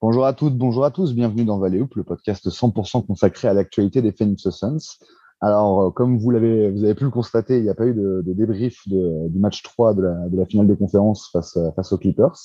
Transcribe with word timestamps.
Bonjour 0.00 0.26
à 0.26 0.32
toutes, 0.32 0.56
bonjour 0.56 0.84
à 0.84 0.92
tous, 0.92 1.12
bienvenue 1.12 1.44
dans 1.44 1.58
Valley 1.58 1.80
Hoop, 1.80 1.96
le 1.96 2.04
podcast 2.04 2.48
100% 2.48 3.04
consacré 3.04 3.48
à 3.48 3.52
l'actualité 3.52 4.00
des 4.00 4.12
Phoenix 4.12 4.48
Suns. 4.48 4.78
Alors, 5.40 5.80
euh, 5.80 5.90
comme 5.90 6.18
vous 6.18 6.30
l'avez, 6.30 6.70
vous 6.70 6.84
avez 6.84 6.94
pu 6.94 7.02
le 7.02 7.10
constater, 7.10 7.56
il 7.56 7.64
n'y 7.64 7.68
a 7.68 7.74
pas 7.74 7.86
eu 7.86 7.94
de, 7.94 8.22
débrief 8.24 8.86
du 8.86 9.38
match 9.40 9.64
3 9.64 9.94
de 9.94 10.02
la, 10.36 10.46
finale 10.46 10.68
des 10.68 10.76
conférences 10.76 11.28
face, 11.32 11.56
euh, 11.56 11.72
face 11.74 11.92
aux 11.92 11.98
Clippers. 11.98 12.36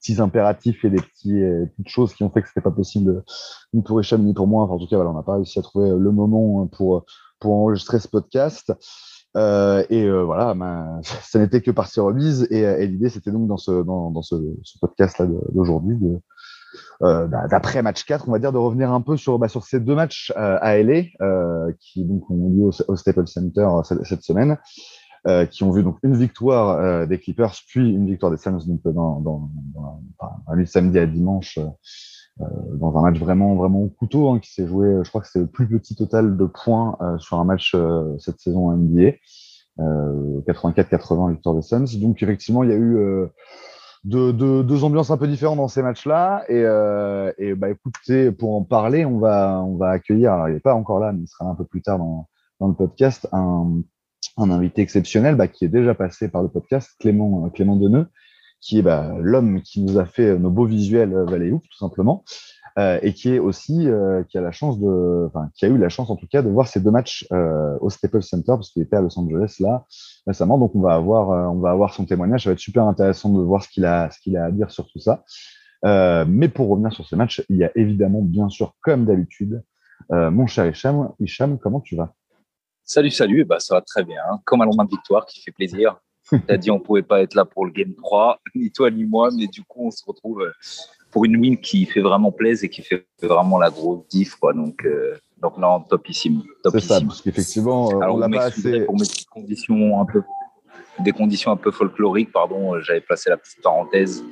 Petits 0.00 0.20
impératifs 0.20 0.84
et 0.84 0.90
des 0.90 1.00
petits, 1.00 1.42
euh, 1.42 1.64
petites 1.64 1.88
choses 1.88 2.12
qui 2.12 2.22
ont 2.24 2.30
fait 2.30 2.42
que 2.42 2.48
c'était 2.48 2.60
pas 2.60 2.72
possible 2.72 3.24
ni 3.72 3.80
pour 3.80 3.98
Hicham 3.98 4.22
ni 4.22 4.34
pour 4.34 4.46
moi. 4.46 4.64
En 4.64 4.78
tout 4.78 4.86
cas, 4.86 4.96
voilà, 4.96 5.12
on 5.12 5.14
n'a 5.14 5.22
pas 5.22 5.36
réussi 5.36 5.58
à 5.58 5.62
trouver 5.62 5.88
le 5.88 6.12
moment 6.12 6.66
pour 6.66 7.06
enregistrer 7.42 8.00
ce 8.00 8.08
podcast. 8.08 8.70
Euh, 9.36 9.84
et 9.90 10.04
euh, 10.04 10.22
voilà, 10.22 10.54
ben, 10.54 11.00
ça 11.02 11.38
n'était 11.38 11.60
que 11.60 11.70
partie 11.70 12.00
remise. 12.00 12.46
Et, 12.50 12.60
et 12.60 12.86
l'idée, 12.86 13.08
c'était 13.08 13.30
donc 13.30 13.46
dans 13.46 13.56
ce, 13.56 14.36
podcast-là 14.80 15.26
d'aujourd'hui, 15.52 15.96
euh, 17.02 17.28
d'après 17.50 17.82
match 17.82 18.04
4, 18.04 18.28
on 18.28 18.32
va 18.32 18.38
dire, 18.38 18.52
de 18.52 18.58
revenir 18.58 18.92
un 18.92 19.00
peu 19.00 19.16
sur, 19.16 19.38
bah, 19.38 19.48
ces 19.48 19.80
deux 19.80 19.94
matchs 19.94 20.32
euh, 20.36 20.58
à 20.60 20.76
LA 20.78 21.02
euh, 21.20 21.72
qui 21.78 22.06
ont 22.28 22.50
lieu 22.50 22.70
au, 22.88 22.96
Staples 22.96 23.26
Center 23.26 23.68
cette, 23.84 24.22
semaine. 24.22 24.58
Euh, 25.26 25.46
qui 25.46 25.64
ont 25.64 25.72
vu 25.72 25.82
donc 25.82 25.98
une 26.04 26.16
victoire 26.16 26.78
euh, 26.78 27.04
des 27.04 27.18
Clippers, 27.18 27.52
puis 27.66 27.90
une 27.90 28.06
victoire 28.06 28.30
des 28.30 28.38
Suns 28.38 28.60
dans, 28.84 29.20
dans, 29.20 29.50
samedi 30.64 30.96
à 30.96 31.06
dimanche 31.06 31.58
euh, 31.58 31.66
dans 32.74 32.96
un 32.96 33.02
match 33.02 33.18
vraiment 33.18 33.54
vraiment 33.56 33.82
au 33.82 33.88
couteau 33.88 34.28
hein, 34.28 34.38
qui 34.38 34.52
s'est 34.52 34.66
joué, 34.66 35.00
je 35.02 35.08
crois 35.08 35.20
que 35.20 35.28
c'est 35.28 35.40
le 35.40 35.46
plus 35.46 35.66
petit 35.66 35.96
total 35.96 36.36
de 36.36 36.44
points 36.44 36.96
sur 37.18 37.38
un 37.38 37.44
match 37.44 37.76
cette 38.18 38.38
saison 38.40 38.68
en 38.68 38.76
NBA, 38.76 39.16
84-80 39.78 41.32
victoire 41.32 41.54
des 41.54 41.62
Suns. 41.62 41.98
Donc 42.00 42.22
effectivement, 42.22 42.62
il 42.62 42.70
y 42.70 42.72
a 42.72 42.76
eu 42.76 43.28
deux, 44.04 44.84
ambiances 44.84 45.10
un 45.10 45.16
peu 45.16 45.28
différentes 45.28 45.58
dans 45.58 45.68
ces 45.68 45.82
matchs-là. 45.82 46.44
Et, 46.48 46.62
euh, 46.64 47.32
bah, 47.56 47.70
écoutez, 47.70 48.30
pour 48.30 48.54
en 48.54 48.62
parler, 48.62 49.04
on 49.04 49.18
va, 49.18 49.62
on 49.62 49.76
va 49.76 49.90
accueillir, 49.90 50.32
alors 50.32 50.48
il 50.48 50.54
n'est 50.54 50.60
pas 50.60 50.74
encore 50.74 51.00
là, 51.00 51.12
mais 51.12 51.22
il 51.22 51.28
sera 51.28 51.50
un 51.50 51.54
peu 51.54 51.64
plus 51.64 51.82
tard 51.82 51.98
dans, 51.98 52.28
le 52.60 52.74
podcast, 52.74 53.28
un, 53.32 53.82
un 54.36 54.50
invité 54.50 54.82
exceptionnel 54.82 55.36
bah, 55.36 55.48
qui 55.48 55.64
est 55.64 55.68
déjà 55.68 55.94
passé 55.94 56.28
par 56.28 56.42
le 56.42 56.48
podcast, 56.48 56.90
Clément, 56.98 57.48
Clément 57.50 57.76
Deneux, 57.76 58.06
qui 58.60 58.78
est 58.78 58.82
bah, 58.82 59.14
l'homme 59.20 59.62
qui 59.62 59.82
nous 59.82 59.98
a 59.98 60.04
fait 60.04 60.38
nos 60.38 60.50
beaux 60.50 60.66
visuels 60.66 61.14
Valley 61.28 61.50
Hoop, 61.50 61.62
tout 61.70 61.78
simplement. 61.78 62.24
Euh, 62.78 63.00
et 63.02 63.12
qui 63.12 63.34
est 63.34 63.40
aussi 63.40 63.88
euh, 63.88 64.22
qui 64.22 64.38
a 64.38 64.40
la 64.40 64.52
chance 64.52 64.78
de, 64.78 65.26
enfin 65.26 65.50
qui 65.56 65.64
a 65.64 65.68
eu 65.68 65.78
la 65.78 65.88
chance 65.88 66.10
en 66.10 66.16
tout 66.16 66.28
cas 66.28 66.42
de 66.42 66.48
voir 66.48 66.68
ces 66.68 66.78
deux 66.78 66.92
matchs 66.92 67.26
euh, 67.32 67.76
au 67.80 67.90
Staples 67.90 68.22
Center 68.22 68.52
parce 68.52 68.70
qu'il 68.70 68.82
était 68.82 68.94
à 68.94 69.00
Los 69.00 69.18
Angeles 69.18 69.56
là 69.58 69.84
récemment. 70.28 70.58
Donc 70.58 70.76
on 70.76 70.80
va 70.80 70.94
avoir 70.94 71.30
euh, 71.32 71.46
on 71.46 71.58
va 71.58 71.70
avoir 71.70 71.92
son 71.92 72.04
témoignage. 72.04 72.44
Ça 72.44 72.50
va 72.50 72.52
être 72.52 72.60
super 72.60 72.84
intéressant 72.84 73.30
de 73.30 73.40
voir 73.40 73.64
ce 73.64 73.68
qu'il 73.68 73.84
a 73.84 74.10
ce 74.12 74.20
qu'il 74.20 74.36
a 74.36 74.44
à 74.44 74.50
dire 74.52 74.70
sur 74.70 74.86
tout 74.86 75.00
ça. 75.00 75.24
Euh, 75.84 76.24
mais 76.28 76.48
pour 76.48 76.68
revenir 76.68 76.92
sur 76.92 77.04
ce 77.04 77.16
match, 77.16 77.44
il 77.48 77.56
y 77.56 77.64
a 77.64 77.72
évidemment 77.74 78.22
bien 78.22 78.48
sûr 78.48 78.74
comme 78.80 79.06
d'habitude 79.06 79.62
mon 80.10 80.46
cher 80.46 80.66
Hicham. 80.66 81.10
Hicham, 81.18 81.58
comment 81.58 81.80
tu 81.80 81.96
vas? 81.96 82.14
Salut 82.84 83.10
salut, 83.10 83.44
bah 83.44 83.58
ça 83.58 83.74
va 83.74 83.80
très 83.80 84.04
bien. 84.04 84.20
Hein. 84.30 84.38
Comme 84.44 84.62
un 84.62 84.66
lendemain 84.66 84.84
de 84.84 84.90
victoire 84.90 85.26
qui 85.26 85.40
fait 85.40 85.50
plaisir. 85.50 85.98
T'as 86.46 86.56
dit 86.56 86.70
on 86.70 86.80
pouvait 86.80 87.02
pas 87.02 87.22
être 87.22 87.34
là 87.34 87.44
pour 87.44 87.64
le 87.64 87.72
game 87.72 87.94
3, 87.94 88.40
ni 88.54 88.70
toi 88.70 88.90
ni 88.90 89.04
moi, 89.04 89.30
mais 89.36 89.46
du 89.46 89.62
coup 89.62 89.86
on 89.86 89.90
se 89.90 90.04
retrouve 90.06 90.44
pour 91.10 91.24
une 91.24 91.36
win 91.36 91.58
qui 91.58 91.86
fait 91.86 92.00
vraiment 92.00 92.32
plaisir 92.32 92.66
et 92.66 92.70
qui 92.70 92.82
fait 92.82 93.06
vraiment 93.22 93.58
la 93.58 93.70
grosse 93.70 94.06
diff. 94.08 94.34
Quoi. 94.36 94.52
Donc, 94.52 94.84
euh, 94.84 95.16
donc 95.40 95.56
non, 95.58 95.80
topissime. 95.80 96.42
C'est 96.70 96.80
ça, 96.80 97.00
parce 97.00 97.22
qu'effectivement, 97.22 97.88
Alors, 98.00 98.16
on 98.16 98.18
l'a 98.18 98.28
pas 98.28 98.44
assez. 98.44 98.84
Pour 98.84 98.94
mes 98.94 99.06
petites 99.06 99.28
conditions 99.28 100.00
un 100.00 100.04
peu, 100.04 100.22
des 101.00 101.12
conditions 101.12 101.50
un 101.50 101.56
peu 101.56 101.70
folkloriques, 101.70 102.32
pardon, 102.32 102.78
j'avais 102.80 103.00
placé 103.00 103.30
la 103.30 103.36
petite 103.36 103.62
parenthèse. 103.62 104.22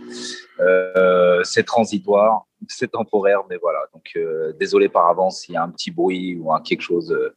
Euh, 0.60 1.42
c'est 1.44 1.64
transitoire, 1.64 2.46
c'est 2.68 2.90
temporaire, 2.90 3.40
mais 3.48 3.56
voilà. 3.60 3.80
Donc, 3.94 4.10
euh, 4.16 4.52
désolé 4.58 4.88
par 4.88 5.08
avance 5.08 5.40
s'il 5.40 5.54
y 5.54 5.56
a 5.56 5.62
un 5.62 5.70
petit 5.70 5.90
bruit 5.90 6.36
ou 6.36 6.52
un 6.52 6.60
quelque 6.60 6.82
chose 6.82 7.12
euh, 7.12 7.34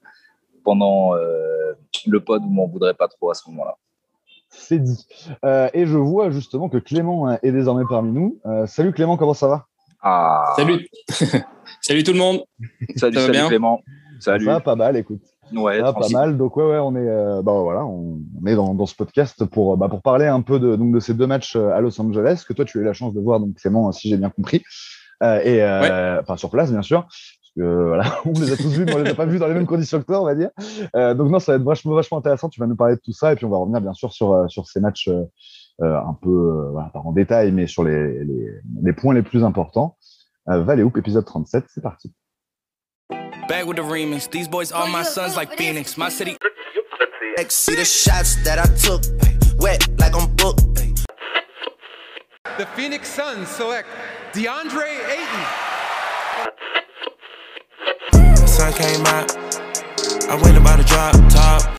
pendant 0.63 1.15
euh, 1.15 1.73
le 2.07 2.19
pod 2.19 2.43
où 2.43 2.49
m'en 2.49 2.67
voudrait 2.67 2.93
pas 2.93 3.07
trop 3.07 3.29
à 3.29 3.33
ce 3.33 3.49
moment-là 3.49 3.77
c'est 4.49 4.79
dit. 4.79 5.05
Euh, 5.45 5.69
et 5.73 5.85
je 5.85 5.97
vois 5.97 6.29
justement 6.31 6.69
que 6.69 6.77
Clément 6.77 7.31
est 7.31 7.51
désormais 7.51 7.83
parmi 7.89 8.11
nous. 8.11 8.39
Euh, 8.45 8.65
salut 8.67 8.91
Clément, 8.91 9.17
comment 9.17 9.33
ça 9.33 9.47
va? 9.47 9.65
Ah. 10.01 10.53
Salut. 10.55 10.87
salut 11.81 12.03
tout 12.03 12.13
le 12.13 12.19
monde. 12.19 12.43
Salut, 12.95 13.15
ça 13.15 13.25
salut 13.27 13.47
Clément. 13.47 13.81
Salut. 14.19 14.45
Ça 14.45 14.53
va 14.53 14.59
pas 14.59 14.75
mal, 14.75 14.97
écoute. 14.97 15.21
Ouais, 15.53 15.77
ça 15.77 15.83
va 15.83 15.93
pas 15.93 16.09
mal. 16.09 16.37
Donc 16.37 16.57
ouais, 16.57 16.65
ouais, 16.65 16.77
on 16.77 16.95
est, 16.95 17.07
euh, 17.07 17.41
bah 17.41 17.53
voilà, 17.53 17.85
on, 17.85 18.19
on 18.41 18.45
est 18.45 18.55
dans, 18.55 18.73
dans, 18.75 18.85
ce 18.85 18.95
podcast 18.95 19.45
pour, 19.45 19.77
bah, 19.77 19.89
pour 19.89 20.01
parler 20.01 20.27
un 20.27 20.41
peu 20.41 20.59
de, 20.59 20.75
donc, 20.75 20.93
de 20.93 20.99
ces 20.99 21.13
deux 21.13 21.27
matchs 21.27 21.55
à 21.55 21.79
Los 21.81 21.99
Angeles 21.99 22.43
que 22.47 22.53
toi 22.53 22.65
tu 22.65 22.77
as 22.77 22.81
eu 22.81 22.83
la 22.83 22.93
chance 22.93 23.13
de 23.13 23.19
voir, 23.19 23.39
donc 23.39 23.55
Clément, 23.55 23.91
si 23.91 24.09
j'ai 24.09 24.17
bien 24.17 24.29
compris. 24.29 24.63
Euh, 25.21 25.41
et 25.41 25.57
ouais. 25.57 26.19
enfin 26.21 26.37
sur 26.37 26.49
place 26.49 26.71
bien 26.71 26.81
sûr 26.81 27.05
que 27.59 27.87
voilà, 27.87 28.19
on 28.25 28.31
les 28.31 28.51
a 28.51 28.57
tous 28.57 28.69
vus, 28.69 28.85
mais 28.85 28.95
on 28.95 29.03
les 29.03 29.11
a 29.11 29.15
pas 29.15 29.25
vus 29.25 29.39
dans 29.39 29.47
les 29.47 29.53
mêmes 29.53 29.65
conditions 29.65 29.99
que 29.99 30.05
toi, 30.05 30.21
on 30.21 30.25
va 30.25 30.35
dire. 30.35 30.49
Euh, 30.95 31.13
donc 31.13 31.29
non, 31.29 31.39
ça 31.39 31.51
va 31.51 31.57
être 31.57 31.63
vachement, 31.63 31.93
vachement 31.93 32.17
intéressant. 32.17 32.49
Tu 32.49 32.59
vas 32.59 32.67
nous 32.67 32.75
parler 32.75 32.95
de 32.95 33.01
tout 33.01 33.13
ça 33.13 33.33
et 33.33 33.35
puis 33.35 33.45
on 33.45 33.49
va 33.49 33.57
revenir 33.57 33.81
bien 33.81 33.93
sûr 33.93 34.11
sur 34.13 34.33
euh, 34.33 34.47
sur 34.47 34.67
ces 34.67 34.79
matchs 34.79 35.09
euh, 35.81 35.97
un 35.97 36.13
peu, 36.21 36.29
euh, 36.29 36.71
voilà, 36.71 36.89
pas 36.89 36.99
en 36.99 37.13
détail, 37.13 37.53
mais 37.53 37.65
sur 37.65 37.85
les, 37.85 38.25
les, 38.25 38.51
les 38.83 38.93
points 38.93 39.13
les 39.13 39.21
plus 39.21 39.45
importants. 39.45 39.95
Euh, 40.49 40.61
Valley 40.63 40.83
Hoop, 40.83 40.97
épisode 40.97 41.23
37, 41.23 41.65
c'est 41.69 41.81
parti. 41.81 42.13
Back 43.47 43.65
with 43.65 43.77
the 43.77 43.83
remix. 43.83 44.29
These 44.29 44.49
boys 44.49 44.71
are 44.73 44.87
my 44.87 45.03
sons 45.03 45.37
like 45.37 45.55
Phoenix, 45.57 45.97
my 45.97 46.09
city. 46.09 46.35
See 47.47 47.75
the 47.75 47.85
shots 47.85 48.35
that 48.43 48.59
I 48.59 48.67
took, 48.75 49.01
wet 49.59 49.87
like 49.97 50.13
I'm 50.13 50.27
booked. 50.35 50.65
The 52.57 52.65
Phoenix 52.75 53.07
Suns 53.07 53.47
select 53.47 53.87
DeAndre 54.33 54.83
Ayton. 55.09 55.68
Came 58.71 59.05
out, 59.07 59.35
I 60.29 60.39
went 60.41 60.57
about 60.57 60.77
to 60.77 60.83
drop 60.83 61.13
top. 61.31 61.78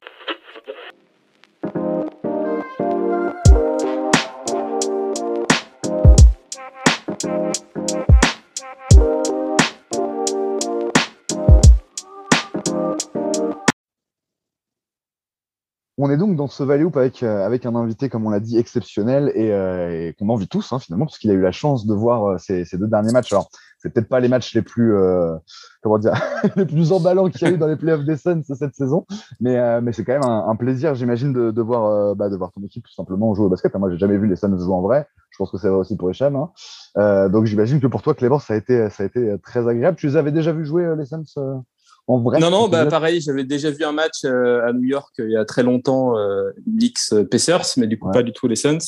On 16.03 16.11
est 16.11 16.17
donc 16.17 16.35
dans 16.35 16.47
ce 16.47 16.63
Hoop 16.63 16.97
avec, 16.97 17.23
euh, 17.23 17.45
avec 17.45 17.67
un 17.67 17.75
invité, 17.75 18.09
comme 18.09 18.25
on 18.25 18.31
l'a 18.31 18.41
dit, 18.41 18.57
exceptionnel 18.57 19.31
et, 19.35 19.53
euh, 19.53 20.09
et 20.09 20.15
qu'on 20.15 20.31
envie 20.31 20.49
tous, 20.49 20.73
hein, 20.73 20.79
finalement, 20.79 21.05
parce 21.05 21.19
qu'il 21.19 21.31
a 21.31 21.35
eu 21.35 21.43
la 21.43 21.53
chance 21.53 21.85
de 21.85 21.93
voir 21.93 22.25
euh, 22.25 22.39
ces, 22.39 22.65
deux 22.79 22.87
derniers 22.87 23.13
matchs. 23.13 23.31
Alors, 23.35 23.51
c'est 23.79 23.93
peut-être 23.93 24.09
pas 24.09 24.19
les 24.19 24.29
matchs 24.29 24.55
les 24.55 24.63
plus, 24.63 24.95
euh, 24.95 25.37
comment 25.83 25.99
dire, 25.99 26.15
les 26.57 26.65
plus 26.65 26.93
emballants 26.93 27.29
qu'il 27.29 27.47
y 27.47 27.51
a 27.51 27.55
eu 27.55 27.59
dans 27.59 27.67
les 27.67 27.77
playoffs 27.77 28.07
des 28.07 28.17
Suns 28.17 28.41
cette 28.45 28.75
saison, 28.75 29.05
mais, 29.41 29.83
mais 29.83 29.93
c'est 29.93 30.03
quand 30.05 30.15
même 30.15 30.25
un, 30.25 30.57
plaisir, 30.57 30.95
j'imagine, 30.95 31.35
de, 31.35 31.63
voir, 31.63 32.17
bah, 32.17 32.31
de 32.31 32.37
voir 32.37 32.51
ton 32.53 32.63
équipe 32.63 32.85
tout 32.85 32.95
simplement 32.95 33.35
jouer 33.35 33.45
au 33.45 33.51
basket. 33.51 33.75
Moi, 33.75 33.91
j'ai 33.91 33.99
jamais 33.99 34.17
vu 34.17 34.27
les 34.27 34.37
Suns 34.37 34.57
jouer 34.57 34.73
en 34.73 34.81
vrai. 34.81 35.07
Je 35.29 35.37
pense 35.37 35.51
que 35.51 35.59
c'est 35.59 35.69
vrai 35.69 35.81
aussi 35.81 35.97
pour 35.97 36.11
Hicham. 36.11 36.35
Hein. 36.35 37.29
donc, 37.29 37.45
j'imagine 37.45 37.79
que 37.79 37.87
pour 37.87 38.01
toi, 38.01 38.15
Clément, 38.15 38.39
ça 38.39 38.55
a 38.55 38.57
été, 38.57 38.89
ça 38.89 39.03
a 39.03 39.07
été 39.07 39.35
très 39.43 39.69
agréable. 39.69 39.99
Tu 39.99 40.07
les 40.07 40.17
avais 40.17 40.33
déjà 40.33 40.53
vu 40.53 40.65
jouer 40.65 40.95
les 40.97 41.05
Suns 41.05 41.63
en 42.11 42.19
vrai, 42.21 42.41
non, 42.41 42.51
non, 42.51 42.69
bah, 42.69 42.87
pareil, 42.87 43.21
j'avais 43.21 43.45
déjà 43.45 43.71
vu 43.71 43.85
un 43.85 43.93
match 43.93 44.25
euh, 44.25 44.67
à 44.67 44.73
New 44.73 44.85
York 44.85 45.15
il 45.19 45.31
y 45.31 45.37
a 45.37 45.45
très 45.45 45.63
longtemps, 45.63 46.17
euh, 46.19 46.51
Knicks 46.67 47.15
Pacers, 47.31 47.67
mais 47.77 47.87
du 47.87 47.99
coup 47.99 48.09
ouais. 48.09 48.15
pas 48.15 48.23
du 48.23 48.33
tout 48.33 48.49
les 48.49 48.57
Suns. 48.57 48.79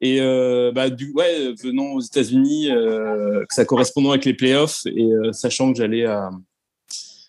Et 0.00 0.20
euh, 0.20 0.70
bah, 0.72 0.90
du, 0.90 1.12
ouais, 1.12 1.52
venant 1.62 1.92
aux 1.92 2.00
États-Unis, 2.00 2.70
euh, 2.70 3.44
que 3.48 3.54
ça 3.54 3.64
correspondant 3.64 4.10
avec 4.10 4.24
les 4.24 4.34
playoffs 4.34 4.82
et 4.86 5.04
euh, 5.04 5.32
sachant 5.32 5.72
que 5.72 5.78
j'allais 5.78 6.04
à 6.04 6.30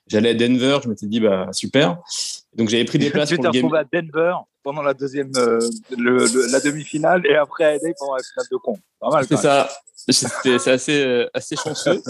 j'allais 0.08 0.30
à 0.30 0.34
Denver, 0.34 0.80
je 0.84 0.90
m'étais 0.90 1.08
dit 1.08 1.20
bah 1.20 1.48
super. 1.52 1.98
Donc 2.56 2.70
j'avais 2.70 2.86
pris 2.86 3.00
des 3.00 3.10
places 3.12 3.30
tu 3.30 3.36
pour 3.36 3.46
le 3.46 3.52
game. 3.52 3.74
À 3.74 3.84
Denver 3.84 4.34
pendant 4.64 4.82
la 4.82 4.94
deuxième, 4.94 5.32
euh, 5.38 5.60
le, 5.98 6.18
le, 6.18 6.52
la 6.52 6.60
demi-finale 6.60 7.26
et 7.26 7.36
après 7.36 7.64
à 7.66 7.74
LA 7.74 7.94
pendant 7.98 8.16
la 8.16 8.24
finale 8.24 8.48
de 8.52 8.58
con. 8.58 8.78
C'est 9.28 9.38
ça. 9.38 9.70
C'est 10.12 10.72
assez, 10.72 11.04
euh, 11.04 11.28
assez 11.34 11.56
chanceux. 11.56 12.02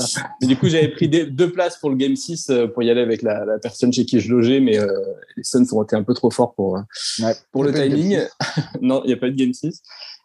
mais 0.42 0.48
du 0.48 0.56
coup, 0.56 0.69
j'avais 0.69 0.90
pris 0.90 1.10
des, 1.10 1.25
deux 1.25 1.51
places 1.51 1.78
pour 1.78 1.90
le 1.90 1.96
Game 1.96 2.16
6 2.16 2.50
euh, 2.50 2.68
pour 2.68 2.84
y 2.84 2.90
aller 2.90 3.01
avec 3.01 3.22
la, 3.22 3.46
la 3.46 3.57
personne 3.57 3.92
chez 3.92 4.06
qui 4.06 4.19
je 4.19 4.31
logeais, 4.31 4.60
mais 4.60 4.78
euh, 4.80 4.88
les 5.36 5.44
Suns 5.44 5.66
ont 5.72 5.84
été 5.84 5.96
un 5.96 6.04
peu 6.04 6.13
trop 6.13 6.30
forts 6.30 6.54
pour, 6.54 6.80
ouais, 7.19 7.34
pour 7.51 7.63
le 7.63 7.74
timing. 7.74 8.19
non, 8.81 9.02
il 9.04 9.07
n'y 9.07 9.13
a 9.13 9.18
pas 9.18 9.28
eu 9.28 9.31
de 9.31 9.38
Game 9.38 9.54
6. 9.54 9.81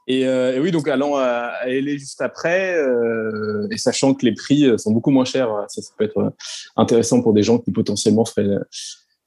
Et, 0.06 0.27
euh, 0.27 0.55
et, 0.55 0.61
oui, 0.61 0.70
donc 0.70 0.87
allant 0.88 1.17
à, 1.17 1.53
à 1.61 1.67
LA 1.69 1.93
juste 1.93 2.20
après, 2.20 2.77
euh, 2.77 3.67
et 3.70 3.79
sachant 3.79 4.12
que 4.12 4.27
les 4.27 4.35
prix 4.35 4.70
sont 4.79 4.93
beaucoup 4.93 5.11
moins 5.11 5.25
chers, 5.25 5.49
ça, 5.69 5.81
ça 5.81 5.91
peut 5.97 6.05
être 6.05 6.35
intéressant 6.77 7.23
pour 7.23 7.32
des 7.32 7.43
gens 7.43 7.59
qui 7.59 7.73
potentiellement 7.73 8.27
feraient 8.27 8.59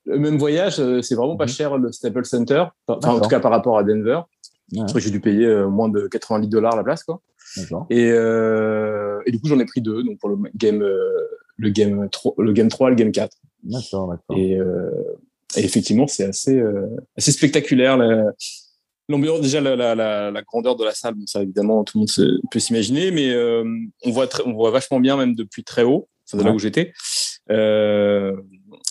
le 0.07 0.19
même 0.19 0.38
voyage. 0.38 0.81
C'est 1.01 1.15
vraiment 1.15 1.38
pas 1.38 1.48
cher 1.48 1.77
le 1.77 1.92
Staples 1.92 2.25
Center, 2.25 2.65
enfin, 2.88 3.12
en 3.12 3.19
tout 3.19 3.30
cas 3.30 3.39
par 3.39 3.51
rapport 3.51 3.77
à 3.77 3.83
Denver. 3.83 4.21
Ouais. 4.74 4.86
J'ai 4.98 5.12
dû 5.12 5.21
payer 5.21 5.48
moins 5.69 5.88
de 5.89 6.07
90 6.07 6.48
dollars 6.48 6.75
la 6.75 6.83
place, 6.83 7.04
quoi. 7.04 7.21
Et, 7.89 8.12
euh, 8.12 9.21
et, 9.25 9.31
du 9.31 9.39
coup, 9.39 9.48
j'en 9.48 9.59
ai 9.59 9.65
pris 9.65 9.81
deux, 9.81 10.04
donc 10.04 10.19
pour 10.19 10.30
le 10.30 10.38
game, 10.56 10.81
euh, 10.81 11.09
le 11.57 11.69
game 11.69 12.07
3, 12.09 12.33
le 12.38 12.54
game 12.54 12.68
3 12.68 12.88
et 12.88 12.89
le 12.92 12.95
game 12.95 13.12
4. 13.12 13.36
D'accord, 13.63 14.07
d'accord. 14.09 14.38
Et, 14.38 14.57
euh, 14.57 14.89
et, 15.56 15.63
effectivement, 15.63 16.07
c'est 16.07 16.25
assez, 16.25 16.57
euh, 16.57 16.88
assez 17.18 17.31
spectaculaire. 17.31 17.98
L'ambiance, 19.09 19.42
déjà 19.42 19.62
la, 19.62 20.42
grandeur 20.44 20.75
de 20.75 20.83
la 20.83 20.94
salle, 20.94 21.15
ça 21.25 21.42
évidemment 21.42 21.83
tout 21.83 21.98
le 21.98 22.01
monde 22.01 22.42
peut 22.51 22.59
s'imaginer, 22.59 23.12
mais 23.12 23.33
on 24.04 24.12
voit 24.12 24.27
on 24.45 24.54
voit 24.54 24.71
vachement 24.71 25.00
bien 25.00 25.15
même 25.15 25.33
depuis 25.33 25.63
très 25.63 25.83
haut, 25.83 26.09
c'est 26.25 26.44
là 26.44 26.51
où 26.51 26.59
j'étais. 26.59 26.92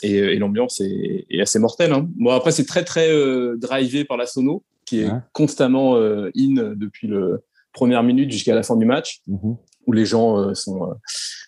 Et, 0.02 0.36
l'ambiance 0.36 0.80
est, 0.80 1.40
assez 1.40 1.58
mortelle. 1.58 1.92
Hein. 1.92 2.08
Bon 2.16 2.30
après 2.30 2.52
c'est 2.52 2.66
très 2.66 2.84
très 2.84 3.08
drivé 3.56 4.04
par 4.04 4.16
la 4.16 4.26
sono 4.26 4.64
qui 4.84 5.00
est 5.00 5.10
constamment 5.32 5.96
in 5.96 6.74
depuis 6.76 7.08
le 7.08 7.42
première 7.72 8.02
minute 8.02 8.30
jusqu'à 8.30 8.54
la 8.54 8.62
fin 8.62 8.76
du 8.76 8.86
match, 8.86 9.20
mm-hmm. 9.28 9.56
où 9.86 9.92
les 9.92 10.06
gens 10.06 10.54
sont 10.54 10.96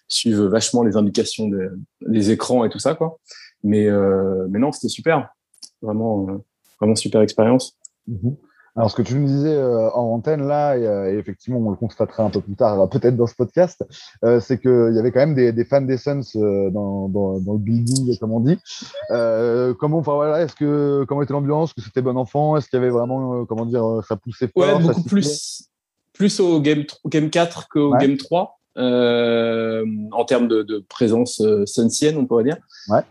suivent 0.09 0.45
vachement 0.45 0.83
les 0.83 0.97
indications 0.97 1.49
des, 2.01 2.31
écrans 2.31 2.65
et 2.65 2.71
tout 2.71 2.79
ça, 2.79 2.95
quoi. 2.95 3.19
Mais, 3.63 3.87
euh, 3.87 4.47
mais 4.51 4.59
non, 4.59 4.73
c'était 4.73 4.89
super. 4.89 5.29
Vraiment, 5.83 6.29
euh, 6.29 6.39
vraiment 6.81 6.97
super 6.97 7.21
expérience. 7.21 7.79
Mhm. 8.07 8.37
Alors, 8.79 8.91
ce 8.91 8.97
que 8.97 9.03
tu 9.03 9.15
nous 9.17 9.27
disais 9.27 9.55
euh, 9.55 9.91
en 9.91 10.15
antenne, 10.15 10.47
là, 10.47 10.77
et, 10.77 11.19
effectivement, 11.19 11.59
on 11.59 11.71
le 11.71 11.77
constatera 11.77 12.23
un 12.23 12.31
peu 12.31 12.41
plus 12.41 12.55
tard, 12.55 12.89
peut-être 12.89 13.17
dans 13.17 13.27
ce 13.27 13.35
podcast, 13.35 13.85
c'est 14.41 14.61
qu'il 14.61 14.93
y 14.95 14.99
avait 14.99 15.11
quand 15.11 15.21
même 15.21 15.35
des, 15.35 15.65
fans 15.65 15.81
des 15.81 15.99
Suns 15.99 16.23
dans, 16.35 17.09
dans, 17.09 17.41
dans, 17.41 17.53
le 17.55 17.59
building, 17.59 18.17
comme 18.19 18.33
on 18.33 18.41
dit. 18.41 18.59
comment, 19.79 19.99
enfin, 19.99 20.15
voilà, 20.15 20.43
est-ce 20.43 20.55
que, 20.55 21.05
comment 21.09 21.23
était 21.23 21.33
l'ambiance? 21.33 21.73
Que 21.73 21.83
c'était 21.83 22.03
bon 22.03 22.17
enfant? 22.17 22.57
Est-ce 22.57 22.69
qu'il 22.69 22.79
y 22.79 22.83
avait 22.83 22.91
vraiment, 22.91 23.45
comment 23.47 23.67
dire, 23.67 23.85
ça 24.09 24.17
poussait 24.17 24.49
fort? 24.49 24.63
Ouais, 24.63 24.81
beaucoup 24.81 25.03
plus, 25.03 25.69
plus 26.13 26.41
au 26.41 26.61
game, 26.61 26.85
game 27.07 27.31
4 27.31 27.69
qu'au 27.69 27.93
game 27.97 28.17
3. 28.17 28.58
Euh, 28.79 29.85
en 30.13 30.25
termes 30.25 30.47
de, 30.47 30.85
présence 30.89 31.41
euh, 31.41 31.67
sunsienne, 31.67 32.17
on 32.17 32.27
pourrait 32.27 32.45
dire. 32.45 32.59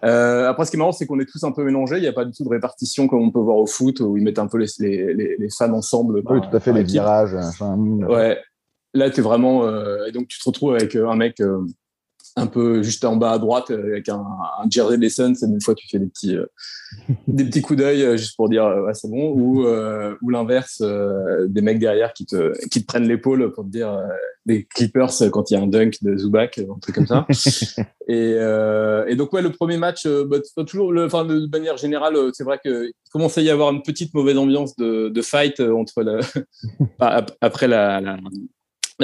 Euh, 0.04 0.48
après, 0.48 0.66
ce 0.66 0.72
qui 0.72 0.78
est 0.78 0.80
marrant, 0.80 0.94
c'est 0.94 1.06
qu'on 1.06 1.20
est 1.20 1.30
tous 1.30 1.44
un 1.44 1.52
peu 1.52 1.64
mélangés. 1.64 1.98
Il 1.98 2.02
n'y 2.02 2.08
a 2.08 2.14
pas 2.14 2.24
du 2.24 2.32
tout 2.32 2.46
de 2.46 2.50
répartition 2.50 3.08
comme 3.08 3.22
on 3.22 3.32
peut 3.32 3.40
voir 3.40 3.58
au 3.58 3.68
foot, 3.68 4.00
où 4.00 4.16
ils 4.16 4.24
mettent 4.24 4.40
un 4.40 4.48
peu 4.48 4.58
les, 4.58 4.68
les, 4.80 5.36
les, 5.38 5.50
fans 5.50 5.74
ensemble. 5.74 6.22
Oui, 6.26 6.40
tout 6.40 6.56
à 6.56 6.60
fait, 6.62 6.72
les 6.72 6.84
virages. 6.84 7.36
ouais. 7.62 8.40
Là, 8.94 9.10
tu 9.10 9.20
es 9.20 9.24
vraiment. 9.24 9.68
et 10.06 10.12
donc, 10.12 10.28
tu 10.30 10.40
te 10.40 10.46
retrouves 10.46 10.74
avec 10.74 10.96
un 10.96 11.16
mec 11.16 11.42
un 12.38 12.48
peu 12.48 12.84
juste 12.84 13.04
en 13.04 13.16
bas 13.16 13.32
à 13.32 13.40
droite 13.40 13.72
avec 13.72 14.08
un, 14.10 14.26
un 14.64 14.70
jersey 14.70 14.98
des 14.98 15.10
Suns 15.10 15.34
et 15.34 15.46
une 15.46 15.62
fois 15.62 15.76
tu 15.76 15.88
fais 15.90 16.00
des 16.00 16.08
petits 16.08 16.36
des 17.28 17.46
petits 17.46 17.62
coups 17.62 17.80
d'œil 17.80 18.18
juste 18.18 18.38
pour 18.38 18.50
dire 18.50 18.66
ouais, 18.86 18.94
c'est 18.94 19.10
bon 19.10 19.32
ou 19.32 19.66
ou 20.22 20.30
l'inverse 20.30 20.82
des 21.48 21.62
mecs 21.62 21.80
derrière 21.80 22.14
qui 22.14 22.26
te 22.26 22.54
qui 22.70 22.82
te 22.82 22.86
prennent 22.86 23.08
l'épaule 23.08 23.52
pour 23.52 23.66
te 23.66 23.70
dire 23.70 24.00
des 24.48 24.64
Clippers 24.64 25.12
quand 25.32 25.52
il 25.52 25.56
y 25.56 25.58
a 25.58 25.62
un 25.62 25.68
dunk 25.68 25.98
de 26.02 26.18
Zubac, 26.18 26.58
un 26.58 26.80
truc 26.80 26.96
comme 26.96 27.06
ça. 27.06 27.28
et, 28.08 28.34
euh, 28.38 29.06
et, 29.08 29.16
donc 29.16 29.34
ouais, 29.34 29.42
le 29.42 29.52
premier 29.52 29.78
match, 29.78 30.06
euh, 30.06 30.26
bah, 30.26 30.38
toujours, 30.64 30.94
le, 30.94 31.06
enfin 31.06 31.26
de 31.26 31.48
manière 31.52 31.78
générale, 31.78 32.16
euh, 32.16 32.32
c'est 32.34 32.46
vrai 32.46 32.60
que 32.64 32.90
commence 33.12 33.38
à 33.38 33.42
y 33.42 33.50
avoir 33.50 33.72
une 33.72 33.84
petite 33.84 34.14
mauvaise 34.14 34.38
ambiance 34.38 34.76
de, 34.78 35.10
de 35.10 35.22
fight 35.22 35.60
entre 35.60 36.02
la, 36.02 36.20
après 37.42 37.68
la, 37.68 38.00
la, 38.00 38.18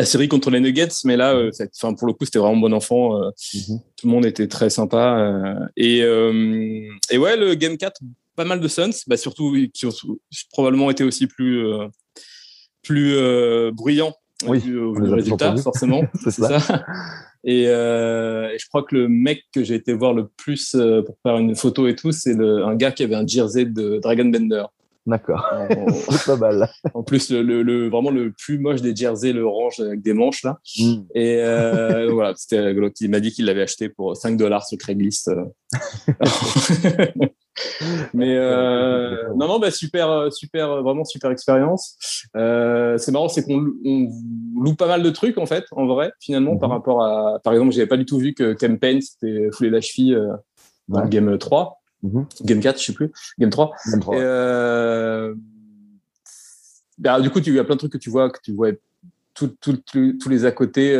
série 0.05 0.27
contre 0.27 0.49
les 0.49 0.59
Nuggets, 0.59 0.87
mais 1.05 1.15
là, 1.15 1.39
enfin 1.75 1.93
pour 1.93 2.07
le 2.07 2.13
coup, 2.13 2.25
c'était 2.25 2.39
vraiment 2.39 2.57
bon 2.57 2.73
enfant. 2.73 3.19
Mm-hmm. 3.19 3.79
Tout 3.95 4.07
le 4.07 4.11
monde 4.11 4.25
était 4.25 4.47
très 4.47 4.69
sympa. 4.69 5.69
et, 5.77 5.99
et 5.99 7.17
ouais, 7.17 7.37
le 7.37 7.53
Game 7.53 7.77
4, 7.77 8.01
pas 8.35 8.45
mal 8.45 8.59
de 8.59 8.67
Suns, 8.67 9.03
bah, 9.07 9.17
surtout 9.17 9.55
qui 9.73 9.85
ont 9.85 9.91
probablement 10.51 10.89
été 10.89 11.03
aussi 11.03 11.27
plus 11.27 11.65
plus 12.81 13.15
bruyant 13.71 14.13
oui, 14.47 14.59
vu, 14.59 14.73
le 14.73 15.13
résultat, 15.13 15.55
forcément. 15.57 16.03
c'est 16.23 16.31
ça. 16.31 16.57
Euh, 17.45 18.49
et, 18.49 18.57
je 18.57 18.67
crois 18.67 18.83
que 18.83 18.95
le 18.95 19.07
mec 19.07 19.43
que 19.53 19.63
j'ai 19.63 19.75
été 19.75 19.93
voir 19.93 20.13
le 20.13 20.27
plus 20.27 20.75
euh, 20.75 21.01
pour 21.01 21.17
faire 21.23 21.37
une 21.37 21.55
photo 21.55 21.87
et 21.87 21.95
tout, 21.95 22.11
c'est 22.11 22.39
un 22.39 22.75
gars 22.75 22.91
qui 22.91 23.03
avait 23.03 23.15
un 23.15 23.27
jersey 23.27 23.65
de 23.65 23.99
Dragon 24.01 24.25
Bender. 24.25 24.63
D'accord. 25.05 25.45
c'est 26.09 26.25
pas 26.25 26.37
mal. 26.37 26.69
En 26.93 27.03
plus, 27.03 27.29
le, 27.29 27.89
vraiment 27.89 28.11
le 28.11 28.31
plus 28.31 28.57
moche 28.57 28.81
des 28.81 28.95
jerseys, 28.95 29.33
le 29.33 29.41
orange 29.41 29.79
avec 29.79 30.01
des 30.01 30.13
manches 30.13 30.43
là. 30.43 30.59
Hmm. 30.77 31.03
Et 31.13 31.39
euh, 31.41 32.09
voilà, 32.11 32.33
c'était 32.35 32.73
Il 33.01 33.09
m'a 33.09 33.19
dit 33.19 33.31
qu'il 33.31 33.45
l'avait 33.45 33.63
acheté 33.63 33.89
pour 33.89 34.15
5 34.15 34.37
dollars 34.37 34.65
sur 34.65 34.77
Craigslist. 34.77 35.29
Mais 38.13 38.35
euh, 38.35 39.29
non, 39.35 39.47
non, 39.47 39.59
bah, 39.59 39.71
super, 39.71 40.31
super, 40.31 40.81
vraiment 40.81 41.03
super 41.03 41.31
expérience. 41.31 41.97
Euh, 42.35 42.97
c'est 42.97 43.11
marrant, 43.11 43.29
c'est 43.29 43.43
qu'on 43.43 43.67
loupe 44.55 44.77
pas 44.77 44.87
mal 44.87 45.03
de 45.03 45.09
trucs 45.09 45.37
en 45.37 45.45
fait, 45.45 45.65
en 45.71 45.85
vrai, 45.85 46.11
finalement, 46.19 46.57
par 46.57 46.69
mhm. 46.69 46.75
rapport 46.75 47.03
à, 47.03 47.39
par 47.43 47.53
exemple, 47.53 47.71
j'avais 47.71 47.87
pas 47.87 47.97
du 47.97 48.05
tout 48.05 48.17
vu 48.17 48.33
que 48.33 48.53
Campaign 48.53 49.01
s'était 49.01 49.49
foulé 49.51 49.69
la 49.69 49.81
cheville 49.81 50.15
euh, 50.15 50.33
dans 50.87 51.05
Game 51.05 51.37
3, 51.37 51.79
mhm. 52.03 52.25
Game 52.43 52.59
4, 52.59 52.79
je 52.79 52.85
sais 52.85 52.93
plus, 52.93 53.11
Game 53.39 53.49
3. 53.49 53.75
Et, 54.13 55.33
bah, 56.99 57.19
du 57.19 57.29
coup, 57.31 57.39
il 57.39 57.53
y 57.53 57.59
a 57.59 57.63
plein 57.63 57.75
de 57.75 57.79
trucs 57.79 57.93
que 57.93 57.97
tu 57.97 58.09
vois, 58.09 58.29
que 58.29 58.39
tu 58.43 58.53
vois 58.53 58.71
tous 59.33 60.29
les 60.29 60.45
à 60.45 60.51
côté 60.51 60.95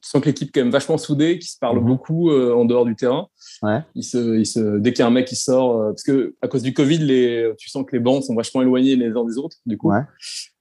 tu 0.00 0.10
sens 0.10 0.20
que 0.22 0.26
l'équipe 0.26 0.48
est 0.48 0.52
quand 0.52 0.60
même 0.60 0.72
vachement 0.72 0.96
soudée, 0.96 1.38
qui 1.38 1.48
se 1.48 1.58
parle 1.58 1.80
mhm. 1.80 1.86
beaucoup 1.86 2.30
euh, 2.30 2.54
en 2.54 2.64
dehors 2.64 2.84
du 2.84 2.94
terrain. 2.94 3.28
Ouais. 3.62 3.80
Il 3.94 4.04
se, 4.04 4.38
il 4.38 4.46
se, 4.46 4.78
dès 4.78 4.92
qu'il 4.92 5.00
y 5.00 5.02
a 5.02 5.06
un 5.06 5.10
mec 5.10 5.26
qui 5.26 5.36
sort, 5.36 5.76
euh, 5.76 5.90
parce 5.90 6.04
que 6.04 6.34
à 6.40 6.48
cause 6.48 6.62
du 6.62 6.72
Covid, 6.72 6.98
les, 6.98 7.52
tu 7.58 7.68
sens 7.68 7.84
que 7.84 7.96
les 7.96 8.00
bancs 8.00 8.22
sont 8.24 8.34
vachement 8.34 8.62
éloignés 8.62 8.96
les 8.96 9.08
uns 9.08 9.24
des 9.24 9.38
autres, 9.38 9.56
du 9.66 9.76
coup. 9.76 9.90
Ouais. 9.90 10.02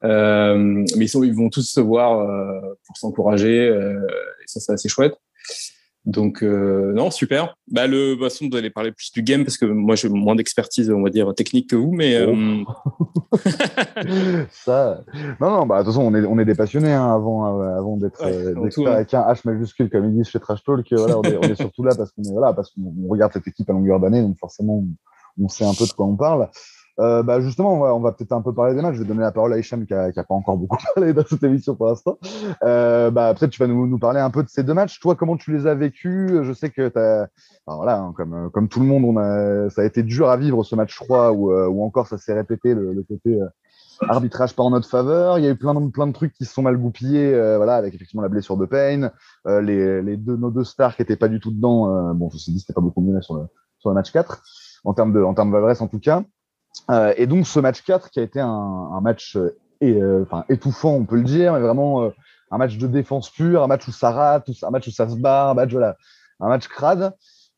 Euh, 0.04 0.58
mais 0.58 1.06
ils, 1.06 1.10
sont, 1.10 1.24
ils 1.24 1.36
vont 1.36 1.50
tous 1.50 1.70
se 1.70 1.80
voir 1.80 2.20
euh, 2.20 2.76
pour 2.86 2.98
s'encourager, 2.98 3.68
et 3.68 4.48
ça 4.48 4.60
c'est 4.60 4.74
assez 4.74 4.90
chouette. 4.90 5.16
Donc 6.08 6.42
euh, 6.42 6.94
non, 6.94 7.12
super. 7.12 7.58
Bah 7.70 7.86
le, 7.86 8.12
de 8.12 8.14
toute 8.14 8.24
façon, 8.24 8.48
vous 8.50 8.56
allez 8.56 8.70
parler 8.70 8.94
plus 8.94 9.12
du 9.12 9.22
game 9.24 9.44
parce 9.44 9.58
que 9.58 9.66
moi 9.66 9.96
j'ai 9.96 10.08
moins 10.08 10.36
d'expertise, 10.36 10.90
on 10.90 11.02
va 11.02 11.10
dire 11.10 11.36
technique 11.36 11.70
que 11.70 11.76
vous, 11.76 11.92
mais 11.92 12.16
euh... 12.16 12.64
Oh. 12.98 13.08
ça. 14.52 15.02
Non, 15.42 15.52
non, 15.52 15.66
bah 15.66 15.80
de 15.80 15.84
toute 15.84 15.94
façon, 15.94 16.06
on 16.06 16.16
est, 16.16 16.26
on 16.26 16.40
est 16.40 16.46
des 16.46 16.56
passionnés 16.56 16.94
hein, 16.94 17.14
avant, 17.14 17.60
euh, 17.60 17.78
avant 17.78 17.98
d'être 17.98 18.24
ouais, 18.24 18.34
euh, 18.34 18.90
avec 18.90 19.14
un 19.14 19.22
H 19.24 19.42
majuscule 19.44 19.90
comme 19.90 20.06
ils 20.06 20.14
disent 20.14 20.30
chez 20.30 20.40
Trash 20.40 20.64
Talk. 20.64 20.88
Voilà, 20.92 21.20
on 21.20 21.24
est, 21.24 21.36
on 21.36 21.42
est 21.42 21.56
surtout 21.56 21.84
là 21.84 21.94
parce 21.94 22.14
qu'on 22.14 22.24
est 22.24 22.32
voilà, 22.32 22.54
parce 22.54 22.72
qu'on 22.72 23.10
regarde 23.10 23.34
cette 23.34 23.48
équipe 23.50 23.70
à 23.70 23.74
longueur 23.74 24.00
d'année, 24.00 24.22
donc 24.22 24.38
forcément 24.40 24.86
on, 25.38 25.44
on, 25.44 25.50
sait 25.50 25.66
un 25.66 25.74
peu 25.74 25.86
de 25.86 25.92
quoi 25.92 26.06
on 26.06 26.16
parle. 26.16 26.48
Euh, 27.00 27.22
bah 27.22 27.40
justement, 27.42 27.76
on 27.76 27.80
va, 27.80 27.94
on 27.94 28.00
va 28.00 28.12
peut-être 28.12 28.32
un 28.32 28.42
peu 28.42 28.54
parler 28.54 28.74
des 28.74 28.82
matchs. 28.82 28.96
Je 28.96 29.02
vais 29.02 29.08
donner 29.08 29.22
la 29.22 29.32
parole 29.32 29.54
à 29.54 29.60
Hicham 29.60 29.86
qui 29.86 29.94
n'a 29.94 30.12
pas 30.12 30.34
encore 30.34 30.58
beaucoup 30.58 30.78
parlé 30.96 31.14
dans 31.14 31.26
cette 31.26 31.44
émission 31.44 31.76
pour 31.76 31.88
l'instant. 31.88 32.18
Euh, 32.64 33.12
bah, 33.12 33.34
peut-être 33.34 33.52
tu 33.52 33.60
vas 33.60 33.68
nous, 33.68 33.88
nous, 33.88 34.00
parler 34.00 34.20
un 34.20 34.30
peu 34.30 34.44
de 34.44 34.50
ces 34.50 34.64
deux 34.64 34.74
matchs. 34.74 35.00
Toi, 35.00 35.16
comment 35.16 35.38
tu 35.38 35.56
les 35.56 35.68
as 35.68 35.76
vécus? 35.76 36.42
Je 36.42 36.54
sais 36.54 36.70
que 36.70 36.90
tu 36.90 37.00
as, 37.00 37.30
voilà, 37.68 38.00
hein, 38.00 38.14
comme, 38.16 38.50
comme 38.52 38.68
tout 38.68 38.80
le 38.80 38.86
monde, 38.86 39.04
on 39.04 39.18
a, 39.18 39.70
ça 39.70 39.82
a 39.82 39.86
été 39.86 40.04
dur 40.04 40.30
à 40.30 40.38
vivre 40.38 40.64
ce 40.64 40.76
match 40.76 40.96
3 40.96 41.32
où, 41.34 41.52
euh, 41.52 41.68
encore 41.68 42.08
ça 42.08 42.18
s'est 42.18 42.34
répété 42.34 42.74
le, 42.74 42.94
le 42.94 43.04
côté 43.04 43.40
euh, 43.42 43.48
arbitrage 44.08 44.56
pas 44.56 44.64
en 44.64 44.72
notre 44.72 44.90
faveur. 44.90 45.38
Il 45.38 45.46
y 45.46 45.48
a 45.48 45.52
eu 45.52 45.56
plein 45.56 45.74
de, 45.80 45.90
plein 45.90 46.08
de 46.08 46.14
trucs 46.14 46.34
qui 46.34 46.46
se 46.46 46.54
sont 46.54 46.64
mal 46.64 46.78
goupillés, 46.78 47.34
euh, 47.34 47.58
voilà, 47.58 47.76
avec 47.76 47.94
effectivement 47.94 48.24
la 48.24 48.30
blessure 48.30 48.58
de 48.58 48.66
Payne, 48.66 49.12
les, 49.46 50.02
les 50.02 50.18
deux, 50.18 50.36
nos 50.36 50.50
deux 50.50 50.64
stars 50.64 50.96
qui 50.96 51.02
étaient 51.02 51.16
pas 51.16 51.28
du 51.28 51.40
tout 51.40 51.52
dedans. 51.52 52.14
bon, 52.14 52.30
je 52.30 52.36
me 52.36 52.40
suis 52.40 52.52
dit 52.52 52.60
c'était 52.60 52.74
pas 52.74 52.82
beaucoup 52.82 53.02
mieux 53.02 53.22
sur 53.22 53.36
le, 53.36 53.44
sur 53.80 53.90
le 53.90 53.96
match 53.96 54.12
4 54.12 54.42
en 54.84 54.94
termes 54.94 55.14
de, 55.14 55.22
en 55.22 55.34
termes 55.34 55.52
de 55.52 55.82
en 55.82 55.88
tout 55.88 56.00
cas. 56.00 56.24
Euh, 56.90 57.14
et 57.18 57.28
donc 57.28 57.48
ce 57.48 57.60
match 57.60 57.82
4 57.84 58.10
qui 58.10 58.20
a 58.20 58.24
été 58.24 58.40
un, 58.40 59.00
match 59.02 59.36
euh, 59.36 59.58
euh, 59.84 60.26
étouffant, 60.50 60.94
on 60.94 61.06
peut 61.06 61.18
le 61.18 61.24
dire, 61.24 61.54
mais 61.54 61.60
vraiment 61.60 62.12
un 62.52 62.58
match 62.58 62.78
de 62.78 62.88
défense 62.88 63.30
pure, 63.30 63.64
un 63.64 63.68
match 63.68 63.88
où 63.88 63.92
ça 63.92 64.12
rate, 64.12 64.50
un 64.64 64.70
match 64.70 64.88
où 64.88 64.92
ça 64.92 65.08
se 65.10 65.16
barre, 65.16 65.50
un 65.50 65.54
match, 65.54 65.72
voilà, 65.72 65.98
un 66.40 66.50
match 66.50 66.68
crade. 66.68 67.14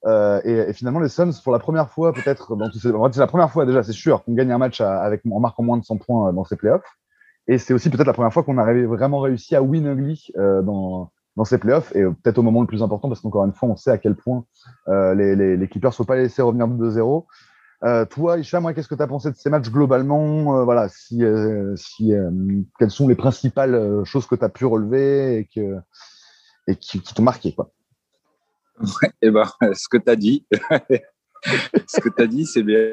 Et, 0.06 0.74
finalement, 0.74 1.00
les 1.00 1.10
Suns, 1.10 1.32
pour 1.44 1.52
la 1.52 1.60
première 1.60 1.90
fois, 1.90 2.14
peut-être, 2.14 2.56
dans 2.56 2.72
ces... 2.72 2.80
c'est 2.80 3.20
la 3.20 3.28
première 3.28 3.52
fois 3.52 3.66
déjà, 3.66 3.84
c'est 3.84 3.92
sûr, 3.92 4.24
qu'on 4.24 4.34
gagne 4.34 4.52
un 4.52 4.58
match 4.58 4.82
avec, 4.82 5.22
en 5.30 5.40
marquant 5.40 5.64
moins 5.64 5.78
de 5.78 5.84
100 5.84 5.98
points 5.98 6.34
dans 6.34 6.46
ces 6.46 6.56
playoffs. 6.56 6.98
Et 7.48 7.58
c'est 7.58 7.74
aussi 7.74 7.90
peut-être 7.90 8.08
la 8.08 8.14
première 8.14 8.32
fois 8.32 8.44
qu'on 8.44 8.58
a 8.58 8.74
vraiment 8.86 9.20
réussi 9.20 9.56
à 9.56 9.62
win 9.62 9.88
ugly 9.88 10.28
euh, 10.38 10.62
dans, 10.62 11.12
dans 11.36 11.46
ces 11.46 11.58
playoffs, 11.58 11.96
et 11.96 12.04
peut-être 12.04 12.38
au 12.38 12.44
moment 12.44 12.62
le 12.62 12.68
plus 12.68 12.82
important, 12.82 13.10
parce 13.10 13.22
qu'encore 13.22 13.46
une 13.46 13.54
fois, 13.54 13.70
on 13.70 13.76
sait 13.76 13.92
à 13.92 13.98
quel 13.98 14.16
point 14.16 14.46
les, 14.88 15.36
les, 15.36 15.68
Clippers 15.68 15.92
ne 15.92 15.96
faut 15.96 16.06
pas 16.06 16.16
les 16.16 16.24
laisser 16.24 16.42
revenir 16.42 16.68
de 16.68 16.90
2-0. 16.90 17.26
Euh, 17.84 18.06
toi, 18.06 18.38
Hicham, 18.38 18.74
qu'est-ce 18.74 18.90
que 18.90 18.96
tu 18.96 19.02
as 19.02 19.08
pensé 19.08 19.32
de 19.32 19.36
ces 19.36 19.50
matchs 19.50 19.70
globalement 19.70 20.58
euh, 20.58 20.64
Voilà, 20.66 20.90
si, 20.90 21.24
euh, 21.24 21.76
si 21.78 22.12
quelles 22.78 22.92
sont 22.92 23.08
les 23.08 23.16
principales 23.16 24.04
choses 24.06 24.28
que 24.28 24.36
tu 24.36 24.44
as 24.44 24.50
pu 24.50 24.66
relever 24.66 25.48
et, 26.68 26.76
qui, 26.76 27.02
t'ont 27.02 27.24
marqué 27.24 27.54
quoi? 27.54 27.72
Ouais, 28.80 29.12
eh 29.22 29.32
ben, 29.32 29.46
ce 29.74 29.88
que 29.88 29.98
tu 29.98 30.10
as 30.10 30.16
dit, 30.16 30.46
ce 31.88 32.00
que 32.02 32.24
dit, 32.26 32.46
c'est 32.46 32.64
bien. 32.64 32.86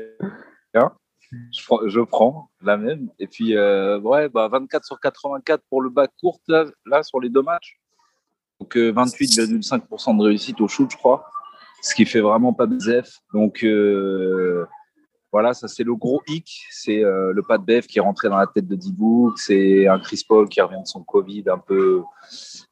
Je, 1.52 1.88
je, 1.88 2.00
prends 2.00 2.50
la 2.62 2.76
même. 2.76 3.10
Et 3.18 3.26
puis, 3.26 3.58
ouais, 3.58 4.28
bah, 4.28 4.48
24 4.48 4.84
sur 4.84 5.00
84 5.00 5.64
pour 5.68 5.82
le 5.82 5.90
bas 5.90 6.06
court, 6.20 6.40
là 6.48 7.02
sur 7.02 7.20
les 7.20 7.28
deux 7.28 7.42
matchs. 7.42 7.80
Donc, 8.60 8.76
28,5% 8.76 10.16
de 10.16 10.22
réussite 10.22 10.60
au 10.60 10.68
shoot, 10.68 10.90
je 10.90 10.96
crois 10.96 11.28
ce 11.86 11.94
qui 11.94 12.04
fait 12.04 12.20
vraiment 12.20 12.52
pas 12.52 12.66
BZF. 12.66 13.20
Donc 13.32 13.62
euh, 13.62 14.66
voilà, 15.30 15.54
ça 15.54 15.68
c'est 15.68 15.84
le 15.84 15.94
gros 15.94 16.20
hic, 16.26 16.66
c'est 16.70 17.04
euh, 17.04 17.32
le 17.32 17.42
pas 17.42 17.58
de 17.58 17.64
Bev 17.64 17.82
qui 17.82 17.98
est 17.98 18.00
rentré 18.00 18.28
dans 18.28 18.38
la 18.38 18.48
tête 18.48 18.66
de 18.66 18.74
Dibouk, 18.74 19.38
c'est 19.38 19.86
un 19.86 20.00
Chris 20.00 20.24
Paul 20.28 20.48
qui 20.48 20.60
revient 20.60 20.80
de 20.80 20.86
son 20.86 21.04
Covid 21.04 21.44
un 21.46 21.58
peu, 21.58 22.02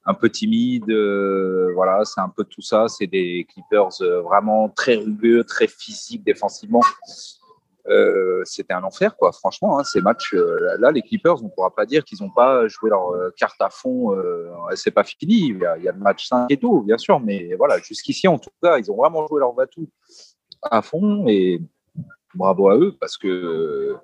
un 0.05 0.15
peu 0.15 0.29
timide. 0.31 0.91
Euh, 0.91 1.71
voilà, 1.75 2.05
c'est 2.05 2.21
un 2.21 2.29
peu 2.29 2.43
tout 2.43 2.63
ça. 2.63 2.89
C'est 2.89 3.07
des 3.07 3.47
Clippers 3.49 4.23
vraiment 4.25 4.69
très 4.69 4.97
rugueux, 4.97 5.45
très 5.45 5.69
physiques 5.69 6.25
défensivement. 6.25 6.83
Euh, 7.89 8.43
c'était 8.45 8.73
un 8.73 8.83
enfer, 8.83 9.17
quoi. 9.17 9.33
Franchement, 9.33 9.79
hein, 9.79 9.85
ces 9.85 10.01
matchs, 10.01 10.35
euh, 10.35 10.91
les 10.93 11.03
Clippers, 11.03 11.43
on 11.43 11.47
ne 11.47 11.51
pourra 11.51 11.75
pas 11.75 11.85
dire 11.85 12.05
qu'ils 12.05 12.23
n'ont 12.23 12.31
pas 12.31 12.67
joué 12.67 12.89
leur 12.89 13.11
euh, 13.11 13.31
carte 13.37 13.61
à 13.61 13.69
fond. 13.71 14.17
c'est 14.75 14.91
pas 14.91 15.05
fini. 15.05 15.49
Il 15.49 15.59
y, 15.59 15.89
a, 15.89 15.93
le 15.93 15.99
match 15.99 16.29
5 16.29 16.47
et 16.51 16.57
tout, 16.57 16.83
bien 16.83 16.99
sûr, 16.99 17.21
mais 17.21 17.55
voilà, 17.57 17.79
jusqu'ici, 17.79 18.27
en 18.27 18.39
tout 18.39 18.51
cas, 18.63 18.79
ils 18.79 18.91
ont 18.91 18.97
vraiment 18.97 19.27
joué 19.27 19.41
leur 19.41 19.53
batou 19.53 19.89
à 20.63 20.81
fond 20.81 21.27
et 21.29 21.61
bravo 22.35 22.69
à 22.71 22.77
eux 22.79 22.97
parce 22.99 23.19
que 23.19 23.95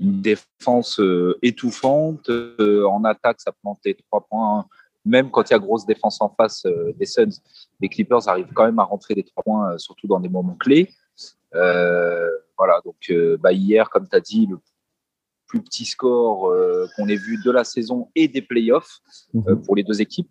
une 0.00 0.22
défense 0.22 1.00
étouffante 1.42 2.30
en 2.30 3.04
attaque, 3.04 3.40
ça 3.40 3.52
plantait 3.52 3.96
trois 4.08 4.22
points. 4.22 4.66
Même 5.04 5.30
quand 5.30 5.48
il 5.48 5.52
y 5.52 5.56
a 5.56 5.58
grosse 5.58 5.84
défense 5.84 6.20
en 6.20 6.30
face 6.30 6.64
des 6.96 7.06
Suns, 7.06 7.40
les 7.80 7.88
Clippers 7.88 8.28
arrivent 8.28 8.52
quand 8.54 8.64
même 8.64 8.78
à 8.78 8.84
rentrer 8.84 9.14
des 9.14 9.24
trois 9.24 9.42
points, 9.42 9.76
surtout 9.78 10.06
dans 10.06 10.20
des 10.20 10.28
moments 10.28 10.56
clés. 10.58 10.90
Voilà, 12.60 12.82
donc 12.84 12.96
euh, 13.08 13.38
bah, 13.38 13.52
hier, 13.52 13.88
comme 13.88 14.06
tu 14.06 14.14
as 14.14 14.20
dit, 14.20 14.44
le 14.44 14.58
plus 15.46 15.62
petit 15.62 15.86
score 15.86 16.50
euh, 16.50 16.86
qu'on 16.94 17.08
ait 17.08 17.16
vu 17.16 17.38
de 17.42 17.50
la 17.50 17.64
saison 17.64 18.10
et 18.14 18.28
des 18.28 18.42
playoffs 18.42 18.98
mhm. 19.32 19.62
pour 19.62 19.76
les 19.76 19.82
deux 19.82 20.02
équipes. 20.02 20.28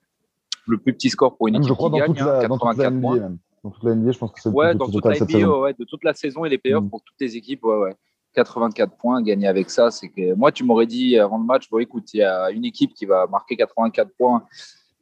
Le 0.68 0.78
plus 0.78 0.94
petit 0.94 1.10
score 1.10 1.36
pour 1.36 1.48
une 1.48 1.56
équipe 1.56 1.76
qui 1.76 1.90
gagne, 1.90 2.14
84 2.14 3.02
points. 3.02 3.32
Dans 3.64 3.72
toute 3.72 3.84
la 3.84 3.96
NBA, 3.96 4.12
je 4.12 4.20
pense 4.20 4.32
que 4.32 4.42
c'est 4.42 4.50
ouais, 4.50 4.76
dans 4.76 4.88
toute 4.88 5.04
la 5.06 5.20
NBA, 5.20 5.60
ouais, 5.60 5.74
de 5.74 5.84
toute 5.86 6.04
la 6.04 6.14
saison 6.14 6.46
et 6.46 6.50
les 6.50 6.60
playoffs 6.60 6.84
mhm. 6.84 6.92
pour 6.92 7.02
toutes 7.02 7.20
les 7.20 7.36
équipes, 7.36 7.64
ouais, 7.64 7.78
ouais. 7.78 7.96
84 8.36 8.96
points, 8.96 9.24
gagner 9.24 9.48
avec 9.48 9.72
ça, 9.72 9.90
c'est 9.90 10.10
que 10.10 10.36
moi, 10.36 10.52
tu 10.52 10.64
m'aurais 10.64 10.86
dit 10.86 11.18
avant 11.18 11.40
le 11.40 11.46
match, 11.46 11.68
bon, 11.72 11.80
écoute, 11.80 12.14
il 12.14 12.18
y 12.18 12.24
a 12.24 12.52
une 12.52 12.64
équipe 12.64 12.94
qui 12.94 13.08
va 13.08 13.26
marquer 13.26 13.56
84 13.56 14.12
points, 14.16 14.44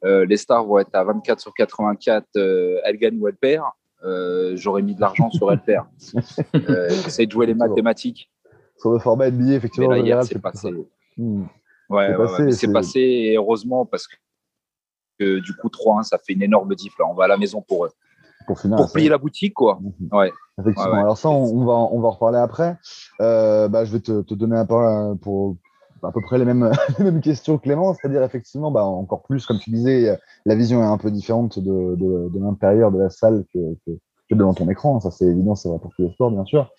les 0.02 0.36
Stars 0.38 0.64
vont 0.64 0.78
être 0.78 0.94
à 0.94 1.04
24 1.04 1.38
sur 1.38 1.52
84, 1.52 2.26
elle 2.34 2.96
gagne 2.96 3.20
ou 3.20 3.28
elle 3.28 3.36
perd. 3.36 3.66
Euh, 4.04 4.52
j'aurais 4.56 4.82
mis 4.82 4.94
de 4.94 5.00
l'argent 5.00 5.30
sur 5.30 5.48
perd. 5.64 5.86
Euh, 6.54 6.88
Essaye 6.88 7.26
de 7.26 7.32
jouer 7.32 7.46
les 7.46 7.54
mathématiques. 7.54 8.30
Sur 8.76 8.92
le 8.92 8.98
format 8.98 9.30
NBA, 9.30 9.54
effectivement. 9.54 9.90
Mais 9.90 10.02
là, 10.02 10.22
c'est 10.22 10.38
passé. 10.38 10.72
Ouais, 11.88 12.14
c'est 12.52 12.72
passé, 12.72 13.00
et 13.00 13.36
heureusement 13.36 13.86
parce 13.86 14.06
que, 15.18 15.40
du 15.40 15.54
coup 15.54 15.68
3-1, 15.68 16.04
ça 16.04 16.18
fait 16.18 16.34
une 16.34 16.42
énorme 16.42 16.74
diff. 16.74 16.96
Là. 16.98 17.06
On 17.10 17.14
va 17.14 17.24
à 17.24 17.28
la 17.28 17.36
maison 17.36 17.60
pour 17.60 17.86
eux. 17.86 17.90
Pour, 18.46 18.58
pour 18.60 18.92
plier 18.92 19.08
la 19.08 19.18
boutique, 19.18 19.54
quoi. 19.54 19.78
Mhm. 19.80 20.08
Ouais. 20.12 20.32
Effectivement. 20.60 20.94
Alors 20.94 21.18
ça, 21.18 21.28
on, 21.28 21.64
va, 21.64 21.72
on 21.72 22.00
va 22.00 22.08
en 22.08 22.10
reparler 22.12 22.38
après. 22.38 22.78
Euh, 23.20 23.68
bah, 23.68 23.84
je 23.84 23.92
vais 23.92 24.00
te, 24.00 24.22
te 24.22 24.34
donner 24.34 24.56
un 24.56 24.64
peu 24.64 25.16
pour, 25.20 25.56
à 26.02 26.12
peu 26.12 26.20
près 26.20 26.38
les 26.38 26.44
mêmes, 26.44 26.70
les 26.98 27.04
mêmes 27.04 27.20
questions 27.20 27.58
Clément, 27.58 27.94
c'est-à-dire 27.94 28.22
effectivement, 28.22 28.70
bah, 28.70 28.84
encore 28.84 29.22
plus, 29.22 29.46
comme 29.46 29.58
tu 29.58 29.70
disais, 29.70 30.18
la 30.46 30.54
vision 30.54 30.82
est 30.82 30.86
un 30.86 30.98
peu 30.98 31.10
différente 31.10 31.58
de, 31.58 31.96
de, 31.96 32.28
de 32.28 32.40
l'intérieur 32.40 32.90
de 32.92 32.98
la 32.98 33.10
salle 33.10 33.44
que, 33.52 33.58
que, 33.86 33.92
que, 34.28 34.34
devant 34.34 34.54
ton 34.54 34.68
écran, 34.68 35.00
ça 35.00 35.10
c'est 35.10 35.26
évident, 35.26 35.54
c'est 35.54 35.68
vrai 35.68 35.78
pour 35.78 35.92
tous 35.94 36.02
les 36.02 36.12
sports, 36.12 36.30
bien 36.30 36.44
sûr. 36.44 36.70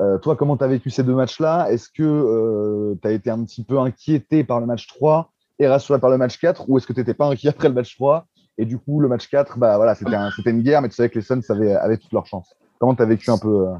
Euh, 0.00 0.18
toi, 0.18 0.36
comment 0.36 0.56
tu 0.56 0.64
as 0.64 0.68
vécu 0.68 0.90
ces 0.90 1.02
deux 1.02 1.14
matchs-là? 1.14 1.70
Est-ce 1.72 1.88
que 1.88 2.02
euh, 2.02 2.94
tu 3.02 3.08
as 3.08 3.12
été 3.12 3.30
un 3.30 3.42
petit 3.44 3.64
peu 3.64 3.78
inquiété 3.78 4.44
par 4.44 4.60
le 4.60 4.66
match 4.66 4.86
3 4.86 5.32
et 5.58 5.66
rassuré 5.66 5.98
par 5.98 6.10
le 6.10 6.18
match 6.18 6.38
4 6.38 6.68
ou 6.68 6.78
est-ce 6.78 6.86
que 6.86 6.92
tu 6.92 7.00
n'étais 7.00 7.14
pas 7.14 7.26
inquiet 7.26 7.48
après 7.48 7.68
le 7.68 7.74
match 7.74 7.96
3 7.96 8.26
et 8.58 8.64
du 8.64 8.76
coup, 8.78 9.00
le 9.00 9.08
match 9.08 9.28
4, 9.28 9.56
bah, 9.56 9.76
voilà, 9.76 9.94
c'était 9.94 10.16
un, 10.16 10.30
une 10.44 10.62
guerre, 10.62 10.82
mais 10.82 10.88
tu 10.88 10.96
savais 10.96 11.08
que 11.08 11.14
les 11.14 11.24
Suns 11.24 11.40
avaient, 11.48 11.74
avaient 11.74 11.96
toutes 11.96 12.12
leurs 12.12 12.26
chances. 12.26 12.56
Comment 12.80 12.94
tu 12.94 13.02
as 13.02 13.06
vécu 13.06 13.30
un 13.30 13.38
peu 13.38 13.68
euh, 13.68 13.74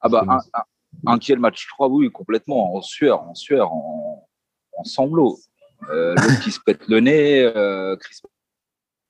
Ah 0.00 0.08
bah, 0.08 0.24
inquiet 1.06 1.36
le 1.36 1.40
match 1.40 1.68
3, 1.68 1.88
oui, 1.88 2.10
complètement, 2.10 2.74
en 2.74 2.82
sueur, 2.82 3.22
en 3.22 3.34
sueur, 3.34 3.72
en, 3.72 4.26
en 4.76 4.84
sanglots. 4.84 5.38
Euh, 5.90 6.14
L'autre 6.14 6.40
qui 6.42 6.50
se 6.50 6.60
pète 6.60 6.86
le 6.88 7.00
nez, 7.00 7.42
euh, 7.42 7.96
Chris 7.96 8.20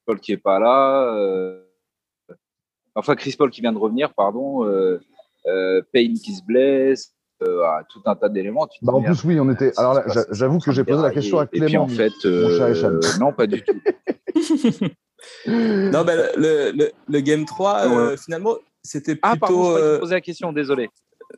Paul 0.07 0.21
qui 0.21 0.33
est 0.33 0.39
pas 0.39 0.59
là, 0.59 1.15
euh, 1.15 1.61
enfin 2.95 3.15
Chris 3.15 3.35
Paul 3.39 3.51
qui 3.51 3.61
vient 3.61 3.73
de 3.73 3.79
revenir, 3.79 4.13
pardon, 4.15 4.65
euh, 4.65 5.01
euh, 5.47 5.83
Payne 5.93 6.15
qui 6.15 6.35
se 6.35 6.43
blesse, 6.43 7.15
ah, 7.43 7.83
tout 7.91 8.01
un 8.07 8.17
tas 8.17 8.29
d'éléments. 8.29 8.67
Bah 8.83 8.95
en 8.95 9.03
plus, 9.03 9.23
oui, 9.25 9.39
on 9.39 9.51
était. 9.51 9.73
Alors 9.77 9.95
là, 9.95 10.05
j'avoue 10.31 10.59
que 10.59 10.73
j'ai 10.73 10.85
posé 10.85 11.03
la 11.03 11.11
question 11.11 11.39
à 11.39 11.47
Clément. 11.47 11.67
Et 11.67 11.69
puis 11.69 11.77
en 11.77 11.89
fait, 11.89 13.19
non, 13.21 13.33
pas 13.33 13.47
du 13.47 13.63
tout. 13.63 13.75
non, 15.47 16.05
ben, 16.05 16.31
le, 16.37 16.73
le, 16.73 16.91
le, 17.07 17.21
Game 17.21 17.45
3, 17.45 18.17
finalement, 18.17 18.57
c'était 18.83 19.15
plutôt. 19.15 19.29
Ah, 19.31 19.37
pardon, 19.39 19.77
je 19.77 19.99
posé 19.99 20.15
la 20.15 20.21
question, 20.23 20.53
désolé. 20.53 20.89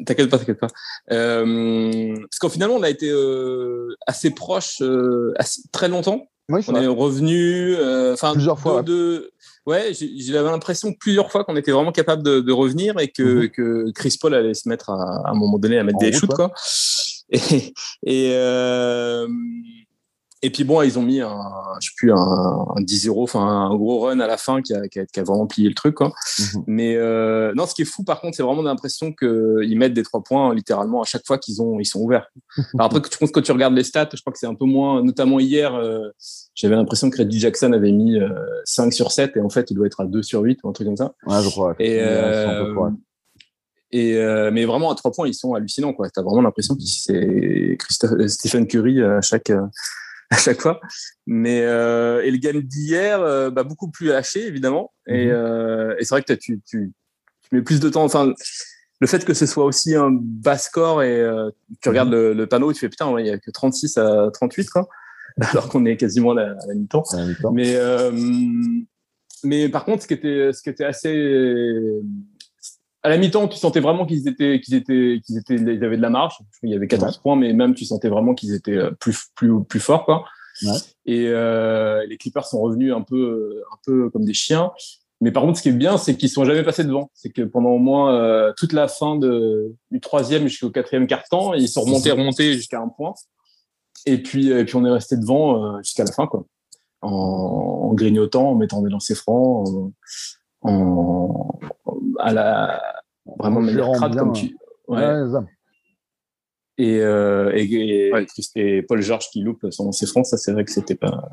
T'inquiète 0.04 0.30
pas, 0.30 0.38
t'inquiète 0.38 0.60
pas. 0.60 0.68
Euh, 1.10 2.14
parce 2.16 2.38
qu'en 2.38 2.48
finalement, 2.48 2.74
on 2.74 2.82
a 2.82 2.90
été 2.90 3.08
euh, 3.10 3.94
assez 4.06 4.30
proche 4.30 4.82
euh, 4.82 5.32
très 5.72 5.88
longtemps. 5.88 6.26
Oui, 6.48 6.60
on 6.68 6.76
est 6.76 6.86
revenu, 6.86 7.74
euh, 7.74 8.12
enfin 8.12 8.32
plusieurs 8.32 8.58
fois. 8.60 8.82
De, 8.82 9.32
ouais, 9.66 9.92
j'avais 9.92 10.48
l'impression 10.48 10.92
plusieurs 10.92 11.32
fois 11.32 11.44
qu'on 11.44 11.56
était 11.56 11.72
vraiment 11.72 11.90
capable 11.90 12.22
de, 12.22 12.38
de 12.40 12.52
revenir 12.52 13.00
et 13.00 13.08
que, 13.08 13.22
mhm. 13.22 13.50
que, 13.50 13.90
Chris 13.92 14.16
Paul 14.20 14.32
allait 14.32 14.54
se 14.54 14.68
mettre 14.68 14.90
à, 14.90 15.22
à 15.26 15.30
un 15.30 15.34
moment 15.34 15.58
donné 15.58 15.78
à 15.78 15.82
mettre 15.82 15.98
des 15.98 16.12
shoots 16.12 16.30
quoi. 16.34 16.52
Et, 17.28 17.74
et 18.04 18.32
et 20.42 20.50
puis 20.50 20.64
bon, 20.64 20.82
ils 20.82 20.98
ont 20.98 21.02
mis 21.02 21.20
un, 21.20 21.40
je 21.80 21.88
sais 21.88 21.94
plus, 21.96 22.12
un, 22.12 22.16
un 22.16 22.82
10-0, 22.82 23.22
enfin 23.22 23.40
un 23.40 23.74
gros 23.74 24.00
run 24.00 24.20
à 24.20 24.26
la 24.26 24.36
fin 24.36 24.60
qui 24.60 24.74
a, 24.74 24.86
qui 24.86 25.00
a, 25.00 25.06
qui 25.06 25.18
a 25.18 25.22
vraiment 25.22 25.46
plié 25.46 25.68
le 25.68 25.74
truc. 25.74 25.94
Quoi. 25.94 26.12
Mhm. 26.38 26.64
Mais 26.66 26.94
euh, 26.94 27.54
non, 27.54 27.66
ce 27.66 27.74
qui 27.74 27.82
est 27.82 27.86
fou 27.86 28.04
par 28.04 28.20
contre, 28.20 28.36
c'est 28.36 28.42
vraiment 28.42 28.62
l'impression 28.62 29.12
qu'ils 29.12 29.78
mettent 29.78 29.94
des 29.94 30.02
trois 30.02 30.22
points 30.22 30.54
littéralement 30.54 31.00
à 31.00 31.04
chaque 31.04 31.26
fois 31.26 31.38
qu'ils 31.38 31.62
ont, 31.62 31.80
ils 31.80 31.86
sont 31.86 32.00
ouverts. 32.00 32.30
Alors 32.74 32.86
après, 32.86 33.00
je 33.10 33.16
pense 33.16 33.30
que 33.30 33.34
quand 33.34 33.42
tu 33.42 33.52
regardes 33.52 33.74
les 33.74 33.84
stats, 33.84 34.10
je 34.12 34.20
crois 34.20 34.32
que 34.32 34.38
c'est 34.38 34.46
un 34.46 34.54
peu 34.54 34.66
moins, 34.66 35.02
notamment 35.02 35.40
hier, 35.40 35.74
euh, 35.74 36.10
j'avais 36.54 36.76
l'impression 36.76 37.08
que 37.08 37.16
Reggie 37.16 37.40
Jackson 37.40 37.72
avait 37.72 37.92
mis 37.92 38.18
euh, 38.18 38.28
5 38.66 38.92
sur 38.92 39.12
7 39.12 39.38
et 39.38 39.40
en 39.40 39.48
fait, 39.48 39.70
il 39.70 39.74
doit 39.74 39.86
être 39.86 40.00
à 40.00 40.04
2 40.04 40.22
sur 40.22 40.42
8 40.42 40.60
ou 40.62 40.68
un 40.68 40.72
truc 40.72 40.86
comme 40.86 40.98
ça. 40.98 41.14
Ouais, 41.26 41.42
je 41.42 41.48
crois. 41.48 41.74
Et, 41.78 41.96
et 43.92 44.16
euh, 44.16 44.50
mais 44.52 44.66
vraiment 44.66 44.90
à 44.90 44.94
trois 44.94 45.12
points, 45.12 45.26
ils 45.26 45.34
sont 45.34 45.54
hallucinants. 45.54 45.94
Tu 45.94 46.20
as 46.20 46.22
vraiment 46.22 46.42
l'impression 46.42 46.74
que 46.74 46.82
c'est 46.82 47.78
Stephen 48.28 48.66
Curry 48.66 49.02
à 49.02 49.22
chaque 49.22 49.50
à 50.30 50.36
chaque 50.36 50.60
fois. 50.60 50.80
Mais 51.26 51.62
euh, 51.62 52.22
et 52.22 52.30
le 52.30 52.38
game 52.38 52.60
d'hier, 52.60 53.20
euh, 53.20 53.50
bah, 53.50 53.64
beaucoup 53.64 53.90
plus 53.90 54.12
haché 54.12 54.46
évidemment. 54.46 54.92
Et, 55.06 55.26
mhm. 55.26 55.32
euh, 55.32 55.96
et 55.98 56.04
c'est 56.04 56.14
vrai 56.14 56.22
que 56.22 56.32
tu, 56.32 56.60
tu, 56.66 56.92
tu, 57.42 57.48
mets 57.52 57.62
plus 57.62 57.80
de 57.80 57.88
temps. 57.88 58.04
Enfin, 58.04 58.32
le 59.00 59.06
fait 59.06 59.24
que 59.24 59.34
ce 59.34 59.46
soit 59.46 59.64
aussi 59.64 59.94
un 59.94 60.10
bas 60.12 60.58
score 60.58 61.02
et 61.02 61.20
euh, 61.20 61.50
tu 61.80 61.88
regardes 61.88 62.08
mhm. 62.08 62.14
le, 62.14 62.32
le, 62.32 62.46
panneau, 62.46 62.72
tu 62.72 62.80
fais 62.80 62.88
putain, 62.88 63.14
il 63.18 63.26
y 63.26 63.30
a 63.30 63.38
que 63.38 63.50
36 63.50 63.98
à 63.98 64.30
38 64.32 64.70
quoi. 64.70 64.88
Alors 65.40 65.68
qu'on 65.68 65.84
est 65.84 65.96
quasiment 65.96 66.32
à 66.32 66.34
la, 66.34 66.74
mi-temps. 66.74 67.04
Mais 67.52 67.76
euh, 67.76 68.10
mais 69.44 69.68
par 69.68 69.84
contre, 69.84 70.02
ce 70.02 70.08
qui 70.08 70.14
était 70.14 70.52
ce 70.52 70.62
qui 70.62 70.70
était 70.70 70.84
assez 70.84 71.12
à 73.02 73.08
la 73.08 73.18
mi-temps, 73.18 73.48
tu 73.48 73.56
sentais 73.56 73.80
vraiment 73.80 74.04
qu'ils 74.04 74.26
étaient, 74.26 74.60
qu'ils 74.60 74.74
étaient, 74.74 75.20
qu'ils 75.24 75.38
étaient, 75.38 75.54
ils 75.54 75.84
avaient 75.84 75.96
de 75.96 76.02
la 76.02 76.10
marge. 76.10 76.38
Il 76.62 76.70
y 76.70 76.74
avait 76.74 76.88
14 76.88 77.18
points, 77.18 77.36
mais 77.36 77.52
même 77.52 77.74
tu 77.74 77.84
sentais 77.84 78.08
vraiment 78.08 78.34
qu'ils 78.34 78.54
étaient 78.54 78.76
euh, 78.76 78.90
plus, 78.90 79.26
plus, 79.34 79.64
plus 79.64 79.80
forts, 79.80 80.04
quoi. 80.04 80.24
Ouais. 80.62 80.78
Et 81.04 81.28
euh, 81.28 82.04
les 82.06 82.16
Clippers 82.16 82.46
sont 82.46 82.60
revenus 82.60 82.92
un 82.92 83.02
peu, 83.02 83.62
un 83.72 83.76
peu 83.84 84.10
comme 84.10 84.24
des 84.24 84.34
chiens. 84.34 84.72
Mais 85.20 85.30
par 85.30 85.42
contre, 85.42 85.58
ce 85.58 85.62
qui 85.62 85.70
est 85.70 85.72
bien, 85.72 85.96
c'est 85.96 86.16
qu'ils 86.16 86.28
sont 86.28 86.44
jamais 86.44 86.62
passés 86.62 86.84
devant. 86.84 87.10
C'est 87.14 87.30
que 87.30 87.42
pendant 87.42 87.70
au 87.70 87.78
moins 87.78 88.14
euh, 88.14 88.52
toute 88.56 88.72
la 88.72 88.86
fin 88.86 89.16
de, 89.16 89.74
du 89.90 90.00
troisième 90.00 90.46
jusqu'au 90.46 90.70
quatrième 90.70 91.06
quart-temps, 91.06 91.54
ils 91.54 91.68
sont 91.68 91.82
remontés, 91.82 92.10
remontés 92.10 92.52
jusqu'à 92.54 92.80
un 92.80 92.88
point. 92.88 93.14
Et 94.04 94.22
puis, 94.22 94.50
et 94.50 94.64
puis 94.64 94.76
on 94.76 94.84
est 94.84 94.90
resté 94.90 95.16
devant 95.16 95.76
euh, 95.76 95.78
jusqu'à 95.82 96.04
la 96.04 96.12
fin, 96.12 96.26
quoi. 96.26 96.44
En, 97.02 97.08
en, 97.10 97.94
grignotant, 97.94 98.50
en 98.50 98.54
mettant 98.54 98.82
des 98.82 98.90
lancers 98.90 99.16
francs, 99.16 99.68
en, 100.62 100.70
en, 100.70 101.55
à 102.26 102.32
la 102.32 102.82
vraiment 103.38 103.60
de 103.60 103.66
manière 103.66 103.92
crade 103.92 104.16
comme 104.16 104.32
tu. 104.32 104.56
Ouais. 104.88 104.98
ouais 104.98 105.40
et, 106.78 107.00
euh, 107.00 107.52
et, 107.54 107.62
et, 107.64 108.12
et, 108.56 108.82
Paul 108.82 109.00
Georges 109.00 109.30
qui 109.30 109.40
loupe 109.40 109.64
son 109.70 109.86
lancer 109.86 110.04
franc, 110.04 110.24
ça 110.24 110.36
c'est 110.36 110.52
vrai 110.52 110.62
que 110.62 110.70
c'était 110.70 110.94
pas 110.94 111.30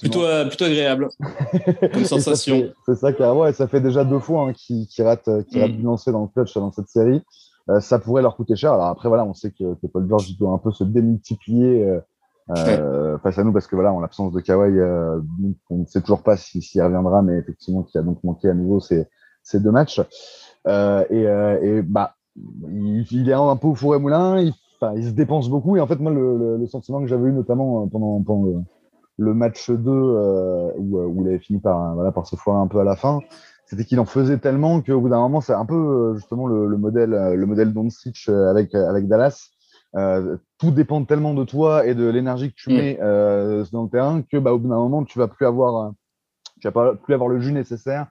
plutôt, 0.00 0.24
euh, 0.24 0.44
plutôt 0.46 0.64
agréable 0.64 1.08
comme 1.92 2.04
sensation. 2.04 2.72
C'est 2.86 2.96
ça, 2.96 3.12
qui 3.12 3.22
ouais, 3.22 3.52
ça 3.52 3.68
fait 3.68 3.80
déjà 3.80 4.04
deux 4.04 4.18
fois 4.18 4.48
hein, 4.48 4.52
qui, 4.52 4.88
qui 4.88 5.02
rate 5.02 5.28
qui 5.48 5.60
mm. 5.60 5.68
du 5.68 5.82
lancer 5.82 6.10
dans 6.10 6.22
le 6.22 6.28
clutch 6.28 6.54
dans 6.54 6.72
cette 6.72 6.88
série. 6.88 7.22
Euh, 7.68 7.78
ça 7.78 8.00
pourrait 8.00 8.22
leur 8.22 8.34
coûter 8.34 8.56
cher. 8.56 8.72
Alors 8.72 8.86
après 8.86 9.08
voilà, 9.08 9.24
on 9.24 9.34
sait 9.34 9.52
que, 9.52 9.74
que 9.74 9.86
Paul 9.86 10.08
George 10.08 10.36
doit 10.36 10.50
un 10.50 10.58
peu 10.58 10.72
se 10.72 10.82
démultiplier 10.82 12.00
euh, 12.50 13.18
face 13.18 13.38
à 13.38 13.44
nous 13.44 13.52
parce 13.52 13.68
que 13.68 13.76
voilà, 13.76 13.92
en 13.92 14.00
l'absence 14.00 14.32
de 14.32 14.40
Kawhi, 14.40 14.78
euh, 14.78 15.20
on 15.70 15.78
ne 15.78 15.86
sait 15.86 16.00
toujours 16.00 16.22
pas 16.22 16.36
s'il 16.36 16.62
si, 16.62 16.80
reviendra, 16.80 17.22
mais 17.22 17.38
effectivement 17.38 17.84
qui 17.84 17.96
a 17.98 18.02
donc 18.02 18.22
manqué 18.24 18.48
à 18.48 18.54
nouveau 18.54 18.80
ces, 18.80 19.06
ces 19.42 19.60
deux 19.60 19.70
matchs. 19.70 20.00
Euh, 20.66 21.04
et, 21.10 21.26
euh, 21.26 21.58
et, 21.62 21.82
bah, 21.82 22.14
il, 22.36 23.06
il, 23.10 23.28
est 23.28 23.34
un 23.34 23.56
peu 23.56 23.68
au 23.68 23.74
four 23.74 23.94
et 23.94 23.98
moulin, 23.98 24.38
il, 24.38 24.52
il, 24.96 25.04
se 25.04 25.10
dépense 25.10 25.48
beaucoup. 25.48 25.76
Et 25.76 25.80
en 25.80 25.86
fait, 25.86 25.98
moi, 25.98 26.12
le, 26.12 26.38
le, 26.38 26.56
le 26.56 26.66
sentiment 26.66 27.00
que 27.00 27.06
j'avais 27.06 27.28
eu 27.28 27.32
notamment 27.32 27.84
euh, 27.84 27.86
pendant, 27.90 28.22
pendant 28.22 28.44
le, 28.46 28.54
le, 29.18 29.34
match 29.34 29.70
2, 29.70 29.90
euh, 29.90 30.70
où, 30.76 30.98
où, 30.98 31.22
il 31.22 31.28
avait 31.28 31.38
fini 31.38 31.58
par, 31.58 31.94
voilà, 31.94 32.12
par 32.12 32.26
se 32.26 32.36
foirer 32.36 32.60
un 32.60 32.68
peu 32.68 32.78
à 32.78 32.84
la 32.84 32.96
fin, 32.96 33.20
c'était 33.66 33.84
qu'il 33.84 34.00
en 34.00 34.04
faisait 34.04 34.38
tellement 34.38 34.80
qu'au 34.82 35.00
bout 35.00 35.08
d'un 35.08 35.20
moment, 35.20 35.40
c'est 35.40 35.54
un 35.54 35.66
peu 35.66 36.14
justement 36.16 36.46
le, 36.46 36.66
le, 36.66 36.76
modèle, 36.76 37.10
le 37.10 37.46
modèle 37.46 37.72
Doncic 37.72 38.28
avec, 38.28 38.74
avec 38.74 39.08
Dallas. 39.08 39.50
Tout 40.58 40.70
dépend 40.70 41.04
tellement 41.04 41.34
de 41.34 41.44
toi 41.44 41.86
et 41.86 41.94
de 41.94 42.08
l'énergie 42.08 42.50
que 42.50 42.56
tu 42.56 42.70
mm. 42.70 42.74
mets 42.74 42.98
dans 43.72 43.82
le 43.84 43.88
terrain 43.88 44.22
que 44.22 44.36
bah, 44.36 44.52
au 44.52 44.58
bout 44.58 44.68
d'un 44.68 44.76
moment 44.76 45.04
tu 45.04 45.18
vas 45.18 45.28
plus 45.28 45.46
avoir 45.46 45.92
tu 46.60 46.68
vas 46.68 46.72
pas 46.72 46.94
plus 46.94 47.14
avoir 47.14 47.30
le 47.30 47.40
jus 47.40 47.52
nécessaire 47.52 48.08